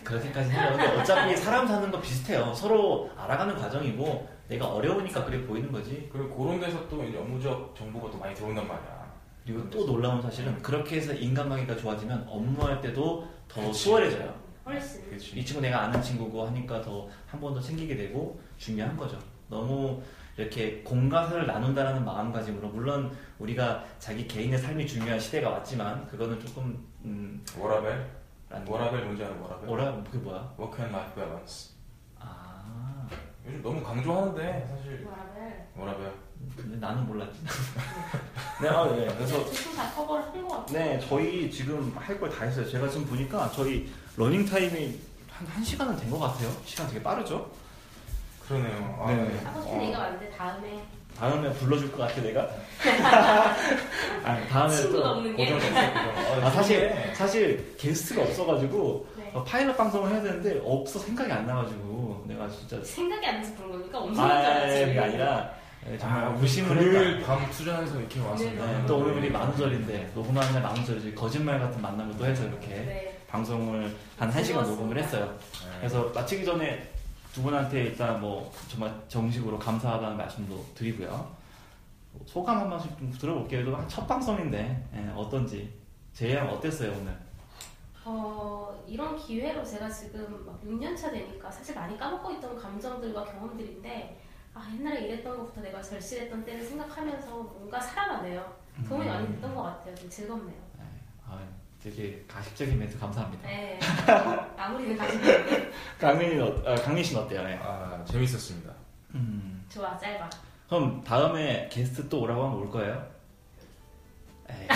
그렇게까지 0.04 0.50
해요. 0.50 0.68
근데 0.70 0.86
어차피 1.00 1.36
사람 1.36 1.66
사는 1.66 1.90
거 1.90 2.00
비슷해요. 2.00 2.54
서로 2.54 3.10
알아가는 3.16 3.56
과정이고 3.56 4.28
내가 4.48 4.68
어려우니까 4.68 5.24
그래 5.24 5.44
보이는 5.44 5.72
거지. 5.72 6.08
그리고 6.12 6.36
그런 6.36 6.60
데서 6.60 6.88
또 6.88 7.02
이제 7.02 7.18
업무적 7.18 7.74
정보가 7.76 8.10
또 8.12 8.18
많이 8.18 8.32
들어온단 8.34 8.66
말이야. 8.68 9.06
그리고 9.44 9.68
또 9.70 9.86
놀라운 9.86 10.22
사실은 10.22 10.60
그렇게 10.62 10.96
해서 10.96 11.12
인간관계가 11.12 11.76
좋아지면 11.76 12.26
업무할 12.28 12.80
때도 12.80 13.26
더 13.62 13.66
그치. 13.68 13.84
수월해져요. 13.84 14.34
훨씬. 14.64 15.00
이 15.02 15.04
그렇지. 15.10 15.44
친구 15.44 15.60
내가 15.62 15.82
아는 15.84 16.02
친구고 16.02 16.46
하니까 16.48 16.80
더 16.82 17.08
한 17.30 17.40
번 17.40 17.54
더 17.54 17.60
챙기게 17.60 17.96
되고 17.96 18.38
중요한 18.58 18.96
거죠. 18.96 19.18
너무 19.48 20.02
이렇게 20.36 20.82
공과사를 20.82 21.46
나눈다라는 21.46 22.04
마음가짐으로 22.04 22.68
물론 22.68 23.16
우리가 23.38 23.84
자기 23.98 24.26
개인의 24.28 24.58
삶이 24.58 24.86
중요한 24.86 25.18
시대가 25.18 25.50
왔지만 25.50 26.06
그거는 26.08 26.38
조금 26.40 26.84
음, 27.04 27.42
워라밸? 27.58 28.06
란- 28.50 28.66
워라밸 28.66 29.04
뭔지 29.04 29.24
알아? 29.24 29.34
워라밸? 29.34 29.66
뭐라 29.66 30.02
그게 30.04 30.18
뭐야? 30.18 30.52
Work 30.56 30.82
and 30.82 30.92
life 30.92 31.14
balance. 31.20 31.70
아 32.18 33.08
요즘 33.46 33.62
너무 33.62 33.82
강조하는데 33.82 34.66
사실 34.68 34.98
뭐라벨. 35.00 35.66
워라밸. 35.76 36.12
근데 36.54 36.76
나는 36.78 37.06
몰랐지. 37.06 37.38
네, 38.62 38.68
아, 38.68 38.84
네. 38.86 39.06
그래서 39.16 39.44
대충 39.46 39.74
다 39.74 39.90
커버를 39.94 40.24
한것 40.24 40.48
같아. 40.50 40.72
네 40.72 41.00
저희 41.08 41.50
지금 41.50 41.92
할 41.96 42.18
걸 42.18 42.30
다 42.30 42.44
했어요. 42.44 42.68
제가 42.70 42.88
지금 42.88 43.06
보니까 43.06 43.50
저희 43.54 43.90
러닝 44.16 44.46
타임이 44.46 44.98
한, 45.30 45.46
한 45.48 45.64
시간은 45.64 45.96
된 45.96 46.10
것 46.10 46.18
같아요. 46.18 46.50
시간 46.64 46.86
되게 46.88 47.02
빠르죠? 47.02 47.50
그러네요. 48.48 48.98
아, 49.02 49.12
네. 49.12 49.40
하고 49.44 49.62
싶은 49.62 49.78
어. 49.78 49.82
얘기가 49.82 49.98
많은데 49.98 50.30
다음에 50.30 50.82
다음에 51.18 51.52
불러줄 51.54 51.90
것 51.92 51.98
같아 51.98 52.20
내가. 52.22 52.48
아, 54.24 54.40
다음에 54.48 54.74
친구가 54.74 55.02
또 55.02 55.08
없는 55.10 55.36
게. 55.36 55.44
고정 55.44 55.56
없어, 55.56 55.92
고정. 55.92 56.44
아, 56.46 56.50
사실. 56.50 56.94
사실 57.14 57.76
게스트가 57.78 58.22
없어가지고 58.22 59.06
네. 59.16 59.30
어, 59.34 59.42
파일럿 59.44 59.76
방송을 59.76 60.10
해야 60.12 60.22
되는데 60.22 60.60
없어 60.64 60.98
생각이 60.98 61.30
안 61.32 61.46
나가지고 61.46 62.24
내가 62.28 62.48
진짜 62.48 62.78
생각이 62.82 63.26
안 63.26 63.40
나서 63.42 63.54
그런 63.56 63.72
거니까 63.72 63.98
엄청 63.98 64.24
아 64.24 64.28
잘하지. 64.42 64.84
그게 64.86 64.98
아니라 65.00 65.36
네, 65.42 65.65
정말 65.98 66.24
아, 66.24 66.30
무심을 66.30 66.76
금요일. 66.76 67.22
밤 67.22 67.48
투자해서 67.50 68.00
이렇게 68.00 68.20
와서 68.20 68.42
네, 68.42 68.54
네, 68.54 68.86
또 68.86 68.98
오늘 68.98 69.14
우리 69.14 69.30
만우절인데 69.30 70.10
녹음하는 70.14 70.52
날 70.52 70.62
만우절이지 70.62 71.14
거짓말 71.14 71.60
같은 71.60 71.80
만남을 71.80 72.16
또 72.16 72.26
해서 72.26 72.44
이렇게 72.44 72.66
네. 72.68 73.22
방송을 73.28 73.94
한 74.18 74.30
1시간 74.30 74.44
즐거웠습니다. 74.44 74.82
녹음을 74.82 75.02
했어요. 75.02 75.26
네. 75.52 75.78
그래서 75.78 76.10
마치기 76.14 76.44
전에 76.44 76.90
두 77.32 77.42
분한테 77.42 77.84
일단 77.84 78.20
뭐 78.20 78.50
정말 78.68 78.92
정식으로 79.08 79.58
감사하다는 79.58 80.16
말씀도 80.16 80.64
드리고요. 80.74 81.36
소감 82.24 82.58
한 82.60 82.70
번씩 82.70 82.98
좀 82.98 83.12
들어볼게요. 83.12 83.64
그래도 83.64 83.88
첫 83.88 84.06
방송인데 84.06 84.88
예, 84.94 85.12
어떤지 85.14 85.72
제이랑 86.14 86.48
어땠어요 86.48 86.92
오늘? 86.92 87.16
어, 88.04 88.82
이런 88.86 89.16
기회로 89.16 89.64
제가 89.64 89.88
지금 89.90 90.44
막 90.46 90.60
6년차 90.64 91.10
되니까 91.10 91.50
사실 91.50 91.74
많이 91.74 91.98
까먹고 91.98 92.30
있던 92.32 92.56
감정들과 92.56 93.24
경험들인데 93.24 94.18
아 94.56 94.66
옛날에 94.72 95.02
이랬던 95.02 95.36
것부터 95.36 95.60
내가 95.60 95.82
절실했던 95.82 96.42
때를 96.46 96.64
생각하면서 96.64 97.30
뭔가 97.30 97.78
살아나네요. 97.78 98.56
도움이 98.88 99.04
많이 99.06 99.26
됐던 99.28 99.54
것 99.54 99.62
같아요. 99.64 99.94
좀 99.94 100.08
즐겁네요. 100.08 100.56
네, 100.78 100.84
아, 101.26 101.38
되게 101.82 102.24
가식적인 102.26 102.78
멘트 102.78 102.98
감사합니다. 102.98 103.46
네. 103.46 103.78
마무리는 104.56 104.96
가시는데 104.96 105.70
강민이 106.00 106.40
어, 106.40 106.62
아, 106.64 106.74
강민 106.76 107.04
씨는 107.04 107.22
어때요? 107.22 107.42
네. 107.44 107.58
아, 107.62 108.02
재밌었습니다. 108.06 108.72
음, 109.14 109.62
좋아 109.68 109.96
짧아. 109.98 110.30
그럼 110.70 111.04
다음에 111.04 111.68
게스트 111.70 112.08
또 112.08 112.22
오라고 112.22 112.44
하면 112.46 112.58
올 112.58 112.70
거예요? 112.70 113.06
에이, 114.48 114.68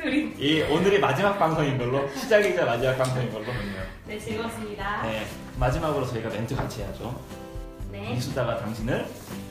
우리 0.04 0.34
이 0.36 0.62
오늘이 0.62 0.98
마지막 0.98 1.38
방송인 1.38 1.78
걸로 1.78 2.08
시작이자 2.12 2.64
마지막 2.64 2.96
방송인 2.96 3.32
걸로. 3.32 3.46
네 4.04 4.18
즐거웠습니다. 4.18 5.02
네, 5.02 5.24
마지막으로 5.58 6.04
저희가 6.06 6.28
멘트 6.30 6.56
같이 6.56 6.82
해야죠. 6.82 7.47
네. 8.00 8.12
이수다가 8.14 8.58
당신을 8.58 9.06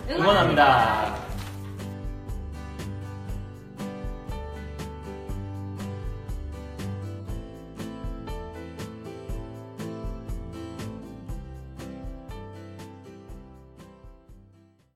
응원합니다. 0.09 0.15
응원합니다. 0.23 1.26